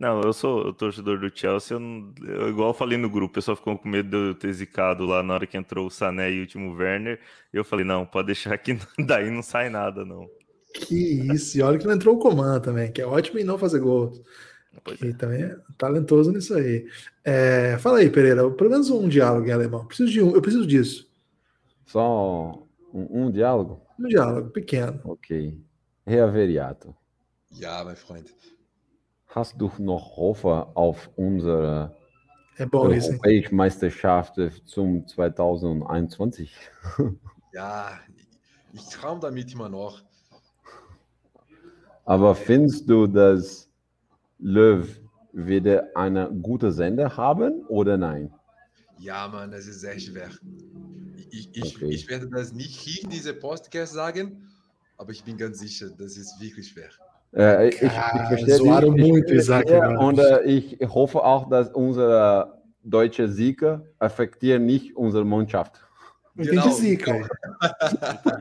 Não, 0.00 0.22
eu 0.22 0.32
sou 0.32 0.68
o 0.68 0.72
torcedor 0.72 1.20
do 1.20 1.30
Chelsea, 1.32 1.74
eu, 1.76 1.78
não, 1.78 2.12
eu 2.26 2.48
igual 2.48 2.70
eu 2.70 2.74
falei 2.74 2.96
no 2.96 3.11
grupo, 3.11 3.30
o 3.30 3.35
pessoal 3.35 3.56
ficou 3.56 3.78
com 3.78 3.88
medo 3.88 4.08
de 4.08 4.16
eu 4.30 4.35
ter 4.35 4.52
zicado 4.54 5.04
lá 5.04 5.22
na 5.22 5.35
hora 5.35 5.46
que 5.46 5.56
entrou 5.56 5.87
o 5.87 5.90
Sané 5.90 6.32
e 6.32 6.42
o 6.42 6.46
Timo 6.46 6.74
Werner. 6.74 7.20
Eu 7.52 7.62
falei, 7.62 7.85
não, 7.85 8.06
pode 8.06 8.26
deixar 8.26 8.56
que 8.56 8.76
daí 9.06 9.30
não 9.30 9.42
sai 9.42 9.68
nada, 9.68 10.02
não. 10.04 10.26
Que 10.74 10.94
isso, 11.32 11.58
e 11.58 11.62
olha 11.62 11.78
que 11.78 11.87
não 11.87 11.94
entrou 11.94 12.16
o 12.16 12.18
comando 12.18 12.62
também, 12.62 12.90
que 12.90 13.02
é 13.02 13.06
ótimo 13.06 13.38
em 13.38 13.44
não 13.44 13.58
fazer 13.58 13.78
gols. 13.78 14.20
Que 14.85 15.08
é. 15.08 15.12
também 15.12 15.42
é 15.42 15.56
talentoso 15.78 16.32
nisso 16.32 16.54
aí. 16.54 16.88
É, 17.24 17.78
fala 17.78 17.98
aí, 17.98 18.11
Pereira, 18.11 18.50
pelo 18.50 18.70
menos 18.70 18.90
um 18.90 19.08
diálogo 19.08 19.46
em 19.46 19.52
alemão. 19.52 19.87
Preciso 19.87 20.11
de 20.11 20.22
um, 20.22 20.35
eu 20.35 20.42
preciso 20.42 20.66
disso. 20.66 21.11
Só 21.87 22.66
um, 22.92 23.26
um 23.26 23.30
diálogo? 23.30 23.80
Um 23.98 24.08
diálogo, 24.08 24.50
pequeno. 24.50 25.00
Ok. 25.04 25.56
Reaveriato. 26.06 26.94
Ja, 27.50 27.85
mein 27.85 27.96
Freund. 27.96 28.26
Hast 29.35 29.58
du 29.58 29.70
noch 29.78 30.16
Hoffnung 30.16 30.66
auf 30.74 31.11
unsere 31.16 31.94
é 32.58 32.66
bom 32.66 32.88
Europäische 32.88 33.54
Meisterschaft 33.54 34.35
zum 34.66 35.06
2021? 35.06 36.54
ja, 37.52 37.98
ich 38.72 38.85
traum 38.88 39.20
damit 39.20 39.52
immer 39.52 39.68
noch. 39.68 40.02
Aber 42.04 42.35
findest 42.35 42.88
du, 42.88 43.06
dass 43.06 43.70
Löw 44.42 44.88
wieder 45.33 45.88
eine 45.94 46.28
gute 46.42 46.72
Sender 46.72 47.16
haben 47.16 47.64
oder 47.68 47.96
nein? 47.96 48.33
Ja, 48.98 49.28
Mann, 49.28 49.52
das 49.52 49.66
ist 49.66 49.81
sehr 49.81 49.98
schwer. 49.98 50.31
Ich, 51.31 51.48
ich, 51.52 51.76
okay. 51.76 51.88
ich 51.88 52.09
werde 52.11 52.28
das 52.28 52.52
nicht 52.52 52.74
hier 52.76 53.05
in 53.05 53.11
diesem 53.11 53.38
Podcast 53.38 53.92
sagen, 53.92 54.48
aber 54.98 55.12
ich 55.12 55.22
bin 55.22 55.37
ganz 55.38 55.61
sicher, 55.61 55.90
das 55.96 56.16
ist 56.16 56.40
wirklich 56.40 56.68
schwer. 56.68 56.90
Äh, 57.35 57.68
ich, 57.68 57.83
ich, 57.83 57.90
verstehe 57.90 58.57
so 58.57 58.92
die, 58.92 59.24
ich, 59.26 59.44
verstehe, 59.44 59.98
und 59.98 60.18
äh, 60.18 60.42
ich 60.42 60.78
hoffe 60.83 61.24
auch, 61.24 61.48
dass 61.48 61.70
unsere 61.70 62.61
deutsche 62.83 63.28
Sieger 63.28 63.87
affektieren 64.00 64.66
nicht 64.66 64.96
unsere 64.96 65.24
Mannschaft. 65.24 65.81
Entendi 66.37 66.57
genau. 66.57 66.70
Zica. 66.72 67.28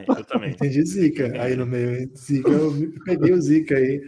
Eu 0.07 0.23
também. 0.23 0.51
Entendi 0.51 0.83
Zica. 0.83 1.25
Aí 1.41 1.55
no 1.55 1.65
meio, 1.65 2.09
Zica, 2.15 2.49
eu 2.49 2.73
peguei 3.05 3.33
o 3.33 3.41
Zica 3.41 3.75
aí. 3.75 4.01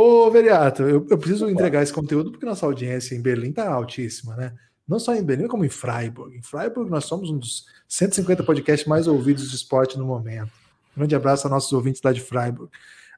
Ô, 0.00 0.30
Veriato, 0.30 0.84
eu, 0.84 1.04
eu 1.10 1.18
preciso 1.18 1.50
entregar 1.50 1.82
esse 1.82 1.92
conteúdo 1.92 2.30
porque 2.30 2.46
nossa 2.46 2.64
audiência 2.64 3.16
em 3.16 3.20
Berlim 3.20 3.50
está 3.50 3.68
altíssima, 3.68 4.36
né? 4.36 4.54
Não 4.86 5.00
só 5.00 5.12
em 5.12 5.24
Berlim, 5.24 5.48
como 5.48 5.64
em 5.64 5.68
Freiburg. 5.68 6.36
Em 6.36 6.40
Freiburg, 6.40 6.88
nós 6.88 7.04
somos 7.04 7.30
um 7.30 7.36
dos 7.36 7.66
150 7.88 8.44
podcasts 8.44 8.86
mais 8.86 9.08
ouvidos 9.08 9.50
de 9.50 9.56
esporte 9.56 9.98
no 9.98 10.06
momento. 10.06 10.52
Um 10.96 11.00
grande 11.00 11.16
abraço 11.16 11.48
a 11.48 11.50
nossos 11.50 11.72
ouvintes 11.72 12.00
lá 12.00 12.12
de 12.12 12.20
Freiburg. 12.20 12.70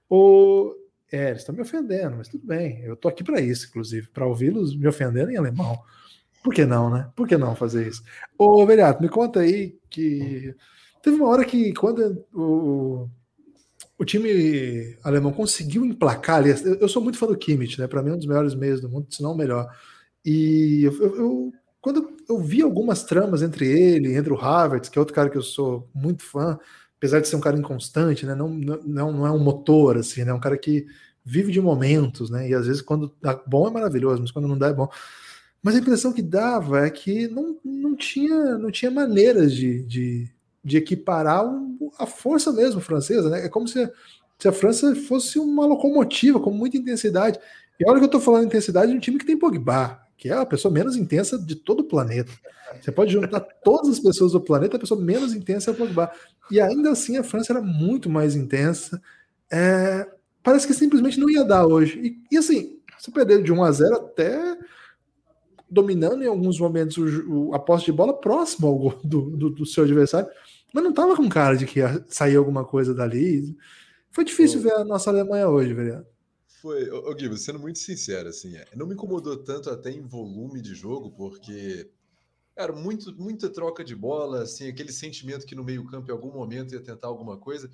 Ô, 0.08 0.74
é, 1.12 1.28
eles 1.28 1.42
estão 1.42 1.54
me 1.54 1.60
ofendendo, 1.60 2.16
mas 2.16 2.28
tudo 2.28 2.46
bem. 2.46 2.80
Eu 2.82 2.96
tô 2.96 3.08
aqui 3.08 3.22
para 3.22 3.42
isso, 3.42 3.66
inclusive, 3.68 4.08
para 4.08 4.26
ouvi-los 4.26 4.74
me 4.74 4.88
ofendendo 4.88 5.30
em 5.30 5.36
alemão. 5.36 5.78
Por 6.42 6.54
que 6.54 6.64
não, 6.64 6.88
né? 6.88 7.10
Por 7.14 7.28
que 7.28 7.36
não 7.36 7.54
fazer 7.54 7.88
isso? 7.88 8.02
Ô, 8.38 8.64
Veriato, 8.64 9.02
me 9.02 9.08
conta 9.10 9.40
aí 9.40 9.78
que 9.90 10.54
teve 11.02 11.18
uma 11.18 11.28
hora 11.28 11.44
que 11.44 11.74
quando 11.74 12.24
o, 12.32 13.06
o 14.00 14.04
time 14.04 14.96
alemão 15.04 15.30
conseguiu 15.30 15.84
emplacar 15.84 16.38
ali. 16.38 16.54
Eu, 16.80 16.88
sou 16.88 17.02
muito 17.02 17.18
fã 17.18 17.26
do 17.26 17.36
Kimmich, 17.36 17.78
né? 17.78 17.86
Para 17.86 18.02
mim, 18.02 18.08
é 18.08 18.14
um 18.14 18.16
dos 18.16 18.26
melhores 18.26 18.54
meios 18.54 18.80
do 18.80 18.88
mundo, 18.88 19.06
se 19.10 19.22
não 19.22 19.32
o 19.32 19.36
melhor. 19.36 19.70
E 20.24 20.84
eu, 20.84 21.16
eu, 21.16 21.52
quando 21.82 22.16
eu 22.26 22.38
vi 22.38 22.62
algumas 22.62 23.04
tramas 23.04 23.42
entre 23.42 23.66
ele, 23.66 24.16
entre 24.16 24.32
o 24.32 24.40
Havertz, 24.40 24.88
que 24.88 24.98
é 24.98 25.00
outro 25.00 25.14
cara 25.14 25.28
que 25.28 25.36
eu 25.36 25.42
sou 25.42 25.86
muito 25.94 26.22
fã, 26.22 26.58
apesar 26.96 27.20
de 27.20 27.28
ser 27.28 27.36
um 27.36 27.40
cara 27.40 27.58
inconstante, 27.58 28.24
né? 28.24 28.34
Não, 28.34 28.48
não, 28.48 29.12
não 29.12 29.26
é 29.26 29.30
um 29.30 29.38
motor, 29.38 29.98
assim, 29.98 30.24
né? 30.24 30.30
É 30.30 30.34
um 30.34 30.40
cara 30.40 30.56
que 30.56 30.86
vive 31.22 31.52
de 31.52 31.60
momentos, 31.60 32.30
né? 32.30 32.48
E 32.48 32.54
às 32.54 32.66
vezes 32.66 32.80
quando 32.80 33.14
dá 33.20 33.34
bom 33.46 33.68
é 33.68 33.70
maravilhoso, 33.70 34.22
mas 34.22 34.30
quando 34.30 34.48
não 34.48 34.56
dá 34.56 34.68
é 34.68 34.72
bom. 34.72 34.88
Mas 35.62 35.74
a 35.74 35.78
impressão 35.78 36.10
que 36.10 36.22
dava 36.22 36.86
é 36.86 36.90
que 36.90 37.28
não, 37.28 37.58
não, 37.62 37.94
tinha, 37.94 38.56
não 38.56 38.70
tinha 38.70 38.90
maneiras 38.90 39.54
de, 39.54 39.82
de 39.82 40.30
de 40.62 40.77
equiparar 40.77 41.44
a 41.99 42.07
força 42.07 42.53
mesmo 42.53 42.81
francesa, 42.81 43.31
né? 43.31 43.46
É 43.46 43.49
como 43.49 43.66
se, 43.66 43.90
se 44.38 44.49
a 44.49 44.53
França 44.53 44.94
fosse 44.94 45.38
uma 45.38 45.66
locomotiva 45.66 46.38
com 46.38 46.51
muita 46.51 46.77
intensidade. 46.77 47.38
E 47.79 47.88
olha 47.88 47.96
que 47.99 48.05
eu 48.05 48.07
estou 48.07 48.20
falando 48.20 48.44
intensidade 48.44 48.90
de 48.90 48.96
um 48.96 49.01
time 49.01 49.18
que 49.18 49.25
tem 49.25 49.38
Pogba, 49.38 50.01
que 50.16 50.29
é 50.29 50.35
a 50.35 50.44
pessoa 50.44 50.73
menos 50.73 50.96
intensa 50.96 51.38
de 51.38 51.57
todo 51.57 51.81
o 51.81 51.88
planeta. 51.88 52.31
Você 52.81 52.92
pode 52.92 53.12
juntar 53.12 53.40
todas 53.40 53.88
as 53.88 53.99
pessoas 53.99 54.33
do 54.33 54.40
planeta, 54.40 54.77
a 54.77 54.81
pessoa 54.81 55.01
menos 55.01 55.35
intensa 55.35 55.70
é 55.70 55.75
o 55.75 55.77
Pogba. 55.77 56.12
E 56.51 56.61
ainda 56.61 56.90
assim 56.90 57.16
a 57.16 57.25
França 57.25 57.53
era 57.53 57.62
muito 57.62 58.11
mais 58.11 58.37
intensa. 58.37 59.01
É, 59.51 60.07
parece 60.42 60.66
que 60.66 60.75
simplesmente 60.75 61.18
não 61.18 61.31
ia 61.31 61.42
dar 61.42 61.66
hoje. 61.66 61.99
E, 61.99 62.35
e 62.35 62.38
assim, 62.38 62.79
se 62.99 63.11
perder 63.11 63.42
de 63.42 63.51
1 63.53 63.64
a 63.64 63.73
0 63.73 63.96
até 63.96 64.59
dominando 65.70 66.23
em 66.23 66.27
alguns 66.27 66.59
momentos 66.59 66.99
o, 66.99 67.33
o, 67.33 67.55
a 67.55 67.59
posse 67.59 67.87
de 67.87 67.92
bola 67.92 68.12
próximo 68.12 68.66
ao, 68.66 69.01
do, 69.03 69.31
do, 69.31 69.51
do 69.51 69.66
seu 69.66 69.85
adversário. 69.85 70.29
Mas 70.72 70.85
não 70.85 70.92
tava 70.92 71.16
com 71.16 71.28
cara 71.28 71.56
de 71.56 71.66
que 71.66 71.80
ia 71.80 72.04
sair 72.09 72.37
alguma 72.37 72.64
coisa 72.64 72.94
dali. 72.94 73.56
Foi 74.11 74.24
difícil 74.24 74.61
ver 74.61 74.72
a 74.72 74.85
nossa 74.85 75.11
Alemanha 75.11 75.48
hoje, 75.48 75.74
velho. 75.74 76.06
Foi, 76.61 76.90
ô, 76.90 77.14
Gui, 77.14 77.37
sendo 77.38 77.59
muito 77.59 77.78
sincero, 77.78 78.28
assim, 78.28 78.56
é, 78.56 78.66
não 78.76 78.87
me 78.87 78.92
incomodou 78.92 79.37
tanto 79.38 79.70
até 79.70 79.90
em 79.90 80.02
volume 80.02 80.61
de 80.61 80.74
jogo, 80.74 81.11
porque 81.11 81.88
era 82.54 82.72
muito, 82.72 83.14
muita 83.16 83.48
troca 83.48 83.83
de 83.83 83.96
bola, 83.96 84.42
assim, 84.42 84.68
aquele 84.68 84.92
sentimento 84.92 85.46
que 85.46 85.54
no 85.54 85.64
meio-campo 85.64 86.11
em 86.11 86.12
algum 86.12 86.30
momento 86.30 86.74
ia 86.74 86.83
tentar 86.83 87.09
alguma 87.09 87.38
coisa, 87.38 87.70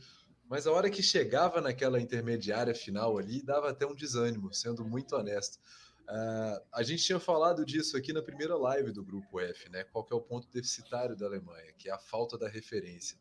mas 0.48 0.68
a 0.68 0.72
hora 0.72 0.88
que 0.88 1.02
chegava 1.02 1.61
naquela 1.61 2.00
intermediária 2.00 2.74
final 2.74 3.18
ali, 3.18 3.42
dava 3.42 3.70
até 3.70 3.85
um 3.85 3.94
desânimo, 3.94 4.54
sendo 4.54 4.85
muito 4.85 5.16
honesto. 5.16 5.59
Uh, 6.08 6.62
a 6.72 6.82
gente 6.84 7.02
tinha 7.02 7.18
falado 7.18 7.64
disso 7.64 7.96
aqui 7.96 8.12
na 8.12 8.22
primeira 8.22 8.57
live 8.57 8.92
do 8.92 9.02
grupo 9.02 9.40
F, 9.40 9.68
né? 9.70 9.82
Qual 9.84 10.07
é 10.11 10.14
o 10.14 10.20
ponto 10.20 10.48
deficitário 10.52 11.16
da 11.16 11.26
Alemanha, 11.26 11.72
que 11.76 11.88
é 11.88 11.92
a 11.92 11.98
falta 11.98 12.38
da 12.38 12.48
referência. 12.48 13.18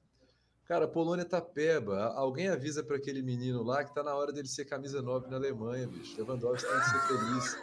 Cara, 0.65 0.86
a 0.86 0.88
Polônia 0.88 1.25
tá 1.25 1.41
peba. 1.41 2.05
Alguém 2.15 2.47
avisa 2.47 2.83
para 2.83 2.97
aquele 2.97 3.21
menino 3.21 3.63
lá 3.63 3.83
que 3.83 3.93
tá 3.93 4.03
na 4.03 4.15
hora 4.15 4.31
dele 4.31 4.47
ser 4.47 4.65
camisa 4.65 5.01
9 5.01 5.29
na 5.29 5.38
Alemanha, 5.38 5.88
bicho. 5.88 6.15
Lewandowski 6.17 6.67
tem 6.67 6.79
que 6.79 6.89
ser 6.89 6.99
feliz. 7.07 7.57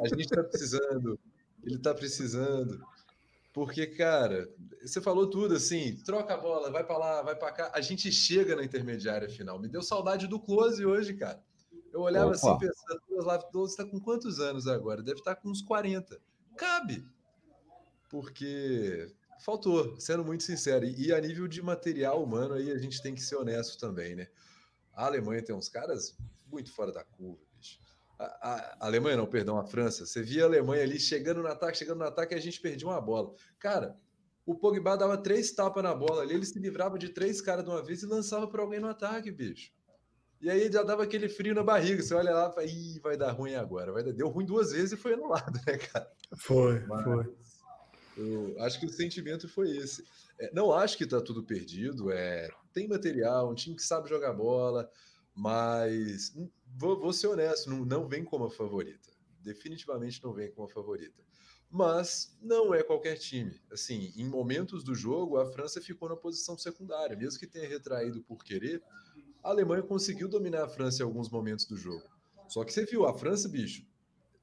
A 0.00 0.08
gente 0.08 0.28
tá 0.28 0.42
precisando. 0.42 1.18
Ele 1.62 1.78
tá 1.78 1.94
precisando. 1.94 2.82
Porque, 3.52 3.86
cara, 3.86 4.48
você 4.82 5.00
falou 5.00 5.28
tudo 5.28 5.54
assim, 5.54 5.96
troca 6.04 6.34
a 6.34 6.36
bola, 6.36 6.70
vai 6.70 6.82
para 6.82 6.98
lá, 6.98 7.22
vai 7.22 7.36
para 7.36 7.52
cá. 7.52 7.70
A 7.74 7.80
gente 7.80 8.10
chega 8.10 8.56
na 8.56 8.64
intermediária 8.64 9.28
final. 9.28 9.60
Me 9.60 9.68
deu 9.68 9.82
saudade 9.82 10.26
do 10.26 10.40
close 10.40 10.84
hoje, 10.84 11.14
cara. 11.14 11.40
Eu 11.94 12.00
olhava 12.00 12.26
Opa. 12.26 12.34
assim, 12.34 12.58
pensando, 12.58 13.00
o 13.08 13.18
Slav 13.20 13.44
está 13.66 13.84
com 13.84 14.00
quantos 14.00 14.40
anos 14.40 14.66
agora? 14.66 15.00
Deve 15.00 15.20
estar 15.20 15.36
tá 15.36 15.40
com 15.40 15.48
uns 15.48 15.62
40. 15.62 16.20
Cabe! 16.56 17.06
Porque 18.10 19.14
faltou, 19.44 19.98
sendo 20.00 20.24
muito 20.24 20.42
sincero. 20.42 20.84
E 20.84 21.12
a 21.12 21.20
nível 21.20 21.46
de 21.46 21.62
material 21.62 22.20
humano, 22.20 22.54
aí 22.54 22.72
a 22.72 22.78
gente 22.78 23.00
tem 23.00 23.14
que 23.14 23.22
ser 23.22 23.36
honesto 23.36 23.78
também, 23.78 24.16
né? 24.16 24.26
A 24.92 25.06
Alemanha 25.06 25.40
tem 25.40 25.54
uns 25.54 25.68
caras 25.68 26.18
muito 26.50 26.72
fora 26.72 26.90
da 26.90 27.04
curva, 27.04 27.40
bicho. 27.56 27.78
A, 28.18 28.24
a, 28.24 28.54
a, 28.80 28.86
Alemanha 28.86 29.16
não, 29.16 29.26
perdão, 29.26 29.56
a 29.56 29.64
França. 29.64 30.04
Você 30.04 30.20
via 30.20 30.42
a 30.42 30.46
Alemanha 30.46 30.82
ali 30.82 30.98
chegando 30.98 31.42
no 31.42 31.48
ataque, 31.48 31.78
chegando 31.78 31.98
no 31.98 32.06
ataque 32.06 32.34
e 32.34 32.38
a 32.38 32.40
gente 32.40 32.60
perdia 32.60 32.88
uma 32.88 33.00
bola. 33.00 33.32
Cara, 33.60 33.96
o 34.44 34.56
Pogba 34.56 34.96
dava 34.96 35.16
três 35.16 35.52
tapas 35.52 35.84
na 35.84 35.94
bola 35.94 36.22
ali, 36.22 36.34
ele 36.34 36.44
se 36.44 36.58
livrava 36.58 36.98
de 36.98 37.10
três 37.10 37.40
caras 37.40 37.64
de 37.64 37.70
uma 37.70 37.82
vez 37.84 38.02
e 38.02 38.06
lançava 38.06 38.48
para 38.48 38.62
alguém 38.62 38.80
no 38.80 38.88
ataque, 38.88 39.30
bicho. 39.30 39.72
E 40.44 40.50
aí 40.50 40.70
já 40.70 40.82
dava 40.82 41.02
aquele 41.02 41.26
frio 41.26 41.54
na 41.54 41.62
barriga. 41.62 42.02
Você 42.02 42.12
olha 42.12 42.30
lá 42.30 42.50
e 42.50 42.52
fala, 42.52 42.66
Ih, 42.66 43.00
vai 43.00 43.16
dar 43.16 43.32
ruim 43.32 43.54
agora. 43.54 43.90
Vai 43.90 44.04
dar... 44.04 44.12
Deu 44.12 44.28
ruim 44.28 44.44
duas 44.44 44.72
vezes 44.72 44.92
e 44.92 44.96
foi 44.96 45.14
anulado, 45.14 45.58
né, 45.66 45.78
cara? 45.78 46.06
Foi, 46.36 46.80
Mas, 46.80 47.02
foi. 47.02 47.34
Eu 48.14 48.54
acho 48.60 48.78
que 48.78 48.84
o 48.84 48.90
sentimento 48.90 49.48
foi 49.48 49.74
esse. 49.74 50.04
É, 50.38 50.52
não 50.52 50.70
acho 50.70 50.98
que 50.98 51.04
está 51.04 51.18
tudo 51.18 51.42
perdido. 51.42 52.12
É, 52.12 52.50
tem 52.74 52.86
material, 52.86 53.50
um 53.50 53.54
time 53.54 53.74
que 53.74 53.82
sabe 53.82 54.06
jogar 54.06 54.34
bola, 54.34 54.86
mas 55.34 56.34
hum, 56.36 56.50
vou, 56.76 57.00
vou 57.00 57.12
ser 57.14 57.28
honesto, 57.28 57.70
não, 57.70 57.82
não 57.82 58.06
vem 58.06 58.22
como 58.22 58.44
a 58.44 58.50
favorita. 58.50 59.08
Definitivamente 59.40 60.22
não 60.22 60.34
vem 60.34 60.50
como 60.50 60.68
a 60.68 60.70
favorita. 60.70 61.24
Mas 61.70 62.36
não 62.42 62.74
é 62.74 62.82
qualquer 62.82 63.16
time. 63.16 63.58
Assim, 63.72 64.12
em 64.14 64.28
momentos 64.28 64.84
do 64.84 64.94
jogo, 64.94 65.38
a 65.38 65.46
França 65.46 65.80
ficou 65.80 66.06
na 66.06 66.16
posição 66.16 66.58
secundária, 66.58 67.16
mesmo 67.16 67.40
que 67.40 67.46
tenha 67.46 67.66
retraído 67.66 68.22
por 68.22 68.44
querer. 68.44 68.82
A 69.44 69.50
Alemanha 69.50 69.82
conseguiu 69.82 70.26
dominar 70.26 70.64
a 70.64 70.68
França 70.68 71.02
em 71.02 71.04
alguns 71.04 71.28
momentos 71.28 71.66
do 71.66 71.76
jogo. 71.76 72.02
Só 72.48 72.64
que 72.64 72.72
você 72.72 72.86
viu, 72.86 73.04
a 73.04 73.12
França, 73.12 73.46
bicho, 73.46 73.86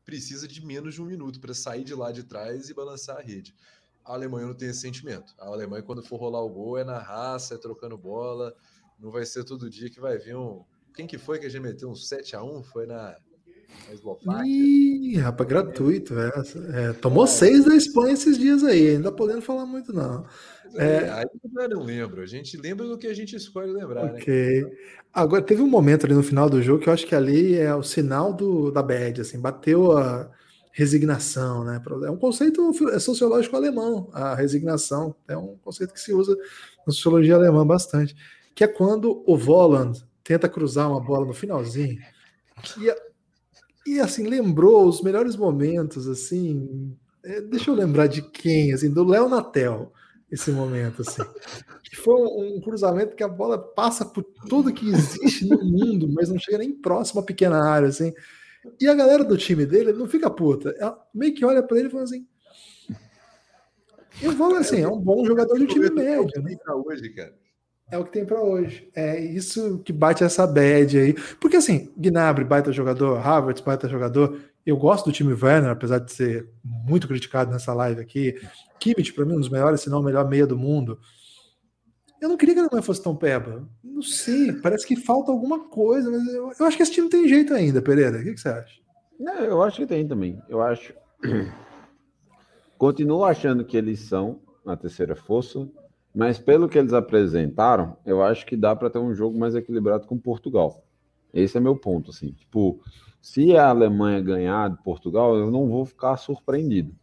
precisa 0.06 0.48
de 0.48 0.64
menos 0.64 0.94
de 0.94 1.02
um 1.02 1.06
minuto 1.06 1.40
para 1.40 1.56
sair 1.56 1.84
de 1.84 1.96
lá 1.96 2.12
de 2.12 2.24
trás 2.24 2.70
e 2.70 2.74
balançar 2.76 3.18
a 3.18 3.22
rede. 3.22 3.56
A 4.06 4.14
Alemanha 4.14 4.46
não 4.46 4.54
tem 4.54 4.70
esse 4.70 4.82
sentimento. 4.82 5.34
A 5.40 5.48
Alemanha, 5.48 5.82
quando 5.82 6.04
for 6.04 6.18
rolar 6.18 6.42
o 6.42 6.50
gol, 6.50 6.78
é 6.78 6.84
na 6.84 7.00
raça, 7.00 7.56
é 7.56 7.58
trocando 7.58 7.98
bola. 7.98 8.56
Não 9.00 9.10
vai 9.10 9.26
ser 9.26 9.44
todo 9.44 9.72
dia 9.72 9.90
que 9.90 10.00
vai 10.00 10.20
vir 10.20 10.38
um. 10.38 10.64
Quem 10.94 11.08
que 11.08 11.18
foi 11.18 11.40
que 11.40 11.48
a 11.48 11.50
gente 11.50 11.64
meteu 11.64 11.90
um 11.90 11.96
7 11.96 12.36
a 12.36 12.44
1 12.44 12.62
Foi 12.62 12.86
na, 12.86 13.18
na 13.88 13.94
Eslováquia. 13.94 14.46
Ih, 14.46 15.18
rapaz, 15.18 15.50
gratuito. 15.50 16.14
É. 16.20 16.32
É, 16.74 16.94
tomou 16.94 17.26
é. 17.26 17.28
seis 17.28 17.66
da 17.66 17.76
Espanha 17.76 18.14
esses 18.14 18.38
dias 18.38 18.64
aí. 18.64 18.90
Ainda 18.90 19.12
podendo 19.12 19.42
falar 19.42 19.66
muito, 19.66 19.94
não. 19.94 20.26
É, 20.76 21.10
aí 21.10 21.26
eu 21.56 21.70
não 21.70 21.84
lembro. 21.84 22.22
A 22.22 22.26
gente 22.26 22.56
lembra 22.58 22.88
do 22.88 22.98
que 22.98 23.08
a 23.08 23.14
gente 23.14 23.36
escolhe 23.36 23.72
lembrar. 23.72 24.06
Né? 24.06 24.14
Ok. 24.14 24.62
Né? 24.64 24.72
Agora, 25.14 25.42
teve 25.42 25.62
um 25.62 25.68
momento 25.68 26.06
ali 26.06 26.16
no 26.16 26.24
final 26.24 26.50
do 26.50 26.62
jogo 26.62 26.82
que 26.82 26.90
eu 26.90 26.94
acho 26.94 27.06
que 27.06 27.16
ali 27.16 27.58
é 27.58 27.76
o 27.76 27.84
sinal 27.84 28.34
do, 28.34 28.72
da 28.72 28.82
bad, 28.82 29.20
assim, 29.20 29.40
bateu 29.40 29.98
a 29.98 30.32
resignação, 30.72 31.66
né? 31.66 31.82
É 32.06 32.10
um 32.10 32.16
conceito 32.16 32.72
é 32.94 33.00
sociológico 33.00 33.58
alemão, 33.58 34.10
a 34.14 34.34
resignação. 34.34 35.14
É 35.28 35.36
um 35.36 35.58
conceito 35.58 35.94
que 35.94 36.00
se 36.00 36.14
usa 36.14 36.36
na 36.88 36.94
sociologia 36.94 37.36
alemã 37.36 37.68
bastante, 37.68 38.16
que 38.56 38.64
é 38.64 38.68
quando 38.68 39.22
o 39.28 39.38
Voland 39.38 40.02
tenta 40.24 40.48
cruzar 40.48 40.90
uma 40.90 41.02
bola 41.02 41.26
no 41.26 41.34
finalzinho 41.34 42.00
e, 42.80 42.96
e 43.86 44.00
assim, 44.00 44.28
lembrou 44.28 44.88
os 44.88 45.02
melhores 45.02 45.36
momentos, 45.36 46.08
assim, 46.08 46.96
é, 47.24 47.42
deixa 47.42 47.70
eu 47.72 47.76
lembrar 47.76 48.08
de 48.08 48.22
quem, 48.22 48.74
assim, 48.74 48.90
do 48.90 49.04
Léo 49.04 49.30
Natel, 49.30 49.92
esse 50.32 50.52
momento, 50.52 51.02
assim. 51.02 51.24
Que 51.84 51.96
foi 51.96 52.16
um 52.16 52.62
cruzamento 52.62 53.16
que 53.16 53.24
a 53.24 53.28
bola 53.28 53.58
passa 53.58 54.06
por 54.06 54.24
tudo 54.48 54.74
que 54.74 54.88
existe 54.90 55.46
no 55.46 55.64
mundo, 55.64 56.08
mas 56.10 56.30
não 56.30 56.40
chega 56.40 56.58
nem 56.58 56.72
próximo 56.72 57.22
à 57.22 57.24
pequena 57.24 57.64
área, 57.64 57.90
assim. 57.90 58.14
E 58.80 58.88
a 58.88 58.94
galera 58.94 59.24
do 59.24 59.38
time 59.38 59.66
dele 59.66 59.92
não 59.92 60.08
fica 60.08 60.30
puta. 60.30 60.74
Ela 60.78 60.98
meio 61.14 61.34
que 61.34 61.44
olha 61.44 61.62
para 61.62 61.80
ele 61.80 61.88
e 61.88 61.92
fala 61.92 62.04
assim. 62.04 62.26
Eu 64.22 64.32
vou 64.34 64.56
assim, 64.56 64.82
é 64.82 64.88
um 64.88 65.00
bom 65.00 65.26
jogador 65.26 65.58
de 65.58 65.68
time 65.68 65.90
médio, 65.90 66.42
né? 66.42 66.56
Hoje, 66.86 67.10
cara. 67.10 67.41
É 67.92 67.98
o 67.98 68.06
que 68.06 68.12
tem 68.12 68.26
para 68.26 68.42
hoje. 68.42 68.90
É 68.96 69.20
isso 69.20 69.80
que 69.80 69.92
bate 69.92 70.24
essa 70.24 70.48
bad 70.48 70.98
aí. 70.98 71.14
Porque 71.40 71.58
assim, 71.58 71.92
Gnabry, 71.98 72.46
baita 72.46 72.72
jogador, 72.72 73.18
Havertz, 73.18 73.62
baita 73.62 73.90
jogador. 73.90 74.40
Eu 74.66 74.78
gosto 74.78 75.06
do 75.06 75.12
time 75.12 75.34
Werner, 75.34 75.72
apesar 75.72 76.00
de 76.00 76.12
ser 76.12 76.48
muito 76.64 77.08
criticado 77.08 77.52
nessa 77.52 77.74
live 77.74 78.00
aqui. 78.00 78.40
Kimmich, 78.80 79.12
para 79.12 79.26
mim, 79.26 79.36
um 79.36 79.40
dos 79.40 79.50
melhores, 79.50 79.82
se 79.82 79.90
não 79.90 80.00
o 80.00 80.04
melhor 80.04 80.28
meia 80.30 80.48
do 80.48 80.58
mundo. 80.58 81.00
Eu 82.22 82.30
não 82.30 82.38
queria 82.38 82.54
que 82.54 82.60
a 82.60 82.64
Alemanha 82.64 82.84
fosse 82.84 83.02
tão 83.02 83.16
peba. 83.16 83.68
Não 83.84 84.02
sei, 84.02 84.54
parece 84.54 84.88
que 84.88 84.96
falta 84.96 85.32
alguma 85.32 85.68
coisa, 85.68 86.10
mas 86.10 86.28
eu, 86.28 86.52
eu 86.58 86.66
acho 86.66 86.78
que 86.78 86.84
esse 86.84 86.92
time 86.92 87.10
tem 87.10 87.28
jeito 87.28 87.54
ainda, 87.54 87.82
Pereira. 87.82 88.20
O 88.20 88.24
que, 88.24 88.34
que 88.34 88.40
você 88.40 88.50
acha? 88.50 88.80
Não, 89.20 89.40
eu 89.40 89.62
acho 89.64 89.78
que 89.78 89.86
tem 89.86 90.08
também. 90.08 90.42
Eu 90.48 90.62
acho. 90.62 90.94
Continuo 92.78 93.26
achando 93.26 93.66
que 93.66 93.76
eles 93.76 94.00
são 94.00 94.40
a 94.66 94.78
terceira 94.78 95.16
força, 95.16 95.68
mas 96.14 96.38
pelo 96.38 96.68
que 96.68 96.78
eles 96.78 96.94
apresentaram, 96.94 97.98
eu 98.06 98.22
acho 98.22 98.46
que 98.46 98.58
dá 98.58 98.76
para 98.76 98.90
ter 98.90 99.00
um 99.00 99.14
jogo 99.14 99.38
mais 99.38 99.56
equilibrado 99.56 100.06
com 100.06 100.18
Portugal. 100.18 100.84
Esse 101.34 101.58
é 101.58 101.62
meu 101.62 101.76
ponto, 101.76 102.12
assim. 102.12 102.32
Tipo, 102.32 102.82
se 103.22 103.56
a 103.56 103.70
Alemanha 103.70 104.20
ganhar 104.20 104.70
de 104.70 104.82
Portugal, 104.84 105.36
eu 105.38 105.50
não 105.50 105.68
vou 105.70 105.86
ficar 105.86 106.18
surpreendido. 106.18 106.94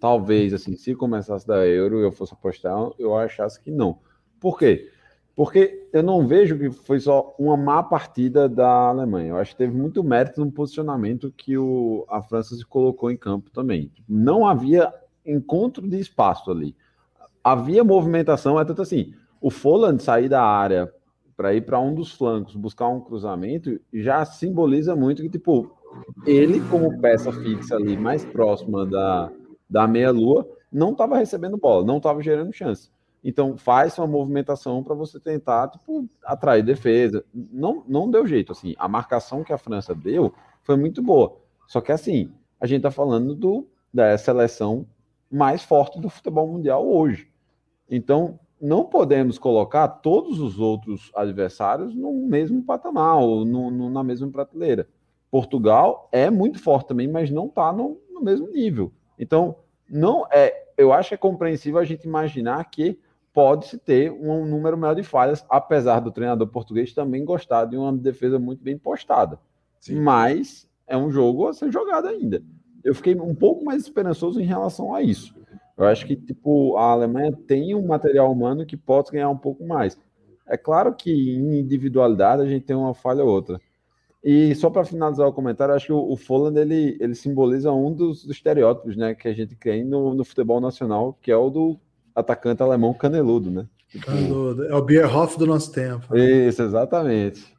Talvez, 0.00 0.54
assim, 0.54 0.76
se 0.76 0.94
começasse 0.94 1.46
da 1.46 1.66
Euro 1.66 2.00
e 2.00 2.04
eu 2.04 2.12
fosse 2.12 2.32
apostar, 2.32 2.90
eu 2.98 3.16
achasse 3.16 3.60
que 3.60 3.70
não. 3.70 3.98
Por 4.40 4.58
quê? 4.58 4.90
Porque 5.34 5.88
eu 5.92 6.02
não 6.02 6.26
vejo 6.26 6.58
que 6.58 6.70
foi 6.70 6.98
só 6.98 7.34
uma 7.38 7.56
má 7.58 7.82
partida 7.82 8.48
da 8.48 8.88
Alemanha. 8.88 9.30
Eu 9.30 9.36
acho 9.36 9.52
que 9.52 9.58
teve 9.58 9.76
muito 9.76 10.02
mérito 10.02 10.42
no 10.42 10.50
posicionamento 10.50 11.30
que 11.30 11.58
o, 11.58 12.06
a 12.08 12.22
França 12.22 12.56
se 12.56 12.64
colocou 12.64 13.10
em 13.10 13.16
campo 13.18 13.50
também. 13.50 13.92
Não 14.08 14.46
havia 14.46 14.92
encontro 15.26 15.86
de 15.86 15.98
espaço 15.98 16.50
ali. 16.50 16.74
Havia 17.46 17.84
movimentação, 17.84 18.58
é 18.58 18.64
tanto 18.64 18.82
assim, 18.82 19.14
o 19.40 19.52
Folland 19.52 20.02
sair 20.02 20.28
da 20.28 20.42
área 20.42 20.92
para 21.36 21.54
ir 21.54 21.60
para 21.60 21.78
um 21.78 21.94
dos 21.94 22.10
flancos, 22.10 22.56
buscar 22.56 22.88
um 22.88 23.00
cruzamento, 23.00 23.80
já 23.92 24.24
simboliza 24.24 24.96
muito 24.96 25.22
que, 25.22 25.28
tipo, 25.28 25.70
ele, 26.26 26.60
como 26.68 27.00
peça 27.00 27.30
fixa 27.30 27.76
ali, 27.76 27.96
mais 27.96 28.24
próxima 28.24 28.84
da, 28.84 29.30
da 29.70 29.86
meia-lua, 29.86 30.44
não 30.72 30.90
estava 30.90 31.18
recebendo 31.18 31.56
bola, 31.56 31.86
não 31.86 31.98
estava 31.98 32.20
gerando 32.20 32.52
chance. 32.52 32.90
Então 33.22 33.56
faz 33.56 33.96
uma 33.96 34.08
movimentação 34.08 34.82
para 34.82 34.96
você 34.96 35.20
tentar 35.20 35.68
tipo, 35.68 36.08
atrair 36.24 36.64
defesa. 36.64 37.24
Não, 37.32 37.84
não 37.86 38.10
deu 38.10 38.26
jeito. 38.26 38.50
assim. 38.50 38.74
A 38.76 38.88
marcação 38.88 39.44
que 39.44 39.52
a 39.52 39.58
França 39.58 39.94
deu 39.94 40.34
foi 40.64 40.76
muito 40.76 41.00
boa. 41.00 41.36
Só 41.68 41.80
que 41.80 41.92
assim, 41.92 42.32
a 42.60 42.66
gente 42.66 42.78
está 42.78 42.90
falando 42.90 43.36
do, 43.36 43.68
da 43.94 44.18
seleção 44.18 44.84
mais 45.30 45.62
forte 45.62 46.00
do 46.00 46.10
futebol 46.10 46.48
mundial 46.48 46.84
hoje. 46.84 47.35
Então, 47.90 48.38
não 48.60 48.84
podemos 48.84 49.38
colocar 49.38 49.86
todos 49.88 50.40
os 50.40 50.58
outros 50.58 51.10
adversários 51.14 51.94
no 51.94 52.12
mesmo 52.12 52.62
patamar 52.62 53.18
ou 53.18 53.44
no, 53.44 53.70
no, 53.70 53.90
na 53.90 54.02
mesma 54.02 54.28
prateleira. 54.30 54.88
Portugal 55.30 56.08
é 56.10 56.30
muito 56.30 56.58
forte 56.58 56.88
também, 56.88 57.08
mas 57.08 57.30
não 57.30 57.46
está 57.46 57.72
no, 57.72 58.00
no 58.10 58.22
mesmo 58.22 58.48
nível. 58.48 58.92
Então, 59.18 59.56
não 59.88 60.26
é. 60.30 60.64
Eu 60.76 60.92
acho 60.92 61.10
que 61.10 61.14
é 61.14 61.18
compreensível 61.18 61.78
a 61.78 61.84
gente 61.84 62.04
imaginar 62.04 62.62
que 62.70 62.98
pode-se 63.32 63.76
ter 63.78 64.10
um 64.10 64.46
número 64.46 64.78
maior 64.78 64.94
de 64.94 65.02
falhas, 65.02 65.44
apesar 65.48 66.00
do 66.00 66.10
treinador 66.10 66.46
português 66.48 66.94
também 66.94 67.24
gostar 67.24 67.66
de 67.66 67.76
uma 67.76 67.92
defesa 67.92 68.38
muito 68.38 68.62
bem 68.62 68.78
postada. 68.78 69.38
Sim. 69.78 70.00
Mas 70.00 70.66
é 70.86 70.96
um 70.96 71.10
jogo 71.10 71.46
a 71.46 71.52
ser 71.52 71.70
jogado 71.70 72.08
ainda. 72.08 72.42
Eu 72.82 72.94
fiquei 72.94 73.14
um 73.14 73.34
pouco 73.34 73.64
mais 73.64 73.82
esperançoso 73.82 74.40
em 74.40 74.44
relação 74.44 74.94
a 74.94 75.02
isso. 75.02 75.34
Eu 75.76 75.84
acho 75.84 76.06
que 76.06 76.16
tipo 76.16 76.76
a 76.76 76.92
Alemanha 76.92 77.32
tem 77.46 77.74
um 77.74 77.86
material 77.86 78.32
humano 78.32 78.64
que 78.64 78.76
pode 78.76 79.10
ganhar 79.10 79.28
um 79.28 79.36
pouco 79.36 79.66
mais. 79.66 79.98
É 80.48 80.56
claro 80.56 80.94
que 80.94 81.10
em 81.10 81.60
individualidade 81.60 82.42
a 82.42 82.46
gente 82.46 82.64
tem 82.64 82.76
uma 82.76 82.94
falha 82.94 83.22
ou 83.22 83.30
outra. 83.30 83.60
E 84.24 84.54
só 84.54 84.70
para 84.70 84.84
finalizar 84.84 85.28
o 85.28 85.32
comentário, 85.32 85.74
acho 85.74 85.86
que 85.86 85.92
o, 85.92 86.10
o 86.10 86.16
Folland 86.16 86.58
ele, 86.58 86.96
ele 87.00 87.14
simboliza 87.14 87.70
um 87.70 87.92
dos, 87.92 88.24
dos 88.24 88.36
estereótipos 88.36 88.96
né, 88.96 89.14
que 89.14 89.28
a 89.28 89.32
gente 89.32 89.54
tem 89.54 89.84
no, 89.84 90.14
no 90.14 90.24
futebol 90.24 90.60
nacional, 90.60 91.16
que 91.20 91.30
é 91.30 91.36
o 91.36 91.50
do 91.50 91.78
atacante 92.14 92.62
alemão 92.62 92.94
caneludo, 92.94 93.50
né? 93.50 93.68
Tipo... 93.88 94.06
Caneludo. 94.06 94.64
É 94.64 94.74
o 94.74 94.82
Bierhoff 94.82 95.38
do 95.38 95.46
nosso 95.46 95.70
tempo. 95.70 96.16
Isso, 96.16 96.62
exatamente. 96.62 97.54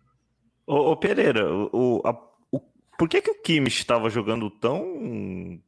Ô, 0.65 0.91
ô 0.91 0.97
Pereira, 0.97 1.49
o, 1.49 2.01
a, 2.03 2.11
o, 2.51 2.59
por 2.97 3.07
que, 3.07 3.21
que 3.21 3.31
o 3.31 3.41
Kimmich 3.41 3.79
estava 3.79 4.09
jogando 4.09 4.49
tão 4.49 5.61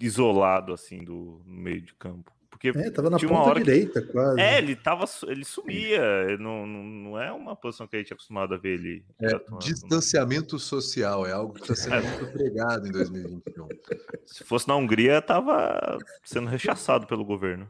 isolado 0.00 0.72
assim 0.72 1.04
do 1.04 1.42
no 1.44 1.60
meio 1.60 1.80
de 1.80 1.94
campo? 1.94 2.36
Porque 2.56 2.70
é, 2.70 2.90
tava 2.90 3.10
na 3.10 3.18
ponta 3.18 3.34
hora 3.34 3.60
direita, 3.62 4.00
que... 4.00 4.08
quase. 4.08 4.40
É, 4.40 4.56
ele 4.56 4.74
tava, 4.74 5.04
ele 5.26 5.44
sumia. 5.44 6.00
Não, 6.38 6.66
não, 6.66 6.82
não 6.82 7.20
é 7.20 7.30
uma 7.30 7.54
posição 7.54 7.86
que 7.86 7.96
a 7.96 7.98
gente 7.98 8.12
é 8.12 8.14
acostumado 8.14 8.54
a 8.54 8.56
ver 8.56 8.78
ele. 8.78 9.04
É, 9.20 9.38
distanciamento 9.58 10.58
social 10.58 11.26
é 11.26 11.32
algo 11.32 11.52
que 11.52 11.60
está 11.60 11.74
sendo 11.74 11.96
é. 11.96 12.00
muito 12.00 12.32
pregado 12.32 12.88
em 12.88 12.92
2021. 12.92 13.68
Se 14.24 14.42
fosse 14.42 14.66
na 14.66 14.74
Hungria, 14.74 15.20
tava 15.20 15.98
sendo 16.24 16.48
rechaçado 16.48 17.06
pelo 17.06 17.26
governo. 17.26 17.68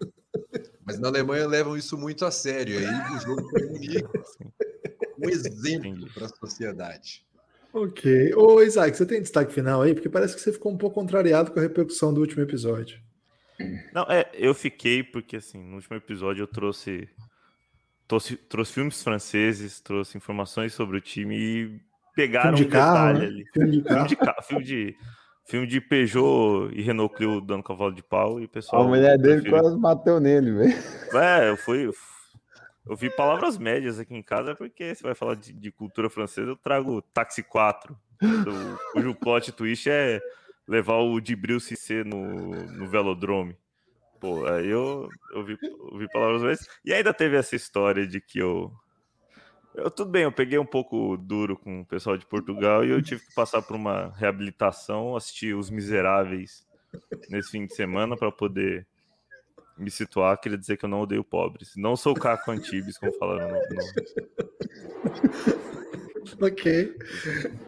Mas 0.85 1.01
na 1.01 1.09
Alemanha 1.09 1.49
levam 1.49 1.77
isso 1.77 1.99
muito 1.99 2.25
a 2.25 2.31
sério. 2.31 2.79
Aí 2.79 3.17
o 3.17 3.21
jogo 3.21 3.51
foi 3.51 3.65
único. 3.75 4.13
Um 5.19 5.29
exemplo 5.29 6.07
para 6.15 6.27
a 6.27 6.29
sociedade. 6.29 7.26
Ok. 7.77 8.33
Ô, 8.35 8.63
Isaac, 8.63 8.97
você 8.97 9.05
tem 9.05 9.21
destaque 9.21 9.53
final 9.53 9.83
aí? 9.83 9.93
Porque 9.95 10.09
parece 10.09 10.35
que 10.35 10.41
você 10.41 10.53
ficou 10.53 10.73
um 10.73 10.79
pouco 10.79 10.95
contrariado 10.95 11.51
com 11.51 11.59
a 11.59 11.63
repercussão 11.63 12.13
do 12.13 12.21
último 12.21 12.43
episódio. 12.43 12.99
Não, 13.93 14.03
é, 14.05 14.31
eu 14.35 14.55
fiquei 14.55 15.03
porque, 15.03 15.37
assim, 15.37 15.63
no 15.63 15.77
último 15.77 15.97
episódio 15.97 16.43
eu 16.43 16.47
trouxe, 16.47 17.09
trouxe, 18.09 18.37
trouxe 18.37 18.73
filmes 18.73 19.03
franceses, 19.03 19.81
trouxe 19.81 20.17
informações 20.17 20.73
sobre 20.75 20.97
o 20.99 21.01
time 21.01 21.37
e 21.39 21.81
pegaram 22.15 22.57
filme 22.57 22.71
de 22.71 22.77
um 22.77 22.81
carro, 22.81 23.15
detalhe 23.15 23.19
né? 23.21 23.27
ali. 23.27 23.45
Filme 23.53 23.71
de 23.71 23.83
Filme 23.83 23.89
carro. 23.89 24.09
de, 24.09 24.17
ca- 24.17 24.43
filme 24.43 24.65
de, 24.65 24.95
filme 25.49 25.67
de 25.67 25.81
Peugeot 25.81 26.71
e 26.73 26.83
Renault 26.83 27.15
Clio 27.15 27.41
dando 27.41 27.63
cavalo 27.63 27.95
de 27.95 28.03
pau 28.03 28.41
e 28.41 28.45
o 28.45 28.47
A 28.47 28.49
pessoal. 28.49 28.89
mulher 28.89 29.19
dele 29.19 29.49
quase 29.51 29.79
bateu 29.79 30.19
nele, 30.19 30.51
velho. 30.53 30.75
É, 31.15 31.49
eu 31.51 31.57
fui. 31.57 31.87
Eu 31.87 31.93
vi 32.95 33.09
palavras 33.11 33.57
médias 33.59 33.99
aqui 33.99 34.15
em 34.15 34.23
casa, 34.23 34.55
porque 34.55 34.95
você 34.95 35.03
vai 35.03 35.15
falar 35.15 35.35
de, 35.35 35.53
de 35.53 35.73
cultura 35.73 36.09
francesa, 36.11 36.51
eu 36.51 36.57
trago 36.57 37.01
Táxi 37.03 37.43
4, 37.43 37.99
do- 38.21 38.79
cujo 38.93 39.15
plot 39.15 39.51
twist 39.53 39.89
é 39.89 40.21
levar 40.69 40.99
o 40.99 41.19
Dibril 41.21 41.59
Cissé 41.59 42.05
no, 42.05 42.51
no 42.51 42.87
velodrome. 42.87 43.57
Pô, 44.21 44.47
aí 44.47 44.69
eu, 44.69 45.09
eu, 45.33 45.45
vi, 45.45 45.59
eu 45.63 45.99
vi 45.99 46.09
palavras 46.11 46.43
médias. 46.43 46.69
E 46.85 46.93
ainda 46.93 47.13
teve 47.13 47.37
essa 47.37 47.57
história 47.57 48.07
de 48.07 48.21
que 48.21 48.39
eu, 48.39 48.73
eu. 49.75 49.91
Tudo 49.91 50.11
bem, 50.11 50.23
eu 50.23 50.33
peguei 50.33 50.59
um 50.59 50.65
pouco 50.67 51.17
duro 51.17 51.57
com 51.57 51.81
o 51.81 51.87
pessoal 51.87 52.17
de 52.17 52.25
Portugal 52.27 52.85
e 52.85 52.91
eu 52.91 53.03
tive 53.03 53.25
que 53.27 53.35
passar 53.35 53.63
por 53.63 53.77
uma 53.77 54.13
reabilitação, 54.17 55.15
assistir 55.17 55.55
Os 55.55 55.71
Miseráveis 55.71 56.67
nesse 57.29 57.51
fim 57.51 57.67
de 57.67 57.75
semana 57.75 58.17
para 58.17 58.33
poder 58.33 58.87
me 59.77 59.91
situar, 59.91 60.39
queria 60.41 60.59
dizer 60.59 60.77
que 60.77 60.85
eu 60.85 60.89
não 60.89 61.01
odeio 61.01 61.25
pobres. 61.25 61.73
Não 61.77 61.97
sou 61.97 62.15
Caco 62.15 62.51
Antibes, 62.51 62.99
como 62.99 63.13
falaram 63.15 63.49
no, 63.49 63.57
Ok. 66.41 66.95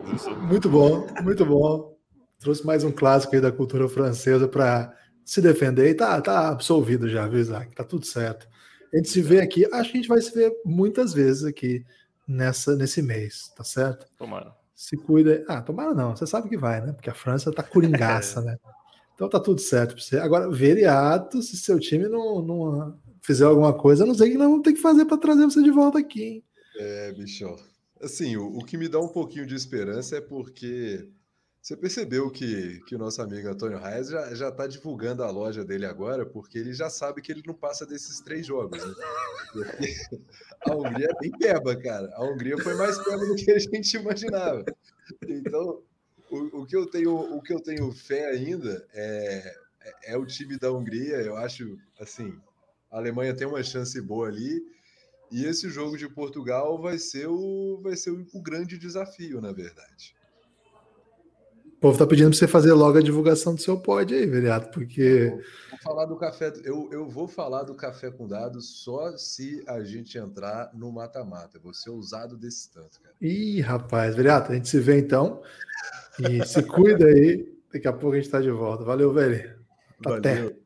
no- 0.03 0.13
eu 0.13 0.19
sou- 0.19 0.37
Muito 0.39 0.69
bom, 0.69 1.07
muito 1.23 1.45
bom. 1.45 1.97
Trouxe 2.41 2.65
mais 2.65 2.85
um 2.85 2.93
clássico 2.93 3.35
aí 3.35 3.41
da 3.41 3.53
cultura 3.53 3.89
francesa 3.89 4.47
para 4.49 4.95
se 5.25 5.41
defender 5.41 5.91
e 5.91 5.95
tá, 5.95 6.21
tá 6.21 6.49
absolvido 6.49 7.09
já, 7.09 7.27
viu, 7.27 7.41
Isaac? 7.41 7.75
Tá 7.75 7.85
tudo 7.85 8.07
certo. 8.07 8.49
A 8.93 8.97
gente 8.97 9.09
se 9.11 9.21
vê 9.21 9.41
aqui, 9.41 9.65
acho 9.67 9.91
que 9.93 9.99
a 9.99 10.01
gente 10.01 10.09
vai 10.09 10.21
se 10.21 10.33
ver 10.35 10.53
muitas 10.65 11.13
vezes 11.13 11.45
aqui 11.45 11.85
nessa, 12.27 12.75
nesse 12.77 13.03
mês, 13.03 13.53
tá 13.57 13.65
certo? 13.65 14.07
Tomara. 14.17 14.53
Se 14.75 14.97
cuida. 14.97 15.45
Ah, 15.49 15.61
tomara 15.61 15.93
não, 15.93 16.15
você 16.17 16.27
sabe 16.27 16.49
que 16.49 16.57
vai, 16.57 16.81
né? 16.81 16.93
Porque 16.93 17.11
a 17.11 17.15
França 17.15 17.53
tá 17.53 17.63
coringaça, 17.63 18.41
né? 18.41 18.57
Então 19.19 19.29
tá 19.29 19.41
tudo 19.41 19.61
certo 19.61 19.97
pra 19.97 20.01
você. 20.01 20.17
Agora, 20.19 20.49
veriato, 20.49 21.43
se 21.43 21.57
seu 21.57 21.81
time 21.81 22.07
não, 22.07 22.41
não 22.41 22.97
fizer 23.21 23.47
alguma 23.47 23.77
coisa, 23.77 24.07
não 24.07 24.15
sei 24.15 24.29
o 24.29 24.31
que 24.31 24.39
nós 24.39 24.47
vamos 24.47 24.63
ter 24.63 24.73
que 24.73 24.81
fazer 24.81 25.07
para 25.07 25.17
trazer 25.17 25.45
você 25.45 25.61
de 25.61 25.73
volta 25.73 25.99
aqui, 25.99 26.23
hein? 26.23 26.45
É, 26.79 27.13
bichão. 27.13 27.57
Assim, 28.01 28.37
o, 28.37 28.47
o 28.47 28.65
que 28.65 28.77
me 28.77 28.89
dá 28.89 29.01
um 29.01 29.09
pouquinho 29.09 29.45
de 29.45 29.57
esperança 29.57 30.19
é 30.19 30.21
porque 30.21 31.09
você 31.61 31.77
percebeu 31.77 32.31
que, 32.31 32.81
que 32.87 32.95
o 32.95 32.99
nosso 32.99 33.21
amigo 33.21 33.49
Antônio 33.49 33.77
Reis 33.77 34.09
já, 34.09 34.33
já 34.37 34.53
tá 34.53 34.69
divulgando 34.69 35.25
a 35.25 35.31
loja 35.33 35.65
dele 35.65 35.85
agora, 35.85 36.25
porque 36.25 36.57
ele 36.57 36.73
já 36.73 36.89
sabe 36.89 37.21
que 37.21 37.33
ele 37.33 37.43
não 37.45 37.55
passa 37.55 37.85
desses 37.85 38.21
três 38.21 38.47
jogos, 38.47 38.79
né? 38.79 38.95
A 40.65 40.77
Hungria 40.77 41.09
é 41.11 41.21
bem 41.21 41.33
peba, 41.33 41.75
cara. 41.75 42.09
A 42.15 42.25
Hungria 42.25 42.57
foi 42.59 42.75
mais 42.75 42.97
peba 42.99 43.27
do 43.27 43.35
que 43.35 43.51
a 43.51 43.59
gente 43.59 43.97
imaginava. 43.97 44.65
Então, 45.27 45.83
o, 46.31 46.63
o 46.63 46.67
que, 46.67 46.77
eu 46.77 46.87
tenho, 46.87 47.15
o 47.15 47.43
que 47.43 47.53
eu 47.53 47.61
tenho 47.61 47.91
fé 47.93 48.31
ainda 48.31 48.87
é, 48.93 49.57
é, 49.81 50.13
é 50.13 50.17
o 50.17 50.27
time 50.27 50.59
da 50.59 50.73
Hungria. 50.73 51.17
Eu 51.17 51.37
acho, 51.37 51.79
assim, 52.01 52.35
a 52.91 52.99
Alemanha 52.99 53.35
tem 53.35 53.47
uma 53.47 53.63
chance 53.63 54.01
boa 54.01 54.29
ali. 54.29 54.63
E 55.31 55.45
esse 55.45 55.69
jogo 55.69 55.97
de 55.97 56.09
Portugal 56.09 56.81
vai 56.81 56.99
ser 56.99 57.29
o, 57.29 57.81
vai 57.83 57.97
ser 57.97 58.11
o, 58.11 58.27
o 58.33 58.43
grande 58.43 58.79
desafio, 58.79 59.41
na 59.41 59.53
verdade. 59.53 60.17
O 61.79 61.81
povo 61.81 61.97
tá 61.97 62.05
pedindo 62.05 62.31
para 62.31 62.39
você 62.39 62.49
fazer 62.49 62.73
logo 62.73 62.99
a 62.99 63.03
divulgação 63.03 63.55
do 63.55 63.61
seu 63.61 63.79
pod 63.79 64.13
aí, 64.13 64.27
veriato, 64.27 64.69
porque. 64.73 65.33
Vou 65.71 65.79
falar 65.81 66.07
do 66.07 66.17
café. 66.17 66.53
Eu, 66.65 66.89
eu 66.91 67.09
vou 67.09 67.29
falar 67.29 67.63
do 67.63 67.73
café 67.73 68.11
com 68.11 68.27
dados 68.27 68.83
só 68.83 69.17
se 69.17 69.63
a 69.65 69.81
gente 69.85 70.19
entrar 70.19 70.71
no 70.75 70.91
mata-mata. 70.91 71.57
Vou 71.61 71.73
ser 71.73 71.91
ousado 71.91 72.37
desse 72.37 72.73
tanto, 72.73 73.01
cara. 73.01 73.15
Ih, 73.21 73.61
rapaz, 73.61 74.17
veriato, 74.17 74.51
a 74.51 74.57
gente 74.57 74.69
se 74.69 74.81
vê 74.81 74.99
então. 74.99 75.41
E 76.21 76.45
se 76.47 76.63
cuida 76.63 77.07
aí. 77.07 77.47
Daqui 77.73 77.87
a 77.87 77.93
pouco 77.93 78.17
a 78.17 78.21
gente 78.21 78.31
tá 78.31 78.41
de 78.41 78.51
volta. 78.51 78.85
Valeu, 78.85 79.13
velho. 79.13 79.59
Até. 80.05 80.35
Valeu. 80.37 80.57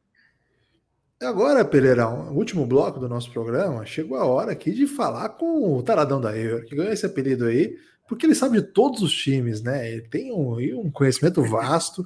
E 1.21 1.25
Agora, 1.25 1.65
Pereirão, 1.65 2.35
último 2.35 2.67
bloco 2.67 2.99
do 2.99 3.09
nosso 3.09 3.31
programa, 3.31 3.87
chegou 3.87 4.19
a 4.19 4.25
hora 4.27 4.53
aqui 4.53 4.73
de 4.73 4.87
falar 4.87 5.29
com 5.31 5.77
o 5.77 5.83
Taradão 5.83 6.21
da 6.21 6.37
Euro, 6.37 6.65
que 6.65 6.75
ganhou 6.75 6.93
esse 6.93 7.07
apelido 7.07 7.47
aí, 7.47 7.77
porque 8.09 8.27
ele 8.27 8.35
sabe 8.35 8.61
de 8.61 8.67
todos 8.67 9.03
os 9.03 9.13
times, 9.13 9.63
né? 9.63 9.89
Ele 9.91 10.03
tem 10.03 10.33
um, 10.33 10.57
um 10.81 10.91
conhecimento 10.91 11.41
vasto 11.43 12.05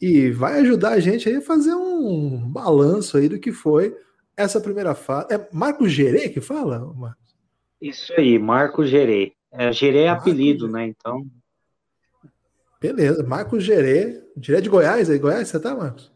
e 0.00 0.30
vai 0.30 0.60
ajudar 0.60 0.92
a 0.92 1.00
gente 1.00 1.28
aí 1.28 1.36
a 1.36 1.42
fazer 1.42 1.74
um 1.74 2.48
balanço 2.48 3.18
aí 3.18 3.28
do 3.28 3.38
que 3.38 3.52
foi 3.52 3.94
essa 4.36 4.60
primeira 4.60 4.94
fase. 4.94 5.34
É 5.34 5.48
Marco 5.52 5.88
Gerê 5.88 6.28
que 6.28 6.40
fala? 6.40 6.78
Marcos? 6.94 7.36
Isso 7.80 8.12
aí, 8.16 8.38
Marco 8.38 8.86
Gerê. 8.86 9.32
É, 9.52 9.72
Gerê 9.72 10.04
é 10.04 10.10
Marco 10.10 10.22
apelido, 10.22 10.66
Gerê. 10.66 10.72
né? 10.72 10.86
Então, 10.86 11.26
Beleza, 12.80 13.22
Marco 13.24 13.58
Gerê. 13.58 14.22
Gerê 14.40 14.60
de 14.60 14.68
Goiás 14.68 15.08
aí, 15.10 15.18
Goiás, 15.18 15.48
você 15.48 15.58
tá, 15.60 15.74
Marcos? 15.74 16.12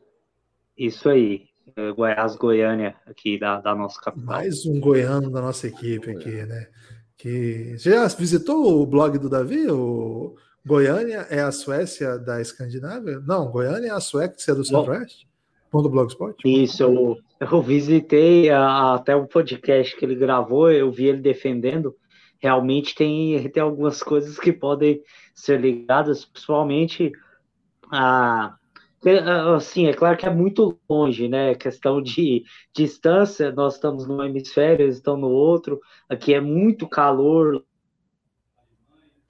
isso 0.77 1.09
aí. 1.09 1.43
É, 1.77 1.93
Goiás, 1.93 2.37
Goiânia, 2.37 2.95
aqui 3.07 3.39
da, 3.39 3.61
da 3.61 3.75
nossa 3.75 4.01
capital. 4.01 4.27
Mais 4.27 4.65
um 4.67 4.81
goiano 4.81 5.31
da 5.31 5.41
nossa 5.41 5.67
equipe 5.69 6.11
aqui, 6.11 6.43
né? 6.45 6.67
Que 7.17 7.77
você 7.79 7.91
já 7.91 8.07
visitou 8.09 8.81
o 8.83 8.87
blog 8.87 9.19
do 9.19 9.29
Davi? 9.29 9.71
O 9.71 10.35
Goiânia 10.67 11.27
é 11.31 11.41
a 11.41 11.53
Suécia 11.53 12.19
da 12.19 12.41
Escandinávia? 12.41 13.21
Não, 13.21 13.51
Goiânia 13.51 13.89
é 13.89 13.91
a 13.93 14.01
Suécia 14.01 14.55
do 14.55 14.63
Bom. 14.63 14.65
Centro-Oeste? 14.65 15.29
Ponto 15.71 15.89
Blogspot? 15.89 16.35
Isso, 16.45 16.83
eu, 16.83 17.17
eu 17.41 17.63
visitei 17.63 18.51
a- 18.51 18.95
até 18.95 19.15
o 19.15 19.27
podcast 19.27 19.95
que 19.97 20.05
ele 20.05 20.17
gravou, 20.17 20.71
eu 20.73 20.91
vi 20.91 21.07
ele 21.07 21.21
defendendo. 21.21 21.95
Realmente 22.41 22.95
tem, 22.95 23.49
tem 23.51 23.63
algumas 23.63 24.03
coisas 24.03 24.39
que 24.39 24.53
podem 24.53 25.03
ser 25.35 25.61
ligadas, 25.61 26.25
principalmente 26.25 27.13
a. 27.93 28.57
Assim, 29.57 29.87
é 29.87 29.95
claro 29.95 30.19
que 30.19 30.27
é 30.27 30.31
muito 30.31 30.79
longe, 30.89 31.27
né? 31.27 31.55
Questão 31.55 32.03
de 32.03 32.45
distância, 32.75 33.51
nós 33.51 33.75
estamos 33.75 34.07
num 34.07 34.23
hemisfério, 34.23 34.85
eles 34.85 34.97
estão 34.97 35.17
no 35.17 35.29
outro. 35.29 35.81
Aqui 36.07 36.35
é 36.35 36.41
muito 36.41 36.87
calor, 36.87 37.65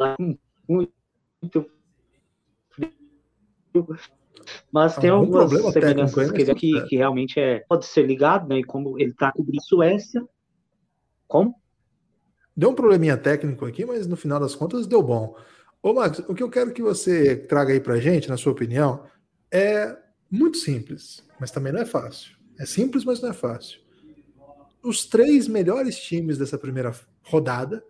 é 0.00 0.16
muito 0.68 1.70
frio. 2.70 3.86
Mas 4.72 4.96
tem 4.96 5.10
Algum 5.10 5.38
algumas 5.38 5.72
semelhanças 5.72 6.32
que, 6.32 6.82
que 6.88 6.96
realmente 6.96 7.38
é, 7.38 7.60
pode 7.68 7.86
ser 7.86 8.06
ligado, 8.06 8.48
né? 8.48 8.58
E 8.58 8.64
como 8.64 8.98
ele 8.98 9.10
está 9.10 9.30
cobrindo 9.30 9.62
Suécia. 9.62 10.22
Como? 11.28 11.59
Deu 12.56 12.70
um 12.70 12.74
probleminha 12.74 13.16
técnico 13.16 13.64
aqui, 13.64 13.84
mas 13.84 14.06
no 14.06 14.16
final 14.16 14.38
das 14.40 14.54
contas 14.54 14.86
deu 14.86 15.02
bom. 15.02 15.36
Ô, 15.82 15.94
Marcos, 15.94 16.18
o 16.28 16.34
que 16.34 16.42
eu 16.42 16.50
quero 16.50 16.72
que 16.72 16.82
você 16.82 17.36
traga 17.36 17.72
aí 17.72 17.80
pra 17.80 17.98
gente, 17.98 18.28
na 18.28 18.36
sua 18.36 18.52
opinião, 18.52 19.04
é 19.50 19.96
muito 20.30 20.58
simples, 20.58 21.24
mas 21.40 21.50
também 21.50 21.72
não 21.72 21.80
é 21.80 21.86
fácil. 21.86 22.36
É 22.58 22.66
simples, 22.66 23.04
mas 23.04 23.20
não 23.22 23.30
é 23.30 23.32
fácil. 23.32 23.80
Os 24.82 25.06
três 25.06 25.48
melhores 25.48 25.98
times 25.98 26.36
dessa 26.38 26.58
primeira 26.58 26.92
rodada 27.22 27.82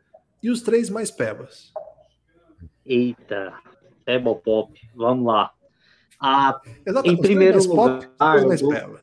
e 0.42 0.50
os 0.50 0.62
três 0.62 0.88
mais 0.88 1.10
pebas. 1.10 1.72
Eita, 2.86 3.52
é 4.06 4.18
pop. 4.18 4.72
Vamos 4.94 5.26
lá. 5.26 5.52
Ah, 6.20 6.60
Exatamente. 6.86 7.18
Em 7.18 7.22
primeiro 7.22 7.58
pop, 7.68 8.04
lugar, 8.04 8.32
três 8.32 8.44
mais 8.44 8.60
vou- 8.60 8.70
peba. 8.70 9.00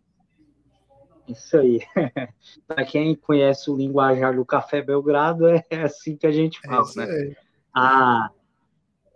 Isso 1.28 1.58
aí. 1.58 1.80
Para 2.68 2.86
quem 2.86 3.16
conhece 3.16 3.70
o 3.70 3.76
linguajar 3.76 4.36
do 4.36 4.46
Café 4.46 4.82
Belgrado, 4.82 5.48
é 5.48 5.64
assim 5.84 6.16
que 6.16 6.28
a 6.28 6.32
gente 6.32 6.60
É 6.64 6.68
fala, 6.68 6.84
isso 6.84 7.00
né? 7.00 7.36
Ah, 7.76 8.32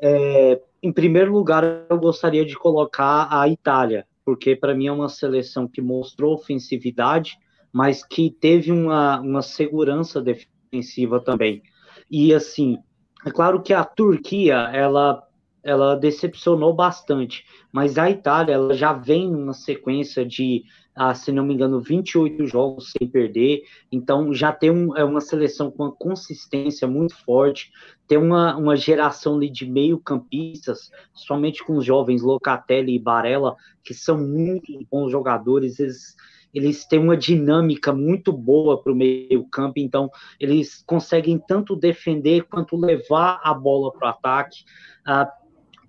é, 0.01 0.61
em 0.81 0.91
primeiro 0.91 1.31
lugar, 1.31 1.63
eu 1.89 1.97
gostaria 1.97 2.45
de 2.45 2.55
colocar 2.55 3.27
a 3.31 3.47
Itália, 3.47 4.07
porque 4.25 4.55
para 4.55 4.73
mim 4.73 4.87
é 4.87 4.91
uma 4.91 5.09
seleção 5.09 5.67
que 5.67 5.81
mostrou 5.81 6.33
ofensividade, 6.33 7.37
mas 7.71 8.03
que 8.03 8.31
teve 8.31 8.71
uma, 8.71 9.19
uma 9.19 9.41
segurança 9.41 10.21
defensiva 10.21 11.19
também. 11.19 11.61
E 12.09 12.33
assim, 12.33 12.79
é 13.25 13.31
claro 13.31 13.61
que 13.61 13.73
a 13.73 13.83
Turquia, 13.83 14.55
ela, 14.73 15.23
ela 15.63 15.95
decepcionou 15.95 16.73
bastante, 16.73 17.45
mas 17.71 17.97
a 17.97 18.09
Itália, 18.09 18.53
ela 18.53 18.73
já 18.73 18.91
vem 18.91 19.29
numa 19.29 19.53
sequência 19.53 20.25
de, 20.25 20.63
ah, 20.95 21.13
se 21.13 21.31
não 21.31 21.45
me 21.45 21.53
engano, 21.53 21.79
28 21.79 22.45
jogos 22.45 22.91
sem 22.91 23.07
perder, 23.07 23.63
então 23.91 24.33
já 24.33 24.51
tem 24.51 24.69
um, 24.69 24.95
é 24.97 25.03
uma 25.03 25.21
seleção 25.21 25.71
com 25.71 25.83
uma 25.83 25.91
consistência 25.91 26.85
muito 26.87 27.15
forte, 27.23 27.71
tem 28.07 28.17
uma, 28.17 28.57
uma 28.57 28.75
geração 28.75 29.39
de 29.39 29.65
meio-campistas, 29.65 30.91
somente 31.13 31.63
com 31.63 31.77
os 31.77 31.85
jovens 31.85 32.21
Locatelli 32.21 32.95
e 32.95 32.99
Barella, 32.99 33.55
que 33.83 33.93
são 33.93 34.17
muito 34.17 34.71
bons 34.91 35.09
jogadores, 35.09 35.79
eles, 35.79 36.15
eles 36.53 36.85
têm 36.85 36.99
uma 36.99 37.15
dinâmica 37.15 37.93
muito 37.93 38.33
boa 38.33 38.83
para 38.83 38.91
o 38.91 38.95
meio-campo, 38.95 39.75
então 39.77 40.09
eles 40.39 40.83
conseguem 40.85 41.39
tanto 41.39 41.73
defender 41.73 42.43
quanto 42.49 42.75
levar 42.75 43.39
a 43.41 43.53
bola 43.53 43.93
para 43.93 44.07
o 44.07 44.11
ataque. 44.11 44.65
Ah, 45.05 45.31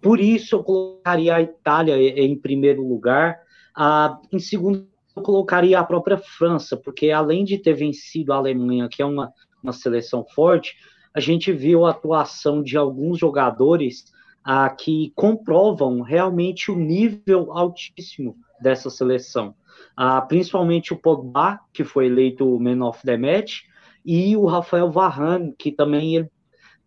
por 0.01 0.21
isso 0.21 0.55
eu 0.57 0.63
colocaria 0.63 1.35
a 1.35 1.43
Itália 1.43 1.97
em 1.97 2.37
primeiro 2.37 2.87
lugar. 2.87 3.41
Ah, 3.75 4.21
em 4.31 4.39
segundo, 4.39 4.92
eu 5.15 5.23
colocaria 5.23 5.79
a 5.79 5.85
própria 5.85 6.19
França, 6.19 6.77
porque 6.77 7.11
além 7.11 7.45
de 7.45 7.59
ter 7.59 7.75
vencido 7.75 8.33
a 8.33 8.37
Alemanha, 8.37 8.89
que 8.89 9.03
é 9.03 9.05
uma, 9.05 9.33
uma 9.63 9.73
seleção 9.73 10.25
forte, 10.25 10.75
a 11.15 11.21
gente 11.21 11.53
viu 11.53 11.85
a 11.85 11.91
atuação 11.91 12.63
de 12.63 12.77
alguns 12.77 13.19
jogadores 13.19 14.05
ah, 14.45 14.69
que 14.71 15.13
comprovam 15.15 16.01
realmente 16.01 16.71
o 16.71 16.77
nível 16.77 17.53
altíssimo 17.53 18.37
dessa 18.61 18.89
seleção. 18.89 19.55
Ah, 19.97 20.21
principalmente 20.23 20.93
o 20.93 20.97
Pogba, 20.97 21.61
que 21.73 21.85
foi 21.85 22.07
eleito 22.07 22.49
o 22.49 22.61
Man 22.61 22.87
of 22.87 23.03
the 23.05 23.17
Match, 23.17 23.63
e 24.05 24.37
o 24.37 24.47
Rafael 24.47 24.91
Varane, 24.91 25.55
que 25.57 25.71
também, 25.71 26.29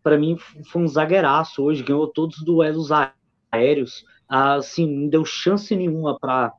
para 0.04 0.18
mim, 0.18 0.38
foi 0.66 0.82
um 0.82 0.88
zagueiraço 0.88 1.64
hoje, 1.64 1.84
ganhou 1.84 2.08
todos 2.08 2.38
os 2.38 2.44
duelos 2.44 2.90
aéreos, 3.52 4.04
ah, 4.28 4.56
assim, 4.56 4.88
não 4.88 5.08
deu 5.08 5.24
chance 5.24 5.76
nenhuma 5.76 6.18
para 6.20 6.52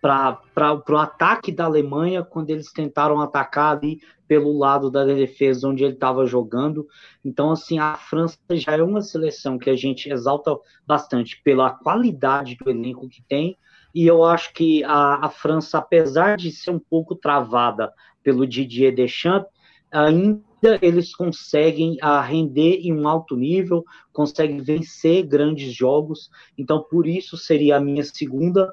para 0.00 0.82
o 0.88 0.96
ataque 0.96 1.52
da 1.52 1.64
Alemanha 1.64 2.24
quando 2.24 2.50
eles 2.50 2.72
tentaram 2.72 3.20
atacar 3.20 3.76
ali 3.76 4.00
pelo 4.26 4.56
lado 4.56 4.90
da 4.90 5.04
defesa 5.04 5.68
onde 5.68 5.84
ele 5.84 5.94
estava 5.94 6.24
jogando. 6.24 6.86
Então, 7.24 7.50
assim, 7.50 7.78
a 7.78 7.94
França 7.94 8.38
já 8.52 8.76
é 8.76 8.82
uma 8.82 9.02
seleção 9.02 9.58
que 9.58 9.68
a 9.68 9.76
gente 9.76 10.10
exalta 10.10 10.56
bastante 10.86 11.40
pela 11.42 11.70
qualidade 11.70 12.56
do 12.56 12.70
elenco 12.70 13.08
que 13.08 13.22
tem. 13.22 13.56
E 13.94 14.06
eu 14.06 14.24
acho 14.24 14.52
que 14.54 14.84
a, 14.84 15.26
a 15.26 15.28
França, 15.28 15.78
apesar 15.78 16.36
de 16.36 16.52
ser 16.52 16.70
um 16.70 16.78
pouco 16.78 17.14
travada 17.14 17.92
pelo 18.22 18.46
Didier 18.46 18.94
Deschamps, 18.94 19.50
ainda 19.90 20.78
eles 20.80 21.14
conseguem 21.14 21.98
a 22.00 22.20
render 22.20 22.76
em 22.82 22.92
um 22.92 23.08
alto 23.08 23.36
nível, 23.36 23.84
conseguem 24.12 24.62
vencer 24.62 25.26
grandes 25.26 25.74
jogos. 25.74 26.30
Então, 26.56 26.82
por 26.88 27.06
isso 27.06 27.36
seria 27.36 27.78
a 27.78 27.80
minha 27.80 28.04
segunda 28.04 28.72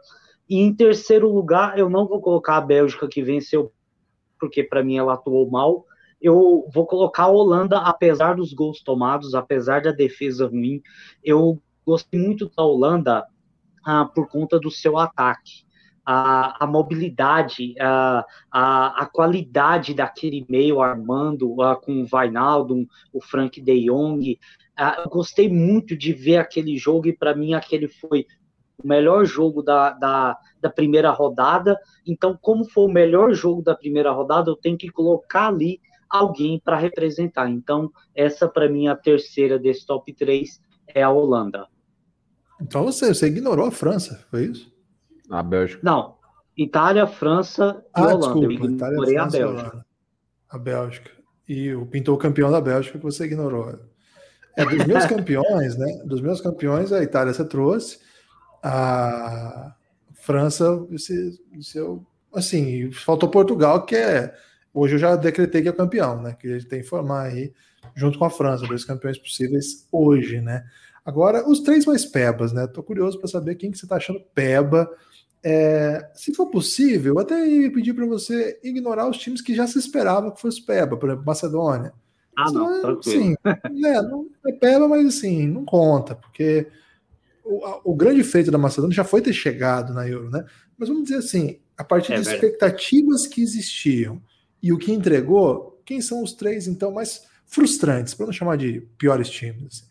e 0.50 0.60
em 0.60 0.74
terceiro 0.74 1.32
lugar, 1.32 1.78
eu 1.78 1.90
não 1.90 2.08
vou 2.08 2.22
colocar 2.22 2.58
a 2.58 2.62
Bélgica 2.62 3.08
que 3.08 3.22
venceu, 3.22 3.72
porque 4.40 4.64
para 4.64 4.84
mim 4.84 4.98
ela 4.98 5.14
atuou 5.14 5.50
mal. 5.50 5.86
Eu 6.22 6.68
vou 6.74 6.86
colocar 6.86 7.24
a 7.24 7.28
Holanda, 7.28 7.80
apesar 7.80 8.36
dos 8.36 8.54
gols 8.54 8.82
tomados, 8.82 9.36
apesar 9.36 9.82
da 9.82 9.92
defesa 9.92 10.48
ruim. 10.48 10.82
Eu 11.24 11.62
gostei 11.86 12.20
muito 12.20 12.50
da 12.56 12.64
Holanda 12.64 13.26
ah, 13.86 14.06
por 14.06 14.28
conta 14.28 14.60
do 14.60 14.72
seu 14.72 14.98
ataque. 14.98 15.66
A, 16.06 16.64
a 16.64 16.68
mobilidade, 16.68 17.76
a, 17.82 18.26
a, 18.50 19.04
a, 19.04 19.06
qualidade 19.06 19.94
daquele 19.94 20.46
meio 20.48 20.80
armando 20.82 21.62
ah, 21.62 21.76
com 21.76 22.02
o 22.02 22.06
Vainaldo, 22.06 22.88
o 23.12 23.22
Frank 23.22 23.60
de 23.62 23.86
Jong. 23.86 24.40
Ah, 24.76 25.02
eu 25.04 25.10
gostei 25.10 25.50
muito 25.50 25.98
de 25.98 26.14
ver 26.14 26.38
aquele 26.38 26.78
jogo 26.78 27.08
e 27.08 27.18
para 27.18 27.36
mim 27.36 27.54
aquele 27.54 27.90
foi 27.90 28.26
o 28.84 28.88
melhor 28.88 29.26
jogo 29.26 29.62
da, 29.62 29.92
da, 29.92 30.38
da, 30.62 30.70
primeira 30.70 31.10
rodada. 31.12 31.78
Então, 32.06 32.38
como 32.40 32.64
foi 32.70 32.86
o 32.86 32.94
melhor 32.94 33.34
jogo 33.34 33.62
da 33.62 33.76
primeira 33.76 34.12
rodada, 34.12 34.50
eu 34.52 34.56
tenho 34.56 34.78
que 34.78 34.90
colocar 34.90 35.48
ali 35.48 35.82
alguém 36.10 36.62
para 36.64 36.78
representar. 36.78 37.50
Então, 37.50 37.92
essa 38.16 38.48
para 38.48 38.70
mim 38.70 38.88
é 38.88 38.92
a 38.92 38.96
terceira 38.96 39.58
desse 39.58 39.86
top 39.86 40.14
3 40.14 40.62
é 40.88 41.04
a 41.04 41.10
Holanda. 41.10 41.68
Então 42.62 42.84
você, 42.84 43.14
você 43.14 43.28
ignorou 43.28 43.68
a 43.68 43.72
França, 43.72 44.26
foi 44.32 44.46
isso? 44.46 44.72
A 45.30 45.44
Bélgica. 45.44 45.82
Não. 45.84 46.16
Itália, 46.56 47.06
França 47.06 47.84
e 47.96 48.00
ah, 48.00 48.16
Holanda. 48.16 48.48
Desculpa, 48.48 48.74
Itália, 48.74 48.98
França, 48.98 49.22
a 49.22 49.28
Bélgica. 49.30 49.86
A 50.50 50.58
Bélgica. 50.58 51.12
E 51.48 51.76
o 51.76 51.86
pintou 51.86 52.18
campeão 52.18 52.50
da 52.50 52.62
Bélgica 52.62 52.98
que 52.98 53.04
você 53.04 53.26
ignorou. 53.26 53.78
É 54.56 54.66
dos 54.66 54.86
meus 54.86 55.06
campeões, 55.06 55.78
né? 55.78 56.02
Dos 56.06 56.22
meus 56.22 56.42
campeões, 56.42 56.92
a 56.92 57.04
Itália 57.04 57.34
você 57.34 57.46
trouxe 57.46 58.00
a 58.62 59.76
França, 60.14 60.86
se, 60.98 61.40
se 61.62 61.78
eu, 61.78 62.06
assim, 62.34 62.92
faltou 62.92 63.30
Portugal, 63.30 63.86
que 63.86 63.96
é 63.96 64.34
hoje 64.74 64.96
eu 64.96 65.00
já 65.00 65.16
decretei 65.16 65.62
que 65.62 65.70
é 65.70 65.74
campeão, 65.74 66.22
né? 66.22 66.36
Que 66.40 66.48
ele 66.48 66.66
tem 66.66 66.82
que 66.82 66.88
formar 66.88 67.24
aí 67.24 67.52
junto 67.96 68.20
com 68.20 68.26
a 68.26 68.30
França, 68.30 68.68
dois 68.68 68.86
campeões 68.86 69.18
possíveis 69.18 69.88
hoje, 69.92 70.40
né? 70.42 70.64
Agora, 71.06 71.50
os 71.50 71.62
três 71.62 71.86
mais 71.86 72.06
pebas, 72.06 72.52
né? 72.52 72.68
Tô 72.68 72.84
curioso 72.84 73.18
para 73.18 73.28
saber 73.28 73.56
quem 73.56 73.72
que 73.72 73.78
você 73.78 73.88
tá 73.88 73.96
achando 73.96 74.22
peba. 74.36 74.90
É, 75.44 76.10
se 76.14 76.34
for 76.34 76.48
possível, 76.48 77.18
até 77.20 77.48
ia 77.48 77.72
pedir 77.72 77.94
para 77.94 78.06
você 78.06 78.60
ignorar 78.64 79.10
os 79.10 79.18
times 79.18 79.42
que 79.42 79.56
já 79.56 79.66
se 79.66 79.80
esperava 79.80 80.32
que 80.32 80.42
fosse 80.42 80.64
peba, 80.66 80.98
por 80.98 81.10
exemplo, 81.10 81.26
Macedônia. 81.26 81.94
Ah, 82.38 82.52
não, 82.52 83.02
sim, 83.02 83.36
né, 83.72 84.02
não 84.02 84.28
é 84.46 84.52
peba, 84.52 84.88
mas 84.88 85.08
assim, 85.08 85.48
não 85.48 85.66
conta, 85.66 86.14
porque 86.14 86.68
o, 87.48 87.92
o, 87.92 87.96
grande 87.96 88.24
feito 88.24 88.52
da 88.52 88.58
Macedônia 88.58 88.96
já 88.96 89.04
foi 89.04 89.22
ter 89.22 89.34
chegado 89.34 89.94
na 89.94 90.08
Euro, 90.08 90.30
né? 90.30 90.46
Mas 90.78 90.90
vamos 90.90 91.04
dizer 91.04 91.18
assim, 91.18 91.60
a 91.78 91.84
partir 91.84 92.14
é, 92.14 92.18
das 92.18 92.28
expectativas 92.28 93.26
que 93.26 93.42
existiam 93.42 94.22
e 94.62 94.74
o 94.74 94.78
que 94.78 94.92
entregou, 94.92 95.82
quem 95.86 96.02
são 96.02 96.22
os 96.22 96.34
três, 96.34 96.68
então, 96.68 96.92
mais 96.92 97.26
frustrantes, 97.46 98.14
para 98.14 98.26
não 98.26 98.34
chamar 98.34 98.58
de 98.58 98.82
piores 98.98 99.30
times? 99.30 99.66
Assim? 99.66 99.86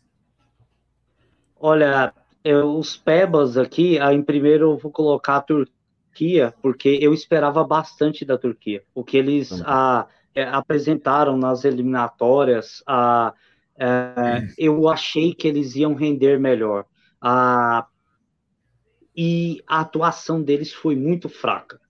Olha, 1.58 2.12
eu, 2.44 2.76
os 2.76 2.96
Pebas 2.96 3.56
aqui, 3.56 3.98
em 3.98 4.22
primeiro 4.22 4.72
eu 4.72 4.76
vou 4.76 4.92
colocar 4.92 5.36
a 5.36 5.40
Turquia, 5.40 6.54
porque 6.60 6.98
eu 7.00 7.14
esperava 7.14 7.64
bastante 7.64 8.24
da 8.24 8.36
Turquia. 8.36 8.82
O 8.94 9.02
que 9.02 9.16
eles 9.16 9.50
a, 9.64 10.06
é, 10.34 10.44
apresentaram 10.44 11.36
nas 11.36 11.64
eliminatórias, 11.64 12.82
a, 12.86 13.32
é, 13.78 14.46
eu 14.58 14.88
achei 14.88 15.34
que 15.34 15.48
eles 15.48 15.74
iam 15.76 15.94
render 15.94 16.38
melhor. 16.38 16.84
Ah, 17.28 17.88
e 19.16 19.60
a 19.66 19.80
atuação 19.80 20.40
deles 20.40 20.72
foi 20.72 20.94
muito 20.94 21.28
fraca. 21.28 21.80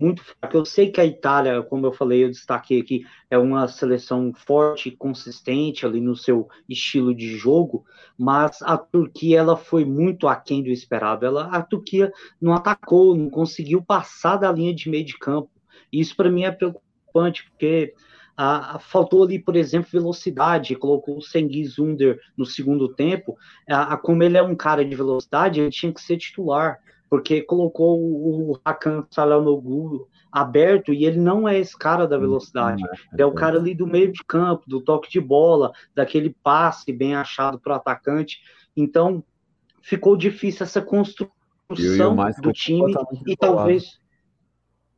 Muito 0.00 0.24
fraca. 0.24 0.56
Eu 0.56 0.64
sei 0.64 0.90
que 0.90 0.98
a 0.98 1.04
Itália, 1.04 1.62
como 1.62 1.84
eu 1.84 1.92
falei, 1.92 2.24
eu 2.24 2.30
destaquei 2.30 2.80
aqui, 2.80 3.04
é 3.30 3.36
uma 3.36 3.68
seleção 3.68 4.32
forte, 4.32 4.90
consistente 4.90 5.84
ali 5.84 6.00
no 6.00 6.16
seu 6.16 6.48
estilo 6.66 7.14
de 7.14 7.36
jogo, 7.36 7.84
mas 8.16 8.62
a 8.62 8.78
Turquia 8.78 9.38
ela 9.38 9.54
foi 9.54 9.84
muito 9.84 10.26
aquém 10.26 10.62
do 10.62 10.70
esperado. 10.70 11.26
Ela, 11.26 11.44
a 11.48 11.60
Turquia 11.60 12.10
não 12.40 12.54
atacou, 12.54 13.14
não 13.14 13.28
conseguiu 13.28 13.82
passar 13.82 14.38
da 14.38 14.50
linha 14.50 14.74
de 14.74 14.88
meio 14.88 15.04
de 15.04 15.18
campo. 15.18 15.50
Isso 15.92 16.16
para 16.16 16.30
mim 16.30 16.44
é 16.44 16.50
preocupante, 16.50 17.44
porque 17.50 17.92
ah, 18.36 18.78
faltou 18.78 19.24
ali, 19.24 19.38
por 19.38 19.56
exemplo, 19.56 19.88
velocidade, 19.90 20.76
colocou 20.76 21.16
o 21.16 21.22
Sengiz 21.22 21.78
Under 21.78 22.20
no 22.36 22.44
segundo 22.44 22.88
tempo. 22.94 23.36
Ah, 23.68 23.96
como 23.96 24.22
ele 24.22 24.36
é 24.36 24.42
um 24.42 24.54
cara 24.54 24.84
de 24.84 24.94
velocidade, 24.94 25.60
ele 25.60 25.70
tinha 25.70 25.92
que 25.92 26.02
ser 26.02 26.18
titular, 26.18 26.78
porque 27.08 27.40
colocou 27.40 27.98
o 27.98 28.58
Hakan 28.64 29.06
Salhanoglu 29.10 30.06
aberto 30.30 30.92
e 30.92 31.06
ele 31.06 31.18
não 31.18 31.48
é 31.48 31.58
esse 31.58 31.76
cara 31.78 32.06
da 32.06 32.18
velocidade. 32.18 32.82
Ele 33.12 33.22
é 33.22 33.26
o 33.26 33.32
cara 33.32 33.58
ali 33.58 33.74
do 33.74 33.86
meio 33.86 34.12
de 34.12 34.22
campo, 34.22 34.64
do 34.66 34.82
toque 34.82 35.10
de 35.10 35.20
bola, 35.20 35.72
daquele 35.94 36.36
passe 36.42 36.92
bem 36.92 37.14
achado 37.14 37.58
para 37.58 37.72
o 37.72 37.76
atacante. 37.76 38.40
Então, 38.76 39.24
ficou 39.80 40.14
difícil 40.14 40.64
essa 40.64 40.82
construção 40.82 41.30
do 42.42 42.52
time 42.52 42.92
e 43.26 43.34
talvez 43.34 43.98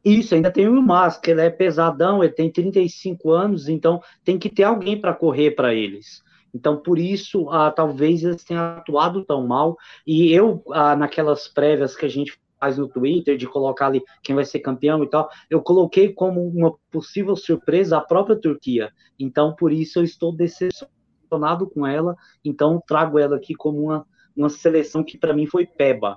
isso, 0.05 0.35
ainda 0.35 0.51
tem 0.51 0.69
o 0.69 0.83
Musk, 0.83 1.27
ele 1.29 1.41
é 1.41 1.51
pesadão, 1.51 2.23
ele 2.23 2.33
tem 2.33 2.51
35 2.51 3.31
anos, 3.31 3.69
então 3.69 4.01
tem 4.25 4.39
que 4.39 4.49
ter 4.49 4.63
alguém 4.63 5.01
para 5.01 5.13
correr 5.13 5.53
para 5.53 5.75
eles. 5.75 6.23
Então, 6.55 6.77
por 6.77 6.99
isso, 6.99 7.49
ah, 7.51 7.71
talvez 7.71 8.23
eles 8.25 8.43
tenham 8.45 8.63
atuado 8.63 9.25
tão 9.25 9.47
mal. 9.47 9.77
E 10.07 10.33
eu, 10.33 10.63
ah, 10.73 10.97
naquelas 10.97 11.49
prévias 11.49 11.95
que 11.95 12.07
a 12.07 12.09
gente 12.09 12.39
faz 12.59 12.79
no 12.79 12.89
Twitter, 12.89 13.37
de 13.37 13.47
colocar 13.47 13.87
ali 13.87 14.03
quem 14.23 14.35
vai 14.35 14.45
ser 14.45 14.61
campeão 14.61 15.03
e 15.05 15.09
tal, 15.09 15.29
eu 15.49 15.61
coloquei 15.61 16.13
como 16.13 16.47
uma 16.49 16.75
possível 16.91 17.37
surpresa 17.37 17.99
a 17.99 18.01
própria 18.01 18.37
Turquia. 18.37 18.91
Então, 19.19 19.55
por 19.55 19.73
isso, 19.73 19.99
eu 19.99 20.05
estou 20.05 20.35
decepcionado 20.35 21.69
com 21.69 21.87
ela. 21.87 22.17
Então, 22.45 22.83
trago 22.87 23.19
ela 23.19 23.37
aqui 23.37 23.55
como 23.55 23.83
uma, 23.83 24.07
uma 24.37 24.49
seleção 24.49 25.05
que 25.05 25.19
para 25.19 25.35
mim 25.35 25.47
foi 25.47 25.67
peba. 25.67 26.17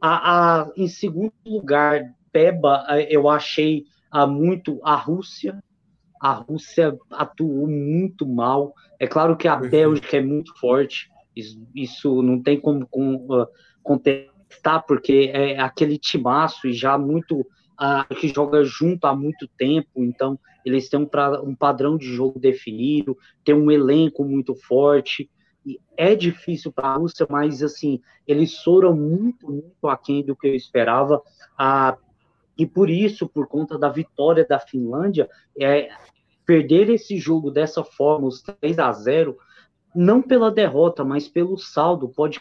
A, 0.00 0.60
a, 0.60 0.70
em 0.76 0.86
segundo 0.86 1.32
lugar, 1.46 2.02
Peba, 2.34 2.84
eh, 2.88 3.06
eu 3.08 3.28
achei 3.28 3.84
ah, 4.10 4.26
muito 4.26 4.80
a 4.82 4.96
Rússia. 4.96 5.62
A 6.20 6.32
Rússia 6.32 6.98
atuou 7.12 7.68
muito 7.68 8.26
mal. 8.26 8.74
É 8.98 9.06
claro 9.06 9.36
que 9.36 9.46
a 9.46 9.54
Bélgica 9.54 10.16
é 10.16 10.20
muito 10.20 10.52
forte. 10.58 11.08
Isso, 11.36 11.64
isso 11.72 12.22
não 12.22 12.42
tem 12.42 12.60
como 12.60 12.88
com, 12.88 13.14
uh, 13.14 13.46
contestar, 13.84 14.84
porque 14.84 15.30
é 15.32 15.60
aquele 15.60 15.96
timaço 15.96 16.66
e 16.66 16.72
já 16.72 16.98
muito 16.98 17.40
uh, 17.40 18.14
que 18.16 18.26
joga 18.26 18.64
junto 18.64 19.06
há 19.06 19.14
muito 19.14 19.46
tempo. 19.56 20.02
Então, 20.02 20.36
eles 20.64 20.88
têm 20.88 20.98
um, 20.98 21.06
pra, 21.06 21.40
um 21.40 21.54
padrão 21.54 21.96
de 21.96 22.06
jogo 22.06 22.40
definido, 22.40 23.16
tem 23.44 23.54
um 23.54 23.70
elenco 23.70 24.24
muito 24.24 24.56
forte 24.56 25.30
é 25.96 26.14
difícil 26.14 26.72
para 26.72 26.88
a 26.88 26.96
Rússia, 26.96 27.26
mas 27.28 27.62
assim, 27.62 28.00
eles 28.26 28.58
foram 28.62 28.94
muito, 28.94 29.50
muito 29.50 29.88
aquém 29.88 30.24
do 30.24 30.36
que 30.36 30.46
eu 30.46 30.54
esperava. 30.54 31.22
A 31.56 31.96
e 32.56 32.66
por 32.66 32.88
isso, 32.88 33.28
por 33.28 33.46
conta 33.46 33.78
da 33.78 33.88
vitória 33.88 34.46
da 34.48 34.58
Finlândia, 34.58 35.28
é, 35.58 35.88
perder 36.46 36.90
esse 36.90 37.18
jogo 37.18 37.50
dessa 37.50 37.82
forma, 37.82 38.28
os 38.28 38.42
3 38.42 38.78
a 38.78 38.92
0 38.92 39.36
não 39.94 40.20
pela 40.20 40.50
derrota, 40.50 41.04
mas 41.04 41.28
pelo 41.28 41.56
saldo, 41.56 42.08
pode 42.08 42.40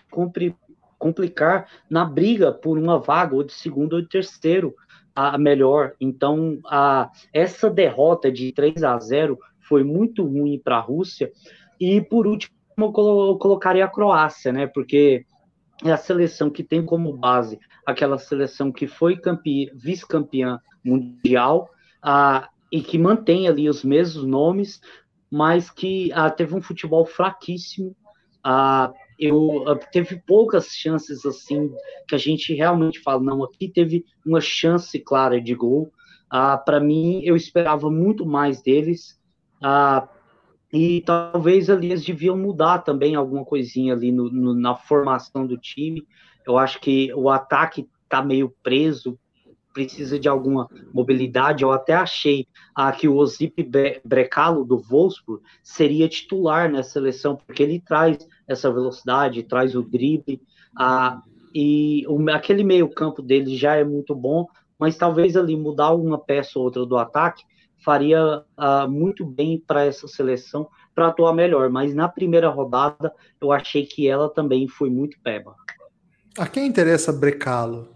complicar 0.98 1.70
na 1.90 2.04
briga 2.04 2.52
por 2.52 2.78
uma 2.80 2.98
vaga, 2.98 3.36
ou 3.36 3.44
de 3.44 3.54
segundo 3.54 3.94
ou 3.94 4.02
de 4.02 4.10
terceiro, 4.10 4.74
a 5.16 5.38
melhor. 5.38 5.94
Então, 6.02 6.60
a, 6.66 7.12
essa 7.32 7.70
derrota 7.70 8.32
de 8.32 8.52
3 8.52 8.84
a 8.84 8.98
0 8.98 9.38
foi 9.62 9.84
muito 9.84 10.24
ruim 10.24 10.60
para 10.60 10.78
a 10.78 10.82
Rússia. 10.82 11.32
E 11.80 12.02
por 12.02 12.26
último, 12.26 12.56
eu 12.76 13.38
colocaria 13.38 13.86
a 13.86 13.90
Croácia, 13.90 14.52
né? 14.52 14.66
Porque 14.66 15.26
é 15.84 15.92
a 15.92 15.98
seleção 15.98 16.50
que 16.50 16.64
tem 16.64 16.84
como 16.84 17.14
base 17.14 17.60
aquela 17.86 18.18
seleção 18.18 18.72
que 18.72 18.88
foi 18.88 19.20
vice-campeã 19.76 20.60
mundial 20.84 21.70
ah, 22.02 22.50
e 22.72 22.82
que 22.82 22.98
mantém 22.98 23.48
ali 23.48 23.70
os 23.70 23.84
mesmos 23.84 24.26
nomes, 24.26 24.82
mas 25.30 25.70
que 25.70 26.12
ah, 26.14 26.30
teve 26.30 26.56
um 26.56 26.62
futebol 26.62 27.06
fraquíssimo. 27.06 27.96
Ah, 28.44 28.92
eu 29.18 29.68
ah, 29.68 29.76
teve 29.76 30.22
poucas 30.26 30.68
chances 30.68 31.26
assim 31.26 31.72
que 32.08 32.16
a 32.16 32.18
gente 32.18 32.54
realmente 32.54 33.00
fala 33.00 33.22
não 33.22 33.44
aqui 33.44 33.68
teve 33.68 34.06
uma 34.26 34.42
chance 34.42 34.98
clara 35.00 35.40
de 35.40 35.54
gol. 35.54 35.92
Ah, 36.30 36.58
Para 36.58 36.80
mim 36.80 37.22
eu 37.24 37.36
esperava 37.36 37.90
muito 37.90 38.26
mais 38.26 38.62
deles. 38.62 39.20
Ah, 39.62 40.08
e 40.74 41.02
talvez 41.02 41.70
ali 41.70 41.92
eles 41.92 42.04
deviam 42.04 42.36
mudar 42.36 42.80
também 42.80 43.14
alguma 43.14 43.46
coisinha 43.46 43.94
ali 43.94 44.12
no, 44.12 44.32
no, 44.32 44.56
na 44.56 44.74
formação 44.76 45.46
do 45.46 45.56
time. 45.56 46.08
Eu 46.46 46.58
acho 46.58 46.80
que 46.80 47.14
o 47.14 47.30
ataque 47.30 47.88
está 48.04 48.22
meio 48.22 48.54
preso, 48.62 49.18
precisa 49.74 50.20
de 50.20 50.30
alguma 50.30 50.70
mobilidade. 50.94 51.64
Eu 51.64 51.72
até 51.72 51.94
achei 51.94 52.48
ah, 52.76 52.92
que 52.92 53.08
o 53.08 53.16
Osip 53.16 53.68
Brecalo 54.06 54.64
do 54.64 54.78
Wolfsburg 54.78 55.44
seria 55.64 56.08
titular 56.08 56.72
nessa 56.72 56.92
seleção, 56.92 57.36
porque 57.36 57.64
ele 57.64 57.80
traz 57.80 58.18
essa 58.48 58.72
velocidade, 58.72 59.44
traz 59.44 59.76
o 59.76 59.82
drible. 59.82 60.42
Ah, 60.78 61.22
e 61.54 62.06
o, 62.08 62.30
aquele 62.30 62.64
meio 62.64 62.88
campo 62.88 63.22
dele 63.22 63.56
já 63.58 63.76
é 63.76 63.84
muito 63.84 64.16
bom, 64.16 64.48
mas 64.78 64.98
talvez 64.98 65.36
ali 65.36 65.56
mudar 65.56 65.94
uma 65.94 66.18
peça 66.18 66.58
ou 66.58 66.66
outra 66.66 66.86
do 66.86 66.98
ataque 66.98 67.44
faria 67.84 68.40
uh, 68.40 68.90
muito 68.90 69.26
bem 69.26 69.62
para 69.66 69.84
essa 69.84 70.08
seleção 70.08 70.70
para 70.96 71.08
atuar 71.08 71.34
melhor. 71.34 71.70
Mas 71.70 71.94
na 71.94 72.08
primeira 72.08 72.50
rodada 72.50 73.14
eu 73.42 73.52
achei 73.52 73.86
que 73.86 74.08
ela 74.08 74.30
também 74.30 74.68
foi 74.68 74.90
muito 74.90 75.18
peba. 75.22 75.56
A 76.38 76.48
quem 76.48 76.68
interessa 76.68 77.14
brecá-lo? 77.14 77.96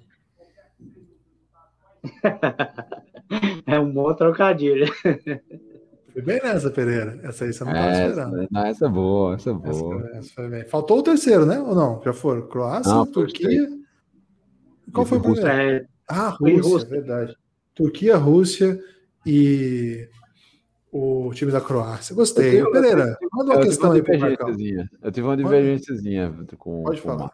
é 3.66 3.80
um 3.80 3.92
bom 3.92 4.14
trocadilho. 4.14 4.88
Foi 6.14 6.22
bem 6.22 6.42
nessa, 6.42 6.70
Pereira. 6.72 7.20
Essa 7.24 7.46
aí 7.46 7.54
você 7.54 7.64
não 7.64 7.72
estava 7.72 7.92
esperando. 7.92 8.48
Não, 8.50 8.66
essa 8.66 8.86
é 8.86 8.90
boa, 8.90 9.36
essa 9.36 9.50
é 9.50 9.54
boa. 9.54 10.10
Essa, 10.14 10.42
essa 10.42 10.66
Faltou 10.70 11.00
o 11.00 11.04
terceiro, 11.04 11.46
né? 11.46 11.60
Ou 11.60 11.76
não? 11.76 12.02
Já 12.04 12.14
foram? 12.14 12.48
Croácia, 12.48 12.92
não, 12.92 13.06
Turquia. 13.06 13.68
Qual 14.94 15.06
foi 15.06 15.18
o 15.18 15.22
primeiro? 15.22 15.48
É... 15.48 15.86
Ah, 16.08 16.30
Rússia, 16.30 16.62
Rússia, 16.62 16.90
verdade. 16.90 17.36
Turquia, 17.76 18.18
Rússia 18.18 18.80
e 19.26 20.10
o 20.92 21.32
time 21.34 21.52
da 21.52 21.62
Croácia. 21.62 22.16
Gostei. 22.16 22.62
Eu, 22.62 22.72
Pereira, 22.72 23.18
manda 23.34 23.54
uma 23.54 23.62
questão 23.62 23.92
aí 23.92 24.02
para 24.02 24.16
Eu 24.16 25.12
tive 25.12 25.28
uma 25.28 25.38
divergênciazinha 25.38 26.34
com. 26.58 26.84
Pode 26.84 27.02
falar. 27.02 27.32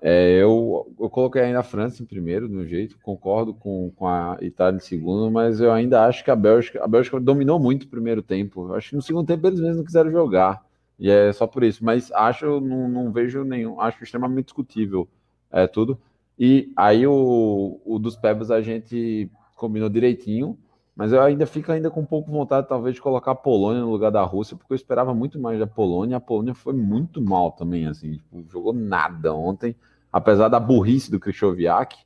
É, 0.00 0.32
eu, 0.42 0.94
eu 1.00 1.08
coloquei 1.08 1.42
ainda 1.42 1.60
a 1.60 1.62
França 1.62 2.02
em 2.02 2.06
primeiro, 2.06 2.48
no 2.48 2.66
jeito, 2.66 2.98
concordo 3.02 3.54
com, 3.54 3.90
com 3.96 4.06
a 4.06 4.36
Itália 4.42 4.76
em 4.76 4.80
segundo, 4.80 5.30
mas 5.30 5.60
eu 5.60 5.72
ainda 5.72 6.04
acho 6.06 6.22
que 6.22 6.30
a 6.30 6.36
Bélgica, 6.36 6.84
a 6.84 6.86
Bélgica 6.86 7.18
dominou 7.18 7.58
muito 7.58 7.84
o 7.84 7.88
primeiro 7.88 8.22
tempo. 8.22 8.68
Eu 8.68 8.74
acho 8.74 8.90
que 8.90 8.96
no 8.96 9.02
segundo 9.02 9.26
tempo 9.26 9.46
eles 9.46 9.58
mesmos 9.58 9.78
não 9.78 9.84
quiseram 9.84 10.10
jogar, 10.10 10.64
e 10.98 11.10
é 11.10 11.32
só 11.32 11.46
por 11.46 11.64
isso. 11.64 11.84
Mas 11.84 12.12
acho, 12.12 12.60
não, 12.60 12.88
não 12.88 13.12
vejo 13.12 13.42
nenhum, 13.44 13.80
acho 13.80 14.02
extremamente 14.04 14.46
discutível 14.46 15.08
é, 15.50 15.66
tudo. 15.66 15.98
E 16.38 16.70
aí 16.76 17.06
o, 17.06 17.80
o 17.84 17.98
dos 17.98 18.16
Pebbles 18.16 18.50
a 18.50 18.60
gente 18.60 19.30
combinou 19.56 19.88
direitinho, 19.88 20.58
mas 20.96 21.12
eu 21.12 21.20
ainda 21.20 21.46
fico 21.46 21.70
ainda 21.70 21.90
com 21.90 22.00
um 22.00 22.06
pouco 22.06 22.32
vontade, 22.32 22.66
talvez, 22.66 22.94
de 22.94 23.02
colocar 23.02 23.32
a 23.32 23.34
Polônia 23.34 23.82
no 23.82 23.90
lugar 23.90 24.10
da 24.10 24.22
Rússia, 24.22 24.56
porque 24.56 24.72
eu 24.72 24.76
esperava 24.76 25.14
muito 25.14 25.38
mais 25.38 25.58
da 25.58 25.66
Polônia. 25.66 26.16
A 26.16 26.20
Polônia 26.20 26.54
foi 26.54 26.72
muito 26.72 27.20
mal 27.20 27.52
também, 27.52 27.86
assim, 27.86 28.12
tipo, 28.12 28.42
jogou 28.50 28.72
nada 28.72 29.34
ontem, 29.34 29.76
apesar 30.10 30.48
da 30.48 30.58
burrice 30.58 31.10
do 31.10 31.20
Krychowiak, 31.20 31.98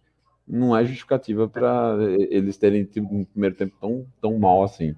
não 0.47 0.76
é 0.76 0.84
justificativa 0.84 1.47
para 1.47 1.97
eles 2.28 2.57
terem 2.57 2.84
tido 2.84 3.07
um 3.07 3.24
primeiro 3.24 3.55
tempo 3.55 3.76
tão, 3.80 4.05
tão 4.20 4.36
mal 4.36 4.64
assim. 4.64 4.97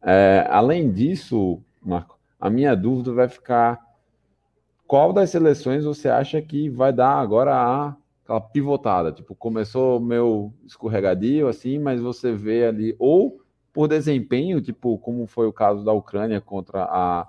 É, 0.00 0.46
além 0.48 0.92
disso, 0.92 1.60
Marco, 1.84 2.16
a 2.40 2.48
minha 2.48 2.76
dúvida 2.76 3.12
vai 3.12 3.28
ficar: 3.28 3.80
qual 4.86 5.12
das 5.12 5.30
seleções 5.30 5.84
você 5.84 6.08
acha 6.08 6.40
que 6.40 6.70
vai 6.70 6.92
dar 6.92 7.14
agora 7.14 7.52
a 7.52 7.96
aquela 8.32 8.40
pivotada, 8.40 9.12
tipo, 9.12 9.34
começou 9.34 10.00
meio 10.00 10.52
escorregadio, 10.64 11.48
assim, 11.48 11.78
mas 11.78 12.00
você 12.00 12.32
vê 12.32 12.66
ali, 12.66 12.96
ou 12.98 13.40
por 13.72 13.88
desempenho, 13.88 14.60
tipo, 14.60 14.98
como 14.98 15.26
foi 15.26 15.46
o 15.46 15.52
caso 15.52 15.84
da 15.84 15.92
Ucrânia 15.92 16.40
contra 16.40 16.84
a, 16.84 17.28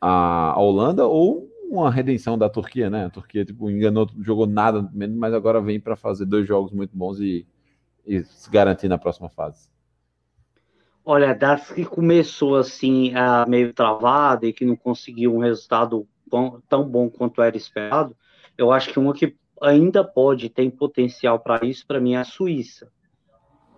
a, 0.00 0.60
Holanda, 0.60 1.06
ou 1.06 1.48
uma 1.70 1.90
redenção 1.90 2.36
da 2.36 2.48
Turquia, 2.48 2.90
né? 2.90 3.06
A 3.06 3.10
Turquia, 3.10 3.44
tipo, 3.44 3.70
enganou, 3.70 4.08
jogou 4.20 4.46
nada, 4.46 4.88
mas 4.92 5.32
agora 5.32 5.60
vem 5.60 5.80
para 5.80 5.96
fazer 5.96 6.26
dois 6.26 6.46
jogos 6.46 6.72
muito 6.72 6.96
bons 6.96 7.20
e, 7.20 7.46
e 8.06 8.22
se 8.22 8.50
garantir 8.50 8.88
na 8.88 8.98
próxima 8.98 9.28
fase. 9.28 9.68
Olha, 11.04 11.34
das 11.34 11.70
que 11.70 11.84
começou 11.84 12.56
assim, 12.56 13.12
meio 13.46 13.74
travada 13.74 14.46
e 14.46 14.52
que 14.54 14.64
não 14.64 14.76
conseguiu 14.76 15.34
um 15.34 15.38
resultado 15.38 16.06
bom, 16.26 16.60
tão 16.66 16.88
bom 16.88 17.10
quanto 17.10 17.42
era 17.42 17.56
esperado, 17.56 18.16
eu 18.56 18.72
acho 18.72 18.90
que 18.90 18.98
uma 18.98 19.12
que 19.12 19.36
ainda 19.60 20.04
pode, 20.04 20.48
tem 20.48 20.70
potencial 20.70 21.38
para 21.38 21.64
isso, 21.66 21.86
para 21.86 22.00
mim, 22.00 22.14
é 22.14 22.18
a 22.18 22.24
Suíça. 22.24 22.90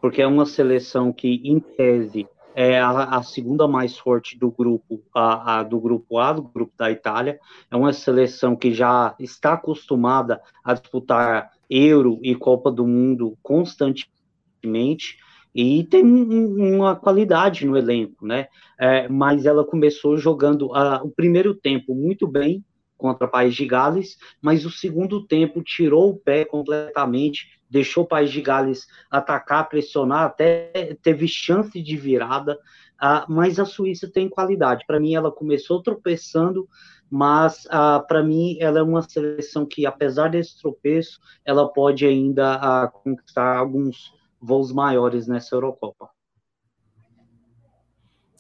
Porque 0.01 0.23
é 0.23 0.27
uma 0.27 0.47
seleção 0.47 1.13
que, 1.13 1.41
em 1.45 1.59
tese, 1.59 2.29
é 2.55 2.81
a, 2.81 3.19
a 3.19 3.23
segunda 3.23 3.69
mais 3.69 3.99
forte 3.99 4.39
do 4.39 4.51
grupo, 4.51 5.03
a, 5.15 5.59
a, 5.59 5.63
do 5.63 5.79
grupo 5.79 6.19
A, 6.19 6.33
do 6.33 6.43
grupo 6.43 6.73
da 6.77 6.91
Itália. 6.91 7.39
É 7.71 7.77
uma 7.77 7.93
seleção 7.93 8.57
que 8.57 8.73
já 8.73 9.15
está 9.19 9.53
acostumada 9.53 10.41
a 10.65 10.73
disputar 10.73 11.51
Euro 11.69 12.19
e 12.23 12.35
Copa 12.35 12.71
do 12.71 12.87
Mundo 12.87 13.37
constantemente 13.43 15.19
e 15.55 15.85
tem 15.85 16.03
uma 16.05 16.95
qualidade 16.95 17.65
no 17.67 17.77
elenco, 17.77 18.27
né? 18.27 18.49
É, 18.79 19.09
mas 19.09 19.47
ela 19.47 19.65
começou 19.65 20.17
jogando 20.19 20.67
uh, 20.67 21.03
o 21.03 21.11
primeiro 21.11 21.55
tempo 21.55 21.95
muito 21.95 22.27
bem, 22.27 22.63
contra 22.97 23.27
o 23.27 23.31
País 23.31 23.55
de 23.55 23.67
Gales, 23.67 24.17
mas 24.41 24.65
o 24.65 24.71
segundo 24.71 25.27
tempo 25.27 25.63
tirou 25.63 26.11
o 26.11 26.17
pé 26.17 26.45
completamente, 26.45 27.61
deixou 27.69 28.05
o 28.05 28.07
País 28.07 28.31
de 28.31 28.41
Gales 28.41 28.87
atacar, 29.11 29.69
pressionar, 29.69 30.25
até 30.25 30.97
teve 31.03 31.29
chance 31.29 31.81
de 31.81 31.97
virada, 31.97 32.59
uh, 33.03 33.31
mas 33.31 33.59
a 33.59 33.65
Suíça 33.65 34.11
tem 34.11 34.29
qualidade. 34.29 34.85
Para 34.87 35.01
mim, 35.01 35.15
ela 35.15 35.31
começou 35.31 35.83
tropeçando, 35.83 36.69
mas 37.11 37.65
uh, 37.67 38.07
para 38.07 38.23
mim 38.23 38.57
ela 38.61 38.79
é 38.79 38.83
uma 38.83 39.03
seleção 39.03 39.67
que, 39.67 39.87
apesar 39.87 40.29
desse 40.29 40.61
tropeço, 40.61 41.21
ela 41.45 41.69
pode 41.73 42.07
ainda 42.07 42.57
uh, 42.57 42.91
conquistar 42.91 43.57
alguns 43.57 44.15
voos 44.41 44.73
maiores 44.73 45.27
nessa 45.27 45.55
Eurocopa. 45.55 46.16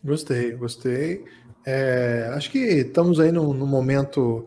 Gostei, 0.07 0.53
gostei. 0.53 1.25
É, 1.67 2.31
acho 2.33 2.53
que 2.53 2.59
estamos 2.59 3.19
aí 3.19 3.33
num, 3.33 3.53
momento 3.67 4.47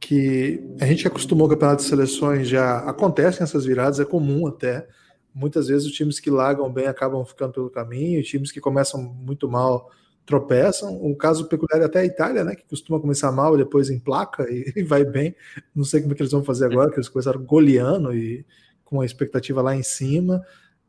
que 0.00 0.64
a 0.80 0.86
gente 0.86 1.06
acostumou 1.06 1.44
ao 1.44 1.50
campeonato 1.50 1.82
de 1.82 1.88
seleções, 1.90 2.48
já 2.48 2.78
acontecem 2.78 3.42
essas 3.42 3.66
viradas, 3.66 4.00
é 4.00 4.04
comum 4.06 4.46
até. 4.46 4.88
Muitas 5.34 5.68
vezes 5.68 5.86
os 5.86 5.92
times 5.92 6.18
que 6.18 6.30
largam 6.30 6.72
bem 6.72 6.86
acabam 6.86 7.22
ficando 7.22 7.52
pelo 7.52 7.68
caminho, 7.68 8.22
times 8.22 8.50
que 8.50 8.60
começam 8.62 9.02
muito 9.02 9.46
mal 9.46 9.90
tropeçam. 10.24 10.98
Um 11.04 11.14
caso 11.14 11.50
peculiar 11.50 11.82
é 11.82 11.84
até 11.84 11.98
a 11.98 12.06
Itália, 12.06 12.42
né, 12.42 12.54
que 12.54 12.64
costuma 12.64 12.98
começar 12.98 13.30
mal 13.30 13.54
e 13.54 13.58
depois 13.58 13.90
em 13.90 13.98
placa 13.98 14.50
e, 14.50 14.72
e 14.74 14.82
vai 14.82 15.04
bem. 15.04 15.36
Não 15.74 15.84
sei 15.84 16.00
como 16.00 16.14
é 16.14 16.16
que 16.16 16.22
eles 16.22 16.32
vão 16.32 16.42
fazer 16.42 16.64
agora, 16.64 16.88
que 16.88 16.96
eles 16.96 17.10
começaram 17.10 17.44
goleando 17.44 18.14
e 18.16 18.46
com 18.82 19.02
a 19.02 19.04
expectativa 19.04 19.60
lá 19.60 19.76
em 19.76 19.82
cima. 19.82 20.42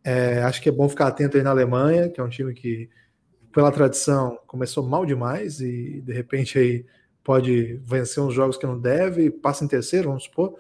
É, 0.06 0.42
acho 0.44 0.62
que 0.62 0.70
é 0.70 0.72
bom 0.72 0.88
ficar 0.88 1.08
atento 1.08 1.36
aí 1.36 1.44
na 1.44 1.50
Alemanha, 1.50 2.08
que 2.08 2.22
é 2.22 2.24
um 2.24 2.30
time 2.30 2.54
que 2.54 2.90
pela 3.56 3.72
tradição, 3.72 4.38
começou 4.46 4.84
mal 4.84 5.06
demais 5.06 5.62
e 5.62 6.02
de 6.02 6.12
repente 6.12 6.60
aí 6.60 6.86
pode 7.24 7.80
vencer 7.86 8.22
uns 8.22 8.34
jogos 8.34 8.58
que 8.58 8.66
não 8.66 8.78
deve, 8.78 9.32
passa 9.32 9.64
em 9.64 9.68
terceiro, 9.68 10.10
vamos 10.10 10.26
supor, 10.26 10.56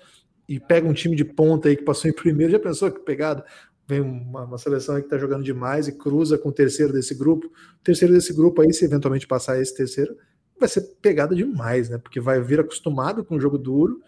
e 0.48 0.62
pega 0.62 0.88
um 0.88 0.94
time 0.94 1.14
de 1.14 1.26
ponta 1.26 1.68
aí 1.68 1.76
que 1.76 1.84
passou 1.84 2.10
em 2.10 2.14
primeiro. 2.14 2.54
Já 2.54 2.60
pensou 2.60 2.90
que 2.90 3.02
pegada? 3.02 3.46
Vem 3.86 4.00
uma, 4.00 4.46
uma 4.46 4.58
seleção 4.58 4.96
aí 4.96 5.02
que 5.02 5.08
está 5.08 5.18
jogando 5.18 5.44
demais 5.44 5.90
e 5.90 5.92
cruza 5.92 6.38
com 6.38 6.48
o 6.48 6.54
terceiro 6.54 6.94
desse 6.94 7.14
grupo. 7.14 7.48
O 7.48 7.84
terceiro 7.84 8.14
desse 8.14 8.34
grupo 8.34 8.62
aí, 8.62 8.74
se 8.74 8.86
eventualmente 8.86 9.28
passar 9.28 9.62
esse 9.62 9.76
terceiro, 9.76 10.16
vai 10.58 10.70
ser 10.70 10.82
pegada 11.02 11.36
demais, 11.36 11.90
né? 11.90 11.98
Porque 11.98 12.22
vai 12.22 12.42
vir 12.42 12.62
acostumado 12.62 13.26
com 13.26 13.36
um 13.36 13.42
jogo 13.42 13.58
duro 13.58 14.02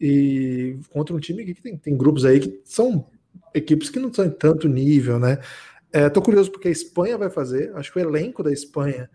e 0.00 0.76
contra 0.90 1.14
um 1.14 1.20
time 1.20 1.44
que 1.44 1.54
tem, 1.54 1.78
tem 1.78 1.96
grupos 1.96 2.24
aí 2.24 2.40
que 2.40 2.60
são 2.64 3.06
equipes 3.54 3.90
que 3.90 4.00
não 4.00 4.12
são 4.12 4.24
em 4.24 4.30
tanto 4.30 4.68
nível, 4.68 5.20
né? 5.20 5.38
Estou 5.94 6.22
é, 6.22 6.24
curioso 6.24 6.50
porque 6.50 6.66
a 6.66 6.72
Espanha 6.72 7.16
vai 7.16 7.30
fazer. 7.30 7.70
Acho 7.76 7.92
que 7.92 7.98
o 8.00 8.02
elenco 8.02 8.42
da 8.42 8.52
Espanha 8.52 9.08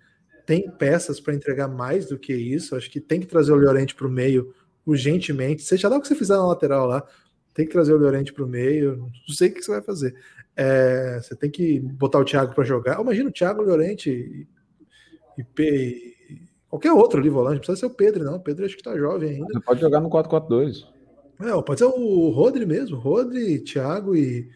tem 0.46 0.72
peças 0.72 1.20
para 1.20 1.34
entregar 1.34 1.68
mais 1.68 2.08
do 2.08 2.18
que 2.18 2.34
isso. 2.34 2.74
Acho 2.74 2.90
que 2.90 3.02
tem 3.02 3.20
que 3.20 3.28
trazer 3.28 3.52
o 3.52 3.58
Llorente 3.58 3.94
para 3.94 4.08
o 4.08 4.10
meio 4.10 4.54
urgentemente. 4.86 5.62
Seja 5.62 5.90
lá 5.90 5.98
o 5.98 6.02
que 6.02 6.08
você 6.08 6.16
fizer 6.16 6.38
na 6.38 6.48
lateral 6.48 6.88
lá, 6.88 7.06
tem 7.54 7.66
que 7.66 7.72
trazer 7.72 7.94
o 7.94 7.98
Llorente 7.98 8.32
para 8.32 8.46
o 8.46 8.48
meio. 8.48 8.98
Não 9.28 9.36
sei 9.36 9.50
o 9.50 9.54
que 9.54 9.62
você 9.62 9.72
vai 9.72 9.82
fazer. 9.82 10.16
É, 10.56 11.20
você 11.22 11.36
tem 11.36 11.52
que 11.52 11.82
botar 11.82 12.20
o 12.20 12.26
Thiago 12.26 12.56
para 12.56 12.64
jogar. 12.64 13.02
Imagina 13.02 13.30
o 13.30 13.34
Thiago, 13.34 13.62
o 13.62 13.66
Llorente 13.66 14.10
e, 14.10 14.48
e, 15.38 15.44
P, 15.44 16.16
qualquer 16.70 16.94
outro 16.94 17.20
ali 17.20 17.30
volante, 17.30 17.56
não 17.56 17.60
precisa 17.60 17.80
ser 17.82 17.86
o 17.88 17.96
Pedro, 17.96 18.24
não. 18.24 18.38
O 18.38 18.42
Pedro 18.42 18.66
acho 18.66 18.78
que 18.78 18.84
tá 18.84 18.98
jovem 18.98 19.32
ainda. 19.32 19.48
Você 19.52 19.60
pode 19.60 19.82
jogar 19.82 20.00
no 20.00 20.10
4-4-2. 20.10 20.86
É, 21.42 21.62
pode 21.62 21.80
ser 21.80 21.86
o 21.86 22.30
Rodri 22.30 22.66
mesmo, 22.66 22.98
Rodri, 22.98 23.60
Thiago 23.60 24.16
e, 24.16 24.50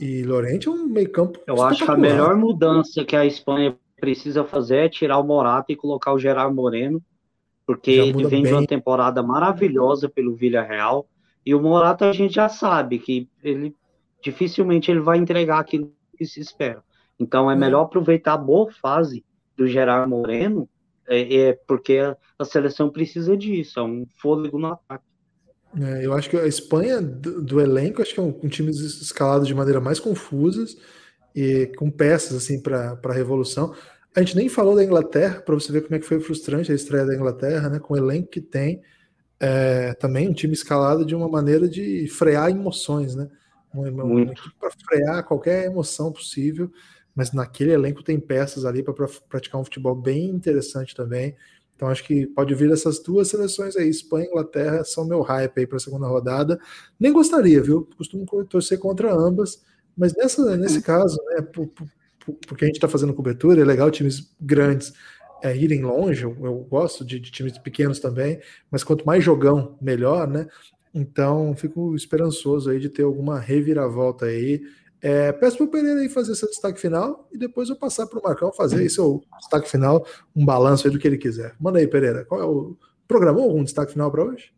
e 0.00 0.22
Lorente 0.22 0.66
é 0.66 0.70
um 0.70 0.86
meio 0.86 1.10
campo. 1.10 1.38
Eu 1.46 1.62
acho 1.62 1.84
que 1.84 1.90
a 1.90 1.96
melhor 1.96 2.34
mudança 2.34 3.04
que 3.04 3.14
a 3.14 3.26
Espanha 3.26 3.76
precisa 4.00 4.42
fazer 4.44 4.76
é 4.78 4.88
tirar 4.88 5.18
o 5.18 5.24
Morata 5.24 5.70
e 5.70 5.76
colocar 5.76 6.12
o 6.12 6.18
Gerard 6.18 6.54
Moreno, 6.54 7.02
porque 7.66 7.90
ele 7.90 8.26
vem 8.26 8.42
bem. 8.42 8.44
de 8.44 8.52
uma 8.52 8.66
temporada 8.66 9.22
maravilhosa 9.22 10.08
pelo 10.08 10.34
Villarreal, 10.34 11.06
e 11.44 11.54
o 11.54 11.60
Morata 11.60 12.08
a 12.08 12.12
gente 12.12 12.34
já 12.34 12.48
sabe 12.48 12.98
que 12.98 13.28
ele 13.44 13.76
dificilmente 14.22 14.90
ele 14.90 15.00
vai 15.00 15.18
entregar 15.18 15.58
aquilo 15.58 15.92
que 16.16 16.24
se 16.24 16.40
espera. 16.40 16.82
Então 17.18 17.50
é 17.50 17.54
hum. 17.54 17.58
melhor 17.58 17.82
aproveitar 17.82 18.34
a 18.34 18.38
boa 18.38 18.70
fase 18.72 19.24
do 19.56 19.66
Gerard 19.66 20.08
Moreno, 20.08 20.68
é, 21.06 21.36
é 21.36 21.52
porque 21.66 21.98
a, 21.98 22.16
a, 22.38 22.44
seleção 22.44 22.88
precisa 22.88 23.36
disso, 23.36 23.78
é 23.78 23.82
um 23.82 24.06
fôlego 24.16 24.58
no 24.58 24.68
ataque. 24.68 25.04
É, 25.78 26.04
eu 26.04 26.12
acho 26.12 26.28
que 26.28 26.36
a 26.36 26.46
Espanha, 26.46 27.00
do, 27.00 27.42
do 27.42 27.60
elenco, 27.60 28.02
acho 28.02 28.14
que 28.14 28.20
é 28.20 28.22
um, 28.22 28.38
um 28.42 28.48
time 28.48 28.70
escalado 28.70 29.46
de 29.46 29.54
maneira 29.54 29.80
mais 29.80 30.00
confusas 30.00 30.76
e 31.34 31.66
com 31.76 31.90
peças 31.90 32.36
assim 32.36 32.60
para 32.60 32.98
a 33.02 33.12
revolução. 33.12 33.74
A 34.14 34.20
gente 34.20 34.36
nem 34.36 34.48
falou 34.48 34.74
da 34.74 34.82
Inglaterra, 34.82 35.40
para 35.40 35.54
você 35.54 35.70
ver 35.70 35.82
como 35.82 35.94
é 35.94 35.98
que 36.00 36.06
foi 36.06 36.18
frustrante 36.20 36.72
a 36.72 36.74
estreia 36.74 37.06
da 37.06 37.14
Inglaterra, 37.14 37.68
né? 37.68 37.78
Com 37.78 37.94
o 37.94 37.96
elenco 37.96 38.28
que 38.28 38.40
tem, 38.40 38.82
é, 39.38 39.94
também 39.94 40.28
um 40.28 40.34
time 40.34 40.52
escalado 40.52 41.04
de 41.04 41.14
uma 41.14 41.28
maneira 41.28 41.68
de 41.68 42.08
frear 42.08 42.50
emoções, 42.50 43.14
né? 43.14 43.28
Uma, 43.72 44.04
uma 44.04 44.22
equipe 44.22 44.52
para 44.58 44.70
frear 44.84 45.24
qualquer 45.24 45.66
emoção 45.66 46.10
possível, 46.10 46.72
mas 47.14 47.32
naquele 47.32 47.72
elenco 47.72 48.02
tem 48.02 48.18
peças 48.18 48.64
ali 48.64 48.82
para 48.82 48.94
praticar 49.28 49.60
um 49.60 49.64
futebol 49.64 49.94
bem 49.94 50.28
interessante 50.28 50.94
também. 50.94 51.36
Então 51.80 51.88
acho 51.88 52.04
que 52.04 52.26
pode 52.26 52.54
vir 52.54 52.70
essas 52.70 53.02
duas 53.02 53.28
seleções 53.28 53.74
aí, 53.74 53.88
Espanha 53.88 54.26
e 54.26 54.28
Inglaterra, 54.28 54.84
são 54.84 55.02
meu 55.02 55.22
hype 55.22 55.60
aí 55.60 55.66
para 55.66 55.78
a 55.78 55.80
segunda 55.80 56.06
rodada. 56.06 56.60
Nem 56.98 57.10
gostaria, 57.10 57.62
viu? 57.62 57.88
Costumo 57.96 58.26
torcer 58.44 58.78
contra 58.78 59.10
ambas, 59.10 59.62
mas 59.96 60.14
nessa, 60.14 60.58
nesse 60.58 60.82
caso, 60.82 61.16
né, 61.30 61.40
porque 62.46 62.64
a 62.64 62.66
gente 62.66 62.76
está 62.76 62.86
fazendo 62.86 63.14
cobertura, 63.14 63.62
é 63.62 63.64
legal 63.64 63.90
times 63.90 64.30
grandes 64.38 64.92
é, 65.42 65.56
irem 65.56 65.80
longe, 65.80 66.22
eu, 66.22 66.36
eu 66.42 66.54
gosto 66.68 67.02
de, 67.02 67.18
de, 67.18 67.30
times 67.30 67.56
pequenos 67.56 67.98
também, 67.98 68.38
mas 68.70 68.84
quanto 68.84 69.06
mais 69.06 69.24
jogão, 69.24 69.78
melhor, 69.80 70.28
né? 70.28 70.48
Então, 70.92 71.56
fico 71.56 71.96
esperançoso 71.96 72.68
aí 72.68 72.78
de 72.78 72.90
ter 72.90 73.04
alguma 73.04 73.40
reviravolta 73.40 74.26
aí. 74.26 74.60
É, 75.02 75.32
peço 75.32 75.56
para 75.56 75.66
o 75.66 75.68
Pereira 75.70 76.00
aí 76.00 76.08
fazer 76.08 76.34
seu 76.34 76.48
destaque 76.48 76.78
final 76.78 77.26
e 77.32 77.38
depois 77.38 77.70
eu 77.70 77.76
passar 77.76 78.06
para 78.06 78.18
o 78.18 78.22
Marcão 78.22 78.52
fazer 78.52 78.80
aí 78.80 78.90
seu 78.90 79.22
destaque 79.38 79.68
final, 79.68 80.04
um 80.36 80.44
balanço 80.44 80.86
aí 80.86 80.92
do 80.92 80.98
que 80.98 81.08
ele 81.08 81.16
quiser. 81.16 81.54
Manda 81.58 81.78
aí, 81.78 81.86
Pereira. 81.86 82.24
Qual 82.24 82.40
é 82.40 82.44
o. 82.44 82.76
Programou 83.08 83.44
algum 83.44 83.64
destaque 83.64 83.92
final 83.92 84.10
para 84.10 84.24
hoje? 84.24 84.52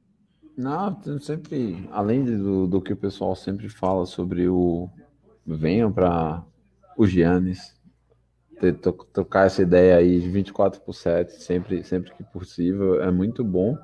Não, 0.57 1.01
sempre, 1.21 1.89
além 1.91 2.25
do, 2.25 2.67
do 2.67 2.83
que 2.83 2.93
o 2.93 2.97
pessoal 2.97 3.35
sempre 3.35 3.69
fala 3.69 4.05
sobre 4.05 4.47
o 4.49 4.91
venham 5.47 5.91
para 5.91 6.45
o 6.97 7.07
Giannis, 7.07 7.75
tocar 9.13 9.47
essa 9.47 9.63
ideia 9.63 9.97
aí 9.97 10.21
de 10.21 10.29
24 10.29 10.81
por 10.83 10.93
7, 10.93 11.43
sempre, 11.43 11.83
sempre 11.83 12.13
que 12.15 12.23
possível, 12.23 13.03
é 13.03 13.11
muito 13.11 13.43
bom. 13.43 13.77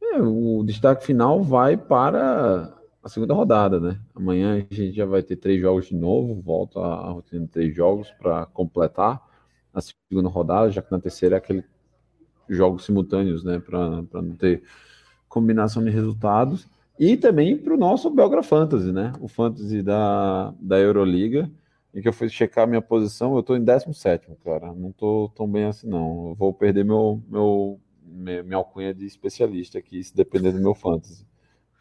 É, 0.00 0.22
o 0.22 0.62
destaque 0.64 1.04
final 1.04 1.42
vai 1.42 1.76
para 1.76 2.77
a 3.02 3.08
segunda 3.08 3.34
rodada, 3.34 3.78
né? 3.80 4.00
Amanhã 4.14 4.54
a 4.54 4.74
gente 4.74 4.92
já 4.92 5.06
vai 5.06 5.22
ter 5.22 5.36
três 5.36 5.60
jogos 5.60 5.86
de 5.86 5.94
novo, 5.94 6.40
volta 6.40 6.80
a 6.80 7.10
rotina 7.10 7.44
de 7.44 7.50
três 7.50 7.74
jogos 7.74 8.10
para 8.12 8.46
completar 8.46 9.22
a 9.72 9.80
segunda 9.80 10.28
rodada, 10.28 10.70
já 10.70 10.82
que 10.82 10.90
na 10.90 10.98
terceira 10.98 11.36
é 11.36 11.38
aquele 11.38 11.64
jogos 12.48 12.84
simultâneos, 12.84 13.44
né? 13.44 13.58
Para 13.58 14.02
não 14.22 14.34
ter 14.34 14.62
combinação 15.28 15.84
de 15.84 15.90
resultados. 15.90 16.66
E 16.98 17.16
também 17.16 17.56
para 17.56 17.74
o 17.74 17.76
nosso 17.76 18.10
Belgra 18.10 18.42
Fantasy, 18.42 18.90
né? 18.90 19.12
O 19.20 19.28
Fantasy 19.28 19.82
da, 19.82 20.52
da 20.58 20.78
Euroliga 20.78 21.50
e 21.94 22.02
que 22.02 22.08
eu 22.08 22.12
fui 22.12 22.28
checar 22.28 22.66
minha 22.66 22.82
posição, 22.82 23.36
eu 23.36 23.42
tô 23.42 23.56
em 23.56 23.64
17, 23.64 24.28
cara. 24.44 24.72
Não 24.74 24.92
tô 24.92 25.30
tão 25.34 25.48
bem 25.48 25.64
assim, 25.64 25.88
não. 25.88 26.30
Eu 26.30 26.34
vou 26.34 26.52
perder 26.52 26.84
meu, 26.84 27.22
meu, 27.28 27.80
minha 28.02 28.56
alcunha 28.56 28.92
de 28.92 29.06
especialista 29.06 29.78
aqui, 29.78 30.02
se 30.02 30.14
depender 30.14 30.52
do 30.52 30.60
meu 30.60 30.74
fantasy. 30.74 31.26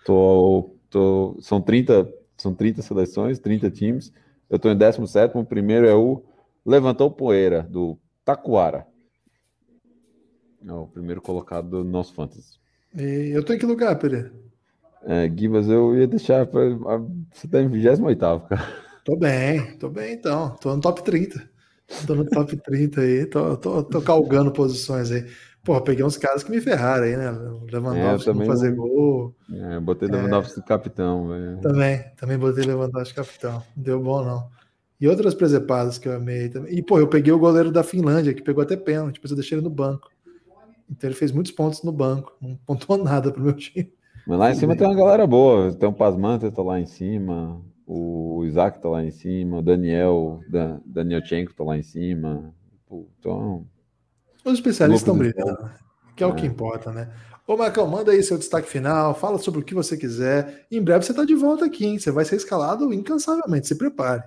Tô, 0.05 0.76
tô, 0.89 1.37
são, 1.41 1.61
30, 1.61 2.11
são 2.37 2.53
30 2.53 2.81
seleções, 2.81 3.39
30 3.39 3.69
times. 3.71 4.11
Eu 4.49 4.57
tô 4.57 4.69
em 4.69 4.77
17, 4.77 5.37
o 5.37 5.43
primeiro 5.43 5.87
é 5.87 5.93
o 5.93 6.23
Levantou 6.65 7.11
Poeira, 7.11 7.63
do 7.63 7.97
Taquara. 8.23 8.87
É 10.65 10.73
o 10.73 10.87
primeiro 10.87 11.21
colocado 11.21 11.69
do 11.69 11.83
nosso 11.83 12.13
fantasy. 12.13 12.57
E 12.97 13.31
eu 13.33 13.43
tô 13.43 13.53
em 13.53 13.57
que 13.57 13.65
lugar, 13.65 13.97
Pereira? 13.97 14.31
É, 15.03 15.29
Givas, 15.29 15.69
eu 15.69 15.95
ia 15.95 16.07
deixar. 16.07 16.45
Pra, 16.47 16.61
você 17.31 17.47
tá 17.47 17.61
em 17.61 17.69
28, 17.69 18.01
cara. 18.47 18.87
Tô 19.05 19.15
bem, 19.15 19.77
tô 19.77 19.89
bem 19.89 20.13
então. 20.13 20.55
Tô 20.57 20.75
no 20.75 20.81
top 20.81 21.01
30. 21.03 21.49
Tô 22.05 22.15
no 22.15 22.25
top 22.25 22.57
30 22.57 22.99
aí, 22.99 23.25
tô, 23.25 23.55
tô, 23.55 23.83
tô 23.83 24.01
calgando 24.01 24.51
posições 24.51 25.09
aí. 25.11 25.25
Porra, 25.67 25.81
peguei 25.81 26.05
uns 26.05 26.15
caras 26.15 26.43
que 26.43 26.49
me 26.49 26.61
ferraram 26.61 27.03
aí, 27.03 27.17
né? 27.17 27.29
Lewandowski 27.69 28.29
é, 28.29 28.33
não 28.33 28.45
fazer 28.45 28.73
gol. 28.73 29.35
É, 29.51 29.77
botei 29.81 30.07
Lewandowski 30.07 30.61
é, 30.61 30.63
capitão. 30.63 31.27
Véio. 31.27 31.57
Também, 31.57 32.05
também 32.15 32.37
botei 32.37 32.63
Lewandowski 32.63 33.13
capitão. 33.13 33.61
Não 33.75 33.83
deu 33.83 34.01
bom, 34.01 34.23
não. 34.23 34.47
E 34.97 35.09
outras 35.09 35.33
presepadas 35.33 35.97
que 35.97 36.07
eu 36.07 36.15
amei 36.15 36.47
também. 36.47 36.73
E, 36.73 36.81
pô, 36.81 36.99
eu 36.99 37.07
peguei 37.09 37.33
o 37.33 37.37
goleiro 37.37 37.69
da 37.69 37.83
Finlândia, 37.83 38.33
que 38.33 38.41
pegou 38.41 38.63
até 38.63 38.77
pênalti, 38.77 39.19
mas 39.21 39.29
eu 39.29 39.35
deixei 39.35 39.57
ele 39.57 39.65
no 39.65 39.69
banco. 39.69 40.09
Então 40.89 41.09
ele 41.09 41.17
fez 41.17 41.33
muitos 41.33 41.51
pontos 41.51 41.83
no 41.83 41.91
banco. 41.91 42.33
Não 42.41 42.55
pontuou 42.65 42.97
nada 43.03 43.29
pro 43.29 43.43
meu 43.43 43.51
time. 43.51 43.91
Mas 44.25 44.39
lá 44.39 44.51
em 44.51 44.55
cima 44.55 44.73
tem 44.73 44.87
uma 44.87 44.95
galera 44.95 45.27
boa. 45.27 45.73
Tem 45.73 45.89
o 45.89 45.91
Pasmanta, 45.91 46.49
tá 46.49 46.61
lá 46.61 46.79
em 46.79 46.85
cima. 46.85 47.61
O 47.85 48.45
Isaac 48.45 48.81
tá 48.81 48.87
lá 48.87 49.03
em 49.03 49.11
cima, 49.11 49.57
o 49.57 49.61
Daniel, 49.61 50.39
da, 50.49 50.79
Daniel 50.85 51.25
Chenko 51.25 51.53
tá 51.53 51.65
lá 51.65 51.77
em 51.77 51.83
cima. 51.83 52.53
Então. 53.19 53.65
Os 54.47 54.53
especialistas 54.53 55.01
estão 55.01 55.17
brilhando, 55.17 55.69
que 56.15 56.23
é, 56.23 56.27
é, 56.27 56.29
o 56.29 56.33
que 56.33 56.43
é. 56.43 56.47
importa, 56.47 56.91
né? 56.91 57.13
Ô, 57.45 57.57
Marcão, 57.57 57.85
manda 57.85 58.13
aí 58.13 58.23
seu 58.23 58.37
destaque 58.37 58.69
final, 58.69 59.13
fala 59.13 59.37
sobre 59.37 59.59
o 59.59 59.63
que 59.63 59.73
você 59.73 59.97
quiser. 59.97 60.65
Em 60.71 60.81
breve 60.81 61.03
você 61.03 61.13
tá 61.13 61.25
de 61.25 61.35
volta 61.35 61.65
aqui, 61.65 61.85
hein? 61.85 61.99
Você 61.99 62.11
vai 62.11 62.23
ser 62.23 62.37
escalado 62.37 62.93
incansavelmente, 62.93 63.67
se 63.67 63.77
prepare. 63.77 64.23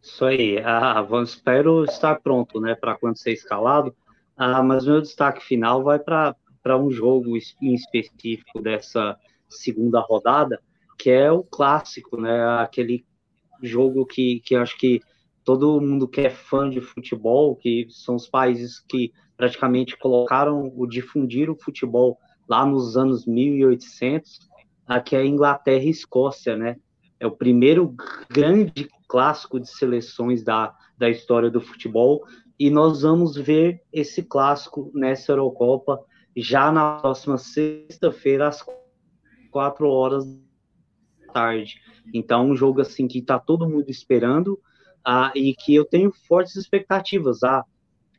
Isso 0.00 0.24
aí. 0.24 0.60
Ah, 0.64 1.02
vamos, 1.02 1.30
espero 1.30 1.84
estar 1.84 2.20
pronto, 2.20 2.60
né, 2.60 2.76
para 2.76 2.96
quando 2.96 3.18
ser 3.18 3.32
escalado. 3.32 3.92
Ah, 4.36 4.62
mas 4.62 4.86
meu 4.86 5.00
destaque 5.00 5.44
final 5.44 5.82
vai 5.82 5.98
para 5.98 6.36
um 6.78 6.90
jogo 6.90 7.36
em 7.60 7.74
específico 7.74 8.62
dessa 8.62 9.18
segunda 9.48 9.98
rodada, 9.98 10.60
que 10.96 11.10
é 11.10 11.30
o 11.32 11.42
clássico, 11.42 12.20
né? 12.20 12.60
Aquele 12.60 13.04
jogo 13.60 14.06
que, 14.06 14.38
que 14.44 14.54
acho 14.54 14.78
que 14.78 15.00
todo 15.48 15.80
mundo 15.80 16.06
que 16.06 16.20
é 16.20 16.28
fã 16.28 16.68
de 16.68 16.78
futebol, 16.78 17.56
que 17.56 17.86
são 17.88 18.16
os 18.16 18.28
países 18.28 18.80
que 18.80 19.14
praticamente 19.34 19.96
colocaram 19.96 20.70
o 20.76 20.86
difundir 20.86 21.48
o 21.48 21.56
futebol 21.56 22.18
lá 22.46 22.66
nos 22.66 22.98
anos 22.98 23.24
1800, 23.24 24.40
aqui 24.86 25.16
é 25.16 25.24
Inglaterra 25.24 25.84
e 25.84 25.88
Escócia, 25.88 26.54
né? 26.54 26.76
É 27.18 27.26
o 27.26 27.30
primeiro 27.30 27.94
grande 28.30 28.90
clássico 29.08 29.58
de 29.58 29.70
seleções 29.70 30.44
da, 30.44 30.76
da 30.98 31.08
história 31.08 31.50
do 31.50 31.62
futebol 31.62 32.26
e 32.60 32.68
nós 32.68 33.00
vamos 33.00 33.34
ver 33.34 33.80
esse 33.90 34.22
clássico 34.22 34.92
nessa 34.94 35.32
Eurocopa 35.32 35.98
já 36.36 36.70
na 36.70 36.98
próxima 36.98 37.38
sexta-feira 37.38 38.48
às 38.48 38.62
quatro 39.50 39.88
horas 39.88 40.26
tarde. 41.32 41.80
Então, 42.12 42.50
um 42.50 42.54
jogo 42.54 42.82
assim 42.82 43.08
que 43.08 43.20
está 43.20 43.38
todo 43.38 43.66
mundo 43.66 43.88
esperando 43.88 44.60
ah, 45.04 45.32
e 45.34 45.54
que 45.54 45.74
eu 45.74 45.84
tenho 45.84 46.12
fortes 46.26 46.56
expectativas. 46.56 47.42
A 47.42 47.64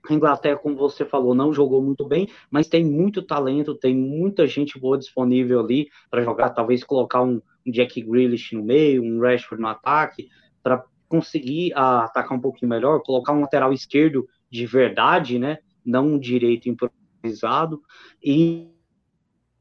Inglaterra, 0.10 0.58
como 0.58 0.76
você 0.76 1.06
falou, 1.06 1.36
não 1.36 1.54
jogou 1.54 1.82
muito 1.82 2.06
bem, 2.06 2.28
mas 2.50 2.68
tem 2.68 2.86
muito 2.86 3.22
talento, 3.22 3.76
tem 3.76 3.96
muita 3.96 4.48
gente 4.48 4.80
boa 4.80 4.98
disponível 4.98 5.60
ali 5.60 5.90
para 6.10 6.24
jogar, 6.24 6.50
talvez 6.52 6.84
colocar 6.84 7.22
um, 7.22 7.42
um, 7.66 7.72
Jack 7.72 8.02
Grealish 8.02 8.56
no 8.56 8.64
meio, 8.64 9.04
um 9.04 9.20
Rashford 9.20 9.62
no 9.62 9.68
ataque, 9.68 10.30
para 10.64 10.84
conseguir 11.08 11.74
ah, 11.76 12.06
atacar 12.06 12.38
um 12.38 12.42
pouquinho 12.42 12.70
melhor, 12.70 13.02
colocar 13.04 13.34
um 13.34 13.42
lateral 13.42 13.74
esquerdo 13.74 14.28
de 14.50 14.66
verdade, 14.66 15.38
né? 15.38 15.60
Não 15.86 16.08
um 16.08 16.20
direito 16.20 16.70
improvisado. 16.70 17.82
E, 18.24 18.68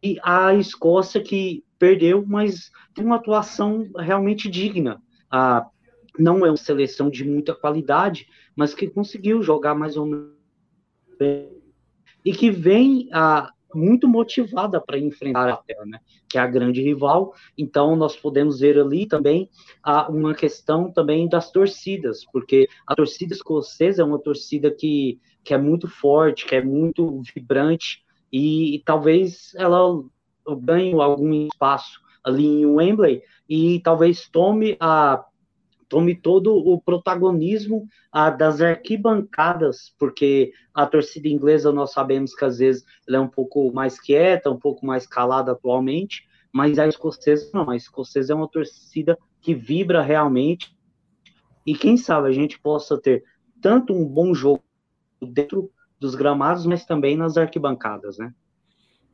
e 0.03 0.19
a 0.23 0.55
Escócia 0.55 1.23
que 1.23 1.65
perdeu, 1.79 2.25
mas 2.27 2.71
tem 2.95 3.05
uma 3.05 3.17
atuação 3.17 3.89
realmente 3.97 4.49
digna. 4.49 5.01
Ah, 5.31 5.67
não 6.19 6.45
é 6.45 6.51
uma 6.51 6.57
seleção 6.57 7.09
de 7.09 7.25
muita 7.25 7.55
qualidade, 7.55 8.29
mas 8.57 8.75
que 8.75 8.89
conseguiu 8.89 9.43
jogar 9.43 9.75
mais 9.75 9.97
ou 9.97 10.07
menos 10.07 10.33
bem. 11.19 11.57
E 12.25 12.33
que 12.33 12.51
vem 12.51 13.09
ah, 13.13 13.51
muito 13.75 14.09
motivada 14.09 14.81
para 14.81 14.99
enfrentar 14.99 15.41
a 15.41 15.51
Inglaterra, 15.51 15.87
né? 15.87 16.01
Que 16.29 16.39
é 16.39 16.41
a 16.41 16.47
grande 16.47 16.83
rival. 16.83 17.35
Então 17.57 17.95
nós 17.97 18.17
podemos 18.17 18.61
ver 18.61 18.79
ali 18.79 19.07
também 19.07 19.49
a, 19.83 20.11
uma 20.11 20.35
questão 20.35 20.91
também 20.91 21.29
das 21.29 21.51
torcidas, 21.51 22.25
porque 22.33 22.69
a 22.87 22.95
torcida 22.95 23.35
escocesa 23.35 24.03
é 24.03 24.05
uma 24.05 24.19
torcida 24.19 24.71
que, 24.71 25.21
que 25.45 25.55
é 25.55 25.59
muito 25.59 25.89
forte, 25.89 26.47
que 26.47 26.55
é 26.55 26.63
muito 26.63 27.23
vibrante 27.35 28.03
e, 28.33 28.77
e 28.77 28.83
talvez 28.83 29.53
ela 29.57 30.03
ganhe 30.63 30.95
algum 30.95 31.47
espaço 31.47 32.01
ali 32.25 32.47
em 32.47 32.67
Wembley 32.67 33.23
e 33.49 33.81
talvez 33.81 34.29
tome 34.29 34.77
a 34.81 35.25
tome 35.89 36.15
todo 36.15 36.55
o 36.55 36.81
protagonismo 36.81 37.89
ah, 38.13 38.31
das 38.31 38.61
arquibancadas, 38.61 39.95
porque 39.99 40.53
a 40.75 40.87
torcida 40.87 41.29
inglesa 41.29 41.73
nós 41.73 41.93
sabemos 41.93 42.35
que 42.35 42.45
às 42.45 42.59
vezes 42.59 42.85
ela 43.07 43.19
é 43.19 43.21
um 43.21 43.29
pouco 43.29 43.73
mais 43.73 44.01
quieta, 44.01 44.51
um 44.51 44.59
pouco 44.59 44.85
mais 44.85 45.07
calada 45.07 45.53
atualmente, 45.53 46.29
mas 46.53 46.79
a 46.79 46.87
escocesa 46.87 47.51
não, 47.55 47.71
a 47.71 47.77
escocesa 47.77 48.33
é 48.33 48.37
uma 48.37 48.49
torcida 48.49 49.19
que 49.41 49.55
vibra 49.55 50.03
realmente, 50.03 50.77
e 51.67 51.75
quem 51.75 51.97
sabe 51.97 52.29
a 52.29 52.33
gente 52.33 52.59
possa 52.59 52.99
ter 52.99 53.23
tanto 53.61 53.93
um 53.93 54.05
bom 54.05 54.33
jogo 54.35 54.63
dentro 55.21 55.71
dos 56.01 56.15
gramados, 56.15 56.65
mas 56.65 56.85
também 56.85 57.17
nas 57.17 57.37
arquibancadas, 57.37 58.19
né? 58.19 58.33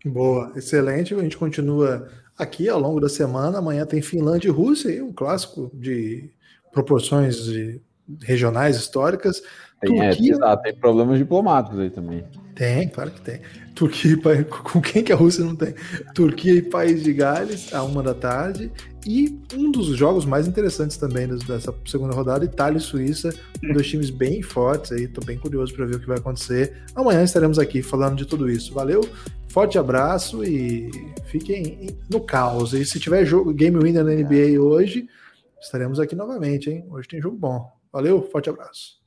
Boa, 0.04 0.52
excelente. 0.54 1.14
A 1.14 1.18
gente 1.18 1.36
continua 1.36 2.08
aqui 2.36 2.68
ao 2.68 2.78
longo 2.78 3.00
da 3.00 3.08
semana. 3.08 3.58
Amanhã 3.58 3.86
tem 3.86 4.02
Finlândia 4.02 4.48
e 4.48 4.50
Rússia, 4.50 5.02
um 5.02 5.12
clássico 5.12 5.70
de 5.72 6.30
proporções 6.74 7.44
de 7.44 7.80
regionais 8.22 8.76
históricas. 8.76 9.42
Tem, 9.80 10.00
é, 10.00 10.10
Turquia... 10.10 10.38
é, 10.42 10.56
tem 10.56 10.74
problemas 10.74 11.18
diplomáticos 11.18 11.78
aí 11.78 11.90
também. 11.90 12.24
Tem, 12.54 12.88
claro 12.88 13.10
que 13.10 13.20
tem. 13.20 13.40
Turquia 13.74 14.16
com 14.46 14.80
quem 14.80 15.02
que 15.02 15.12
a 15.12 15.16
Rússia 15.16 15.44
não 15.44 15.56
tem? 15.56 15.74
Turquia 16.14 16.54
e 16.54 16.62
País 16.62 17.02
de 17.02 17.12
Gales, 17.12 17.72
a 17.72 17.82
uma 17.82 18.02
da 18.02 18.14
tarde. 18.14 18.70
E 19.06 19.38
um 19.54 19.70
dos 19.70 19.88
jogos 19.88 20.24
mais 20.24 20.46
interessantes 20.46 20.96
também 20.96 21.26
dessa 21.26 21.74
segunda 21.84 22.14
rodada, 22.14 22.44
Itália 22.44 22.78
e 22.78 22.80
Suíça, 22.80 23.34
dois 23.72 23.86
times 23.86 24.08
bem 24.08 24.40
fortes 24.40 24.92
aí. 24.92 25.08
Tô 25.08 25.20
bem 25.24 25.36
curioso 25.36 25.74
para 25.74 25.84
ver 25.84 25.96
o 25.96 26.00
que 26.00 26.06
vai 26.06 26.18
acontecer. 26.18 26.84
Amanhã 26.94 27.22
estaremos 27.22 27.58
aqui 27.58 27.82
falando 27.82 28.16
de 28.16 28.24
tudo 28.24 28.48
isso. 28.48 28.72
Valeu, 28.72 29.02
forte 29.48 29.76
abraço 29.76 30.42
e 30.44 30.90
fiquem 31.26 31.98
no 32.08 32.20
caos. 32.20 32.72
E 32.72 32.84
se 32.84 32.98
tiver 32.98 33.26
jogo 33.26 33.52
Game 33.52 33.78
Winner 33.78 34.04
na 34.04 34.12
NBA 34.12 34.58
hoje, 34.58 35.06
estaremos 35.60 36.00
aqui 36.00 36.14
novamente, 36.14 36.70
hein? 36.70 36.86
Hoje 36.90 37.08
tem 37.08 37.20
jogo 37.20 37.36
bom. 37.36 37.70
Valeu, 37.92 38.22
forte 38.22 38.50
abraço. 38.50 39.03